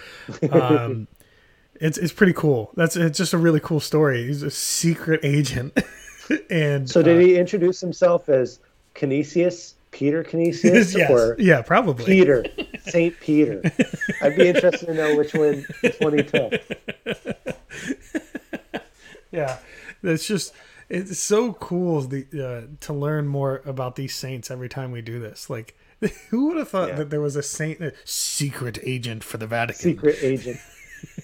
um, 0.52 1.08
it's 1.74 1.98
it's 1.98 2.12
pretty 2.12 2.34
cool. 2.34 2.70
That's 2.76 2.96
it's 2.96 3.18
just 3.18 3.32
a 3.32 3.38
really 3.38 3.60
cool 3.60 3.80
story. 3.80 4.26
He's 4.26 4.42
a 4.42 4.50
secret 4.50 5.20
agent, 5.22 5.78
and 6.50 6.88
So 6.88 7.02
did 7.02 7.16
uh, 7.16 7.20
he 7.20 7.36
introduce 7.36 7.80
himself 7.80 8.28
as 8.28 8.60
Canisius, 8.94 9.74
Peter 9.90 10.22
Canisius, 10.22 10.94
yes, 10.94 11.10
or 11.10 11.36
yeah, 11.38 11.62
probably. 11.62 12.04
Peter, 12.04 12.44
Saint 12.86 13.18
Peter? 13.20 13.62
I'd 14.20 14.36
be 14.36 14.48
interested 14.48 14.86
to 14.86 14.94
know 14.94 15.16
which 15.16 15.34
one, 15.34 15.66
which 15.80 15.96
one 16.00 16.18
he 16.18 16.22
took. 16.22 16.52
yeah 19.32 19.58
it's 20.02 20.26
just 20.26 20.52
it's 20.88 21.18
so 21.18 21.52
cool 21.54 22.00
the, 22.02 22.26
uh, 22.32 22.76
to 22.80 22.92
learn 22.92 23.26
more 23.26 23.60
about 23.64 23.96
these 23.96 24.14
saints 24.14 24.52
every 24.52 24.68
time 24.68 24.92
we 24.92 25.02
do 25.02 25.18
this 25.18 25.50
like 25.50 25.76
who 26.30 26.48
would 26.48 26.56
have 26.58 26.68
thought 26.68 26.90
Yeah. 26.90 26.96
that 26.96 27.10
there 27.10 27.20
was 27.20 27.36
a 27.36 27.42
saint 27.42 27.80
a 27.80 27.92
secret 28.04 28.78
agent 28.82 29.24
for 29.24 29.38
the 29.38 29.46
vatican 29.46 29.80
Secret 29.82 30.16
agent. 30.22 30.58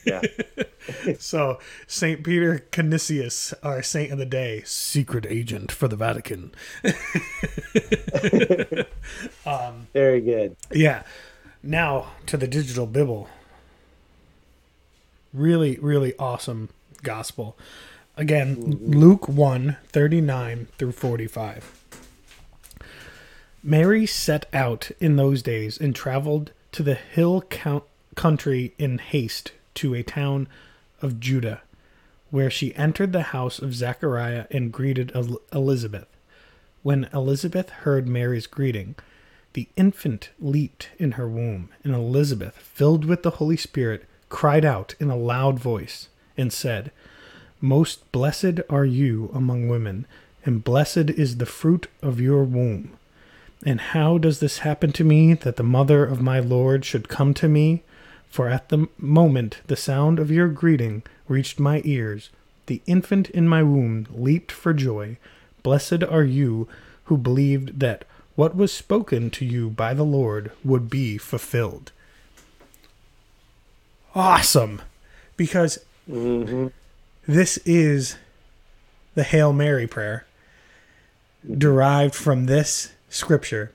Yeah. 0.05 0.23
so 1.18 1.59
saint 1.87 2.25
peter 2.25 2.59
canisius 2.70 3.53
our 3.62 3.83
saint 3.83 4.12
of 4.12 4.18
the 4.18 4.27
day 4.27 4.62
secret 4.64 5.27
agent 5.29 5.73
for 5.73 5.89
the 5.89 5.97
vatican 5.97 6.53
um, 9.47 9.87
Very 9.93 10.20
good. 10.20 10.57
yeah 10.73 11.03
now 11.62 12.12
to 12.27 12.37
the 12.37 12.49
digital 12.49 12.87
bible 12.87 13.29
really 15.33 15.79
really 15.79 16.14
awesome 16.18 16.68
gospel 17.03 17.57
again 18.16 18.57
mm-hmm. 18.57 18.91
luke 18.93 19.29
1 19.29 19.77
39 19.89 20.68
through 20.79 20.93
45 20.93 21.82
mary 23.63 24.07
set 24.07 24.47
out 24.53 24.91
in 25.01 25.17
those 25.17 25.43
days 25.43 25.79
and 25.79 25.95
traveled 25.95 26.53
to 26.73 26.83
the 26.83 26.95
hill 26.95 27.43
count- 27.43 27.85
country 28.15 28.75
in 28.79 28.99
haste 28.99 29.53
to 29.75 29.95
a 29.95 30.03
town 30.03 30.47
of 31.01 31.21
judah 31.21 31.63
where 32.31 32.51
she 32.51 32.75
entered 32.77 33.13
the 33.13 33.23
house 33.23 33.59
of 33.59 33.75
zechariah 33.75 34.47
and 34.51 34.73
greeted 34.73 35.13
El- 35.15 35.41
elizabeth 35.53 36.09
when 36.83 37.09
elizabeth 37.13 37.71
heard 37.71 38.09
mary's 38.09 38.47
greeting 38.47 38.95
the 39.53 39.69
infant 39.77 40.31
leaped 40.41 40.89
in 40.99 41.13
her 41.13 41.29
womb, 41.29 41.69
and 41.85 41.95
Elizabeth, 41.95 42.57
filled 42.57 43.05
with 43.05 43.23
the 43.23 43.33
Holy 43.33 43.57
Spirit, 43.57 44.05
cried 44.29 44.65
out 44.65 44.95
in 44.99 45.11
a 45.11 45.17
loud 45.17 45.59
voice 45.59 46.09
and 46.37 46.53
said, 46.53 46.91
Most 47.61 48.11
blessed 48.13 48.61
are 48.71 48.87
you 48.87 49.31
among 49.35 49.69
women, 49.69 50.07
and 50.45 50.65
blessed 50.65 51.11
is 51.11 51.37
the 51.37 51.47
fruit 51.47 51.87
of 52.03 52.21
your 52.21 52.45
womb. 52.45 52.97
And 53.65 53.81
how 53.81 54.19
does 54.19 54.41
this 54.41 54.59
happen 54.59 54.93
to 54.93 55.05
me 55.05 55.35
that 55.35 55.57
the 55.57 55.63
mother 55.63 56.05
of 56.05 56.21
my 56.21 56.41
Lord 56.41 56.85
should 56.85 57.09
come 57.09 57.33
to 57.35 57.49
me? 57.49 57.83
For 58.29 58.49
at 58.49 58.71
the 58.71 58.89
moment 58.99 59.61
the 59.67 59.77
sound 59.77 60.19
of 60.19 60.31
your 60.31 60.49
greeting 60.49 61.03
reached 61.29 61.61
my 61.61 61.83
ears, 61.85 62.31
the 62.67 62.83
infant 62.87 63.31
in 63.31 63.47
my 63.47 63.63
womb 63.63 64.07
leaped 64.11 64.51
for 64.51 64.73
joy. 64.73 65.19
Blessed 65.63 66.03
are 66.03 66.25
you 66.25 66.67
who 67.05 67.17
believed 67.17 67.81
that 67.81 68.05
what 68.35 68.57
was 68.57 68.73
spoken 68.73 69.31
to 69.31 69.45
you 69.45 69.71
by 69.71 69.95
the 69.95 70.05
Lord 70.05 70.51
would 70.65 70.89
be 70.89 71.19
fulfilled. 71.19 71.93
Awesome. 74.15 74.81
Because 75.37 75.79
mm-hmm. 76.11 76.69
this 77.27 77.59
is 77.59 78.17
the 79.15 79.25
Hail 79.25 79.53
Mary 79.53 79.87
prayer 79.87 80.27
derived 81.59 82.15
from 82.15 82.47
this 82.47 82.93
scripture. 83.13 83.73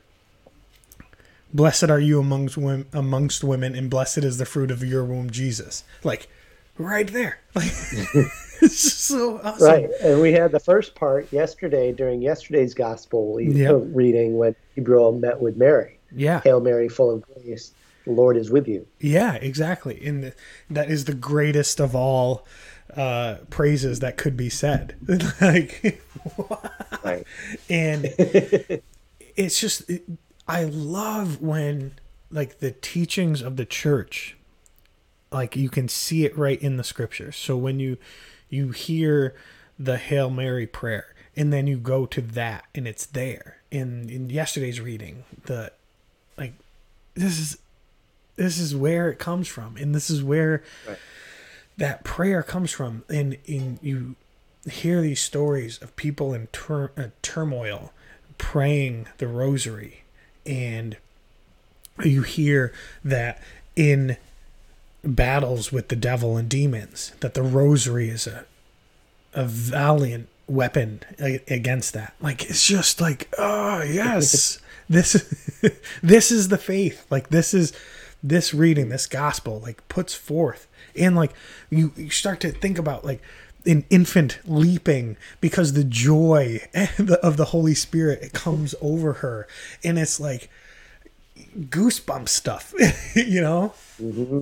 Blessed 1.53 1.89
are 1.89 1.99
you 1.99 2.19
amongst 2.19 2.57
women, 2.57 2.87
amongst 2.91 3.43
women, 3.43 3.73
and 3.73 3.89
blessed 3.89 4.19
is 4.19 4.37
the 4.37 4.45
fruit 4.45 4.69
of 4.69 4.83
your 4.83 5.05
womb, 5.05 5.29
Jesus. 5.29 5.83
Like, 6.03 6.27
right 6.77 7.07
there. 7.07 7.39
Like, 7.55 7.71
it's 8.59 8.81
just 8.83 8.99
so 9.05 9.39
awesome. 9.43 9.65
Right. 9.67 9.89
And 10.03 10.19
we 10.19 10.33
had 10.33 10.51
the 10.51 10.59
first 10.59 10.95
part 10.95 11.31
yesterday 11.31 11.91
during 11.91 12.21
yesterday's 12.23 12.73
gospel 12.73 13.39
Yep. 13.39 13.81
reading 13.93 14.37
when 14.37 14.55
Gabriel 14.75 15.11
met 15.13 15.39
with 15.39 15.55
Mary. 15.57 15.99
Yeah. 16.11 16.41
Hail 16.41 16.59
Mary, 16.59 16.89
full 16.89 17.11
of 17.11 17.21
grace, 17.21 17.71
the 18.05 18.11
Lord 18.11 18.35
is 18.35 18.49
with 18.49 18.67
you. 18.67 18.85
Yeah, 18.99 19.35
exactly. 19.35 20.03
And 20.05 20.23
the, 20.23 20.33
that 20.71 20.89
is 20.89 21.05
the 21.05 21.13
greatest 21.13 21.79
of 21.79 21.95
all 21.95 22.45
uh, 22.95 23.35
praises 23.51 23.99
that 23.99 24.17
could 24.17 24.35
be 24.35 24.49
said. 24.49 24.95
like, 25.41 26.01
Right. 27.03 27.25
and 27.69 28.81
it's 29.37 29.59
just 29.59 29.89
it, 29.89 30.03
I 30.47 30.65
love 30.65 31.41
when 31.41 31.93
like 32.29 32.59
the 32.59 32.71
teachings 32.71 33.41
of 33.41 33.55
the 33.55 33.65
church 33.65 34.35
like 35.31 35.55
you 35.55 35.69
can 35.69 35.87
see 35.87 36.25
it 36.25 36.37
right 36.37 36.61
in 36.61 36.77
the 36.77 36.83
scriptures. 36.83 37.35
So 37.37 37.55
when 37.55 37.79
you 37.79 37.97
you 38.49 38.69
hear 38.71 39.35
the 39.77 39.97
Hail 39.97 40.29
Mary 40.29 40.65
prayer 40.67 41.13
and 41.35 41.53
then 41.53 41.67
you 41.67 41.77
go 41.77 42.05
to 42.07 42.21
that 42.21 42.65
and 42.73 42.87
it's 42.87 43.05
there. 43.05 43.57
In 43.71 44.09
in 44.09 44.29
yesterday's 44.29 44.79
reading, 44.81 45.23
the 45.45 45.71
like 46.37 46.53
this 47.13 47.37
is 47.39 47.57
this 48.37 48.57
is 48.59 48.75
where 48.75 49.09
it 49.09 49.19
comes 49.19 49.47
from 49.47 49.75
and 49.77 49.93
this 49.95 50.09
is 50.09 50.23
where 50.23 50.63
Right. 50.87 50.97
that 51.77 52.03
prayer 52.03 52.41
comes 52.43 52.71
from 52.71 53.03
and 53.09 53.37
in 53.45 53.79
you 53.81 54.15
hear 54.69 55.01
these 55.01 55.19
stories 55.21 55.77
of 55.81 55.95
people 55.95 56.33
in 56.33 56.47
tur- 56.51 56.91
uh, 56.97 57.07
turmoil 57.21 57.91
praying 58.37 59.07
the 59.17 59.27
rosary 59.27 60.03
and 60.45 60.97
you 62.03 62.21
hear 62.21 62.73
that 63.03 63.41
in 63.75 64.17
battles 65.03 65.71
with 65.71 65.87
the 65.87 65.95
devil 65.95 66.37
and 66.37 66.49
demons 66.49 67.13
that 67.19 67.33
the 67.33 67.43
rosary 67.43 68.09
is 68.09 68.27
a 68.27 68.45
a 69.33 69.45
valiant 69.45 70.27
weapon 70.47 71.01
against 71.19 71.93
that. 71.93 72.13
Like 72.19 72.49
it's 72.49 72.65
just 72.65 72.99
like, 72.99 73.29
oh 73.37 73.83
yes, 73.83 74.59
this 74.89 75.13
this 76.03 76.31
is 76.31 76.47
the 76.47 76.57
faith. 76.57 77.05
Like 77.09 77.29
this 77.29 77.53
is 77.53 77.71
this 78.23 78.53
reading, 78.53 78.89
this 78.89 79.05
gospel, 79.05 79.59
like 79.59 79.87
puts 79.89 80.15
forth, 80.15 80.67
and 80.95 81.15
like 81.15 81.33
you, 81.69 81.93
you 81.95 82.09
start 82.09 82.39
to 82.41 82.51
think 82.51 82.79
about 82.79 83.05
like 83.05 83.21
an 83.65 83.85
infant 83.89 84.39
leaping 84.45 85.17
because 85.41 85.73
the 85.73 85.83
joy 85.83 86.61
of 87.21 87.37
the 87.37 87.45
Holy 87.45 87.73
Spirit 87.73 88.21
it 88.21 88.33
comes 88.33 88.75
over 88.81 89.13
her, 89.13 89.47
and 89.83 89.97
it's 89.97 90.19
like 90.19 90.49
goosebump 91.59 92.29
stuff, 92.29 92.73
you 93.15 93.41
know. 93.41 93.73
Mm-hmm. 94.01 94.41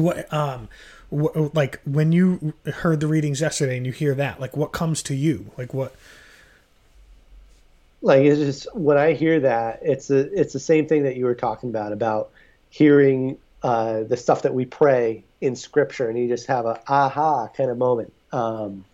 What 0.00 0.32
um 0.32 0.68
like 1.10 1.80
when 1.84 2.12
you 2.12 2.54
heard 2.66 3.00
the 3.00 3.06
readings 3.06 3.40
yesterday 3.40 3.76
and 3.76 3.86
you 3.86 3.92
hear 3.92 4.14
that 4.14 4.40
like 4.40 4.56
what 4.56 4.72
comes 4.72 5.02
to 5.04 5.14
you 5.14 5.50
like 5.56 5.72
what 5.72 5.94
like 8.02 8.22
it's 8.22 8.40
just 8.40 8.74
when 8.74 8.96
i 8.96 9.12
hear 9.12 9.38
that 9.38 9.78
it's 9.82 10.10
a 10.10 10.18
it's 10.38 10.52
the 10.52 10.58
same 10.58 10.86
thing 10.86 11.04
that 11.04 11.16
you 11.16 11.24
were 11.24 11.34
talking 11.34 11.70
about 11.70 11.92
about 11.92 12.30
hearing 12.70 13.38
uh, 13.62 14.02
the 14.02 14.16
stuff 14.16 14.42
that 14.42 14.52
we 14.52 14.64
pray 14.64 15.22
in 15.40 15.54
scripture 15.54 16.08
and 16.08 16.18
you 16.18 16.26
just 16.26 16.46
have 16.46 16.66
a 16.66 16.80
aha 16.88 17.46
kind 17.48 17.70
of 17.70 17.78
moment 17.78 18.12
um, 18.34 18.84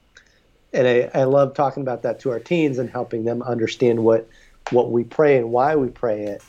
and 0.72 0.86
I, 0.86 1.11
I 1.14 1.24
love 1.24 1.55
talking 1.55 1.82
about 1.82 2.03
that 2.03 2.20
to 2.20 2.30
our 2.30 2.38
teens 2.38 2.78
and 2.78 2.88
helping 2.88 3.24
them 3.24 3.43
understand 3.43 4.05
what 4.05 4.28
what 4.70 4.91
we 4.91 5.03
pray 5.03 5.36
and 5.36 5.51
why 5.51 5.74
we 5.74 5.88
pray 5.88 6.24
it 6.24 6.43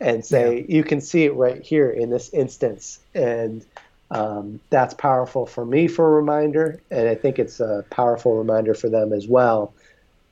and 0.00 0.24
say 0.24 0.58
yeah. 0.58 0.76
you 0.76 0.84
can 0.84 1.00
see 1.00 1.24
it 1.24 1.34
right 1.34 1.62
here 1.62 1.88
in 1.88 2.10
this 2.10 2.28
instance 2.34 2.98
and 3.14 3.64
um, 4.12 4.60
that's 4.68 4.92
powerful 4.92 5.46
for 5.46 5.64
me 5.64 5.88
for 5.88 6.06
a 6.06 6.10
reminder, 6.10 6.78
and 6.90 7.08
I 7.08 7.14
think 7.14 7.38
it's 7.38 7.60
a 7.60 7.82
powerful 7.88 8.36
reminder 8.36 8.74
for 8.74 8.90
them 8.90 9.10
as 9.10 9.26
well, 9.26 9.72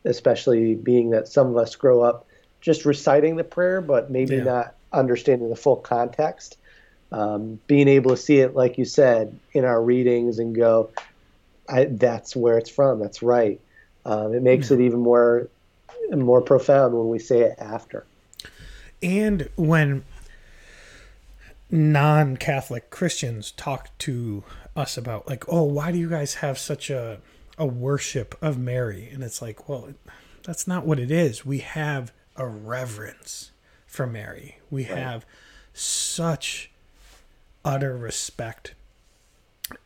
especially 0.05 0.75
being 0.75 1.11
that 1.11 1.29
some 1.29 1.47
of 1.47 1.57
us 1.57 1.77
grow 1.77 2.03
up 2.03 2.27
just 2.61 2.85
reciting 2.85 3.37
the 3.37 3.45
prayer, 3.45 3.81
but 3.81 4.11
maybe 4.11 4.37
yeah. 4.37 4.43
not 4.43 4.75
understanding 4.93 5.49
the 5.49 5.57
full 5.57 5.77
context. 5.77 6.59
Um, 7.11 7.59
being 7.67 7.89
able 7.89 8.11
to 8.11 8.19
see 8.19 8.41
it, 8.41 8.55
like 8.55 8.77
you 8.77 8.85
said, 8.85 9.37
in 9.55 9.65
our 9.65 9.83
readings 9.83 10.39
and 10.39 10.55
go, 10.55 10.91
that's 11.91 12.35
where 12.35 12.59
it's 12.59 12.71
from. 12.71 12.99
That's 13.01 13.23
right. 13.23 13.61
Um, 14.05 14.35
it 14.35 14.43
makes 14.43 14.71
it 14.71 14.81
even 14.81 15.01
more 15.01 15.49
more 16.11 16.41
profound 16.41 16.95
when 16.95 17.09
we 17.09 17.19
say 17.19 17.41
it 17.41 17.55
after. 17.59 18.05
And 19.03 19.49
when 19.57 20.05
non-Catholic 21.71 22.91
Christians 22.91 23.53
talk 23.53 23.97
to 23.99 24.43
us 24.75 24.97
about 24.99 25.29
like, 25.29 25.45
oh, 25.49 25.63
why 25.63 25.93
do 25.93 25.99
you 25.99 26.11
guys 26.11 26.35
have 26.35 26.59
such 26.59 26.91
a 26.91 27.21
a 27.59 27.67
worship 27.67 28.35
of 28.43 28.59
Mary? 28.59 29.09
And 29.13 29.23
it's 29.23 29.43
like, 29.43 29.69
well, 29.69 29.91
that's 30.43 30.67
not 30.67 30.87
what 30.87 30.99
it 30.99 31.11
is. 31.11 31.45
We 31.45 31.59
have 31.59 32.13
a 32.37 32.47
reverence 32.47 33.51
for 33.87 34.07
Mary. 34.07 34.59
We 34.71 34.89
right. 34.89 34.99
have 34.99 35.27
such 35.75 36.71
utter 37.65 37.97
respect 37.97 38.75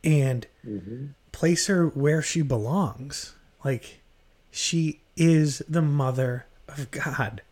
and 0.02 0.46
mm-hmm. 0.66 1.06
Place 1.34 1.66
her 1.66 1.88
where 1.88 2.22
she 2.22 2.40
belongs. 2.40 3.34
Like 3.64 4.00
she 4.50 5.00
is 5.16 5.62
the 5.68 5.82
mother 5.82 6.46
of 6.68 6.90
God. 6.90 7.42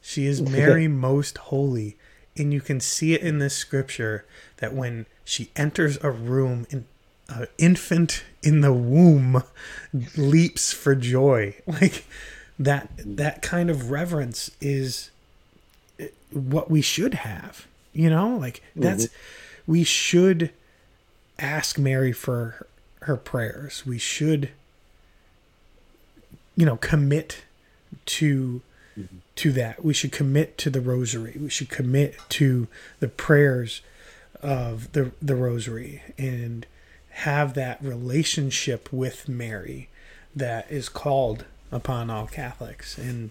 She 0.00 0.26
is 0.26 0.42
Mary 0.50 0.88
most 0.88 1.38
holy 1.38 1.96
and 2.38 2.52
you 2.52 2.60
can 2.60 2.80
see 2.80 3.14
it 3.14 3.20
in 3.20 3.38
this 3.38 3.54
scripture 3.54 4.24
that 4.58 4.74
when 4.74 5.06
she 5.24 5.50
enters 5.56 5.98
a 6.02 6.10
room 6.10 6.66
an 6.70 6.86
infant 7.58 8.24
in 8.42 8.60
the 8.60 8.72
womb 8.72 9.42
leaps 10.16 10.72
for 10.72 10.94
joy 10.94 11.54
like 11.66 12.06
that 12.58 12.88
that 12.98 13.42
kind 13.42 13.70
of 13.70 13.90
reverence 13.90 14.50
is 14.60 15.10
what 16.30 16.70
we 16.70 16.80
should 16.80 17.14
have 17.14 17.66
you 17.92 18.08
know 18.08 18.36
like 18.36 18.62
that's 18.74 19.06
mm-hmm. 19.06 19.72
we 19.72 19.84
should 19.84 20.50
ask 21.38 21.78
mary 21.78 22.12
for 22.12 22.66
her, 23.08 23.16
prayers 23.16 23.84
we 23.86 23.98
should 23.98 24.50
you 26.56 26.66
know 26.66 26.76
commit 26.76 27.42
to 28.04 28.60
mm-hmm. 28.98 29.16
to 29.36 29.52
that. 29.52 29.84
We 29.84 29.94
should 29.94 30.12
commit 30.12 30.58
to 30.58 30.70
the 30.70 30.80
rosary. 30.80 31.36
We 31.40 31.48
should 31.48 31.68
commit 31.68 32.16
to 32.30 32.68
the 33.00 33.08
prayers 33.08 33.80
of 34.42 34.92
the 34.92 35.12
the 35.22 35.36
rosary 35.36 36.02
and 36.18 36.66
have 37.10 37.54
that 37.54 37.82
relationship 37.82 38.92
with 38.92 39.28
Mary 39.28 39.88
that 40.34 40.70
is 40.70 40.88
called 40.88 41.44
upon 41.72 42.10
all 42.10 42.26
Catholics. 42.26 42.98
And 42.98 43.30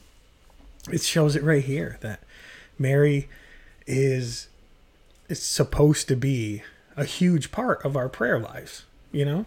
it 0.91 1.01
shows 1.01 1.36
it 1.36 1.43
right 1.43 1.63
here 1.63 1.97
that 2.01 2.21
Mary 2.80 3.28
is 3.86 4.47
is 5.30 5.43
supposed 5.43 6.07
to 6.07 6.15
be 6.15 6.63
a 6.95 7.03
huge 7.03 7.51
part 7.51 7.84
of 7.84 7.95
our 7.95 8.09
prayer 8.09 8.39
lives, 8.39 8.86
you 9.11 9.25
know? 9.25 9.45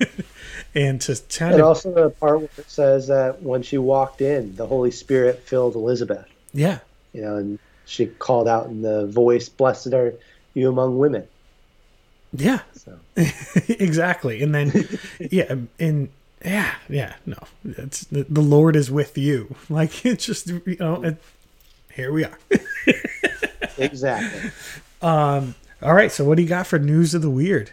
And 0.76 1.00
to 1.02 1.14
kind 1.28 1.52
and 1.52 1.60
of, 1.60 1.68
also 1.68 1.94
the 1.94 2.10
part 2.10 2.38
where 2.38 2.50
it 2.58 2.68
says 2.68 3.06
that 3.06 3.42
when 3.42 3.62
she 3.62 3.78
walked 3.78 4.20
in, 4.20 4.56
the 4.56 4.66
Holy 4.66 4.90
Spirit 4.90 5.40
filled 5.46 5.76
Elizabeth. 5.76 6.26
Yeah, 6.52 6.80
you 7.12 7.22
know, 7.22 7.36
and 7.36 7.58
she 7.86 8.06
called 8.06 8.48
out 8.48 8.66
in 8.66 8.82
the 8.82 9.06
voice, 9.06 9.48
"Blessed 9.48 9.94
are 9.94 10.14
you 10.52 10.68
among 10.68 10.98
women." 10.98 11.28
Yeah, 12.32 12.60
so. 12.72 12.98
exactly. 13.68 14.42
And 14.42 14.52
then, 14.52 14.88
yeah, 15.30 15.54
and 15.78 16.08
yeah, 16.44 16.74
yeah, 16.88 17.14
no, 17.24 17.38
it's 17.64 18.04
the, 18.06 18.24
the 18.28 18.40
Lord 18.40 18.74
is 18.74 18.90
with 18.90 19.16
you. 19.16 19.54
Like 19.68 20.04
it's 20.04 20.26
just 20.26 20.48
you 20.48 20.76
know, 20.80 21.04
it, 21.04 21.22
here 21.92 22.12
we 22.12 22.24
are. 22.24 22.38
exactly. 23.78 24.50
Um. 25.00 25.54
All 25.80 25.94
right. 25.94 26.10
So, 26.10 26.24
what 26.24 26.36
do 26.36 26.42
you 26.42 26.48
got 26.48 26.66
for 26.66 26.80
news 26.80 27.14
of 27.14 27.22
the 27.22 27.30
weird? 27.30 27.70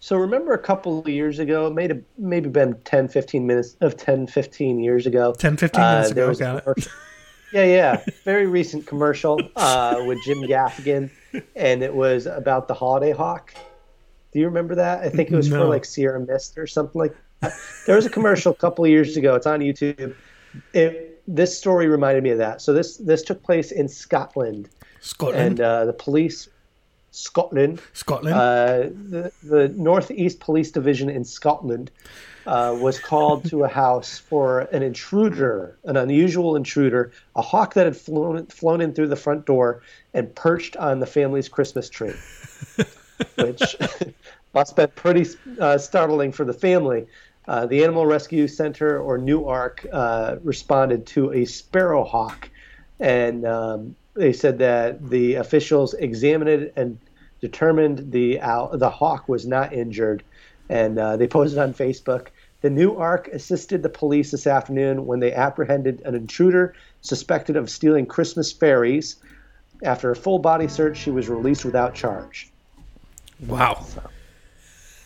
So 0.00 0.16
remember 0.16 0.54
a 0.54 0.58
couple 0.58 0.98
of 0.98 1.08
years 1.08 1.38
ago, 1.38 1.66
it 1.66 1.74
may 1.74 1.86
have 1.86 2.02
maybe 2.16 2.48
been 2.48 2.74
10, 2.84 3.08
15 3.08 3.46
minutes 3.46 3.76
of 3.82 3.98
10, 3.98 4.26
15 4.26 4.80
years 4.80 5.06
ago. 5.06 5.34
10, 5.34 5.58
15 5.58 5.80
minutes 5.80 6.08
uh, 6.08 6.12
ago, 6.12 6.34
got 6.34 6.66
it. 6.66 6.88
yeah, 7.52 7.64
yeah. 7.64 8.04
Very 8.24 8.46
recent 8.46 8.86
commercial 8.86 9.38
uh, 9.56 10.02
with 10.06 10.18
Jim 10.24 10.38
Gaffigan, 10.38 11.10
and 11.54 11.82
it 11.82 11.94
was 11.94 12.24
about 12.24 12.66
the 12.66 12.72
holiday 12.72 13.12
hawk. 13.12 13.52
Do 14.32 14.38
you 14.38 14.46
remember 14.46 14.74
that? 14.76 15.00
I 15.00 15.10
think 15.10 15.30
it 15.30 15.36
was 15.36 15.50
no. 15.50 15.60
for 15.60 15.68
like 15.68 15.84
Sierra 15.84 16.18
Mist 16.18 16.56
or 16.56 16.66
something 16.66 16.98
like 16.98 17.14
that. 17.40 17.52
There 17.86 17.96
was 17.96 18.06
a 18.06 18.10
commercial 18.10 18.52
a 18.52 18.56
couple 18.56 18.84
of 18.84 18.90
years 18.90 19.18
ago. 19.18 19.34
It's 19.34 19.46
on 19.46 19.60
YouTube. 19.60 20.14
It, 20.72 21.22
this 21.26 21.56
story 21.56 21.88
reminded 21.88 22.22
me 22.22 22.30
of 22.30 22.38
that. 22.38 22.62
So 22.62 22.72
this 22.72 22.96
this 22.96 23.22
took 23.22 23.42
place 23.42 23.70
in 23.70 23.88
Scotland. 23.88 24.70
Scotland. 25.00 25.40
And 25.40 25.60
uh, 25.60 25.84
the 25.84 25.92
police 25.92 26.48
Scotland. 27.10 27.80
Scotland. 27.92 28.36
Uh, 28.36 28.78
the, 29.08 29.32
the 29.42 29.68
Northeast 29.68 30.40
Police 30.40 30.70
Division 30.70 31.10
in 31.10 31.24
Scotland 31.24 31.90
uh, 32.46 32.76
was 32.78 32.98
called 32.98 33.44
to 33.46 33.64
a 33.64 33.68
house 33.68 34.18
for 34.18 34.60
an 34.72 34.82
intruder, 34.82 35.76
an 35.84 35.96
unusual 35.96 36.56
intruder, 36.56 37.12
a 37.36 37.42
hawk 37.42 37.74
that 37.74 37.86
had 37.86 37.96
flown, 37.96 38.46
flown 38.46 38.80
in 38.80 38.92
through 38.92 39.08
the 39.08 39.16
front 39.16 39.44
door 39.46 39.82
and 40.14 40.34
perched 40.34 40.76
on 40.76 41.00
the 41.00 41.06
family's 41.06 41.48
Christmas 41.48 41.88
tree, 41.88 42.14
which 43.36 43.76
must 44.54 44.76
have 44.76 44.76
been 44.76 44.94
pretty 44.94 45.28
uh, 45.60 45.78
startling 45.78 46.32
for 46.32 46.44
the 46.44 46.52
family. 46.52 47.06
Uh, 47.48 47.66
the 47.66 47.82
Animal 47.82 48.06
Rescue 48.06 48.46
Center, 48.46 49.00
or 49.00 49.18
New 49.18 49.46
Arc, 49.46 49.84
uh, 49.92 50.36
responded 50.44 51.06
to 51.06 51.32
a 51.32 51.44
sparrow 51.44 52.04
hawk 52.04 52.48
and 53.00 53.46
um, 53.46 53.96
they 54.14 54.32
said 54.32 54.58
that 54.58 55.08
the 55.08 55.34
officials 55.34 55.94
examined 55.94 56.50
it 56.50 56.72
and 56.76 56.98
determined 57.40 58.12
the 58.12 58.38
the 58.72 58.90
hawk 58.90 59.28
was 59.28 59.46
not 59.46 59.72
injured, 59.72 60.22
and 60.68 60.98
uh, 60.98 61.16
they 61.16 61.26
posted 61.26 61.58
on 61.58 61.74
Facebook. 61.74 62.28
The 62.60 62.70
New 62.70 62.96
Arc 62.96 63.28
assisted 63.28 63.82
the 63.82 63.88
police 63.88 64.32
this 64.32 64.46
afternoon 64.46 65.06
when 65.06 65.20
they 65.20 65.32
apprehended 65.32 66.02
an 66.04 66.14
intruder 66.14 66.74
suspected 67.00 67.56
of 67.56 67.70
stealing 67.70 68.06
Christmas 68.06 68.52
fairies. 68.52 69.16
After 69.82 70.10
a 70.10 70.16
full 70.16 70.38
body 70.38 70.68
search, 70.68 70.98
she 70.98 71.10
was 71.10 71.30
released 71.30 71.64
without 71.64 71.94
charge. 71.94 72.50
Wow. 73.46 73.86
So. 73.88 74.02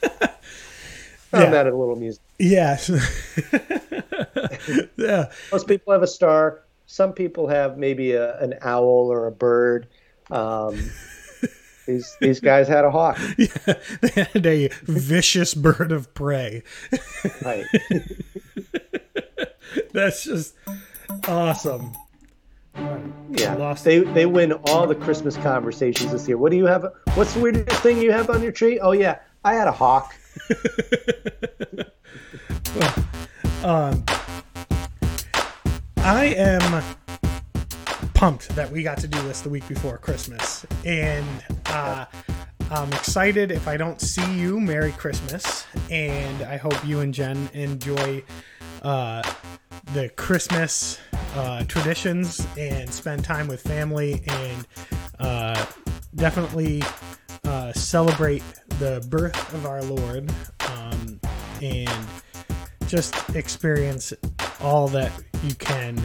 yeah. 1.33 1.51
that 1.51 1.69
a 1.69 1.77
little 1.77 1.95
music. 1.95 2.21
Yes. 2.41 2.91
yeah. 4.97 5.31
Most 5.53 5.69
people 5.69 5.93
have 5.93 6.03
a 6.03 6.09
star 6.09 6.64
some 6.87 7.13
people 7.13 7.49
have 7.49 7.79
maybe 7.79 8.13
a, 8.13 8.39
an 8.39 8.55
owl 8.61 9.11
or 9.11 9.27
a 9.27 9.33
bird. 9.33 9.89
Um, 10.31 10.77
these 11.87 12.17
these 12.21 12.41
guys 12.41 12.69
had 12.69 12.85
a 12.85 12.91
hawk. 12.91 13.19
Yeah, 13.39 13.75
they 14.01 14.09
had 14.11 14.47
a 14.47 14.69
vicious 14.85 15.55
bird 15.55 15.93
of 15.93 16.13
prey. 16.15 16.63
Right. 17.45 17.65
That's 19.93 20.25
just 20.25 20.55
awesome. 21.29 21.93
Yeah, 23.31 23.75
they 23.83 24.01
they 24.01 24.27
win 24.27 24.53
all 24.53 24.87
the 24.87 24.95
Christmas 24.95 25.37
conversations 25.37 26.13
this 26.13 26.27
year. 26.27 26.39
What 26.39 26.51
do 26.51 26.57
you 26.57 26.67
have? 26.67 26.87
What's 27.15 27.35
the 27.35 27.41
weirdest 27.41 27.83
thing 27.83 28.01
you 28.01 28.13
have 28.13 28.31
on 28.31 28.43
your 28.43 28.53
tree? 28.53 28.81
Oh 28.81 28.93
yeah, 28.93 29.19
I 29.45 29.55
had 29.55 29.69
a 29.69 29.73
hawk. 29.73 30.15
Um, 33.65 34.05
I 36.05 36.35
am 36.37 36.85
pumped 38.13 38.51
that 38.51 38.71
we 38.71 38.83
got 38.83 38.99
to 38.99 39.09
do 39.09 39.23
this 39.23 39.41
the 39.41 39.49
week 39.49 39.67
before 39.67 39.97
Christmas, 39.97 40.67
and 40.85 41.27
uh, 41.65 42.05
I'm 42.71 42.93
excited. 42.93 43.51
If 43.51 43.67
I 43.67 43.79
don't 43.79 43.99
see 43.99 44.35
you, 44.35 44.61
Merry 44.61 44.93
Christmas, 44.93 45.65
and 45.91 46.43
I 46.43 46.59
hope 46.59 46.77
you 46.85 47.01
and 47.01 47.15
Jen 47.15 47.49
enjoy 47.55 48.23
uh, 48.83 49.23
the 49.95 50.11
Christmas 50.11 51.01
uh, 51.37 51.65
traditions 51.65 52.47
and 52.59 52.93
spend 52.93 53.25
time 53.25 53.49
with 53.49 53.63
family 53.63 54.23
and 54.27 54.67
uh, 55.21 55.65
definitely 56.17 56.83
uh, 57.45 57.73
celebrate 57.73 58.43
the 58.79 59.03
birth 59.09 59.55
of 59.55 59.65
our 59.65 59.83
Lord 59.83 60.31
um, 60.69 61.19
and 61.63 62.07
just 62.89 63.35
experience 63.35 64.13
all 64.65 64.89
that 64.89 65.13
you 65.45 65.55
can. 65.55 65.99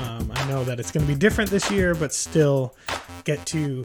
Um, 0.00 0.32
I 0.34 0.48
know 0.48 0.64
that 0.64 0.80
it's 0.80 0.90
going 0.90 1.06
to 1.06 1.12
be 1.12 1.18
different 1.18 1.50
this 1.50 1.70
year, 1.70 1.94
but 1.94 2.14
still 2.14 2.74
get 3.24 3.44
to 3.46 3.84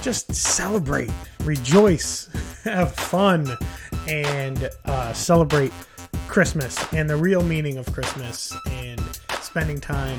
just 0.00 0.34
celebrate, 0.34 1.10
rejoice, 1.44 2.28
have 2.64 2.94
fun, 2.94 3.56
and 4.08 4.70
uh, 4.86 5.12
celebrate 5.12 5.72
Christmas 6.26 6.92
and 6.94 7.08
the 7.08 7.16
real 7.16 7.42
meaning 7.42 7.76
of 7.76 7.92
Christmas 7.92 8.56
and 8.70 9.00
spending 9.40 9.78
time 9.78 10.18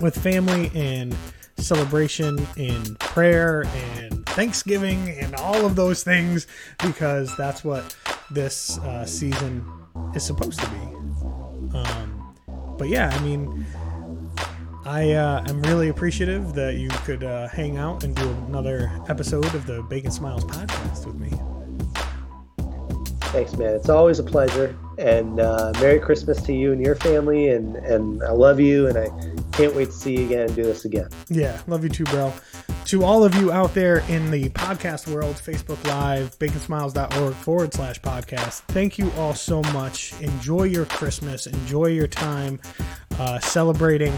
with 0.00 0.16
family 0.16 0.70
and 0.74 1.14
celebration 1.56 2.44
and 2.56 2.98
prayer 2.98 3.64
and 3.74 4.26
Thanksgiving 4.26 5.10
and 5.10 5.34
all 5.36 5.64
of 5.64 5.76
those 5.76 6.02
things 6.02 6.46
because 6.84 7.34
that's 7.36 7.64
what 7.64 7.94
this 8.30 8.78
uh, 8.78 9.04
season 9.04 9.64
is 10.14 10.24
supposed 10.24 10.60
to 10.60 10.66
be. 10.68 10.97
Um, 11.86 12.34
but 12.78 12.88
yeah, 12.88 13.08
I 13.08 13.18
mean, 13.20 13.66
I 14.84 15.12
uh, 15.12 15.44
am 15.48 15.60
really 15.62 15.88
appreciative 15.88 16.54
that 16.54 16.76
you 16.76 16.88
could 17.04 17.24
uh, 17.24 17.48
hang 17.48 17.76
out 17.76 18.04
and 18.04 18.16
do 18.16 18.28
another 18.48 18.90
episode 19.08 19.54
of 19.54 19.66
the 19.66 19.82
Bacon 19.82 20.10
Smiles 20.10 20.44
podcast 20.44 21.06
with 21.06 21.16
me. 21.16 21.30
Thanks, 23.32 23.54
man. 23.56 23.74
It's 23.74 23.90
always 23.90 24.18
a 24.18 24.22
pleasure. 24.22 24.74
And 24.96 25.40
uh, 25.40 25.72
Merry 25.80 26.00
Christmas 26.00 26.40
to 26.42 26.54
you 26.54 26.72
and 26.72 26.82
your 26.82 26.94
family. 26.94 27.50
And, 27.50 27.76
and 27.76 28.22
I 28.22 28.30
love 28.30 28.58
you. 28.58 28.86
And 28.88 28.96
I 28.96 29.08
can't 29.52 29.74
wait 29.74 29.86
to 29.86 29.92
see 29.92 30.16
you 30.16 30.24
again 30.24 30.46
and 30.46 30.56
do 30.56 30.62
this 30.62 30.86
again. 30.86 31.08
Yeah, 31.28 31.60
love 31.66 31.84
you 31.84 31.90
too, 31.90 32.04
bro. 32.04 32.32
To 32.88 33.04
all 33.04 33.22
of 33.22 33.34
you 33.34 33.52
out 33.52 33.74
there 33.74 33.98
in 34.08 34.30
the 34.30 34.48
podcast 34.48 35.12
world, 35.12 35.36
Facebook 35.36 35.86
Live, 35.86 36.38
baconsmiles.org 36.38 37.34
forward 37.34 37.74
slash 37.74 38.00
podcast, 38.00 38.60
thank 38.68 38.96
you 38.96 39.12
all 39.18 39.34
so 39.34 39.60
much. 39.74 40.18
Enjoy 40.22 40.62
your 40.62 40.86
Christmas. 40.86 41.46
Enjoy 41.46 41.88
your 41.88 42.06
time 42.06 42.58
uh, 43.18 43.40
celebrating. 43.40 44.16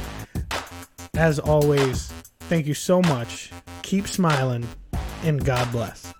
As 1.14 1.40
always, 1.40 2.12
thank 2.42 2.68
you 2.68 2.74
so 2.74 3.02
much. 3.02 3.50
Keep 3.82 4.06
smiling, 4.06 4.64
and 5.24 5.44
God 5.44 5.72
bless. 5.72 6.14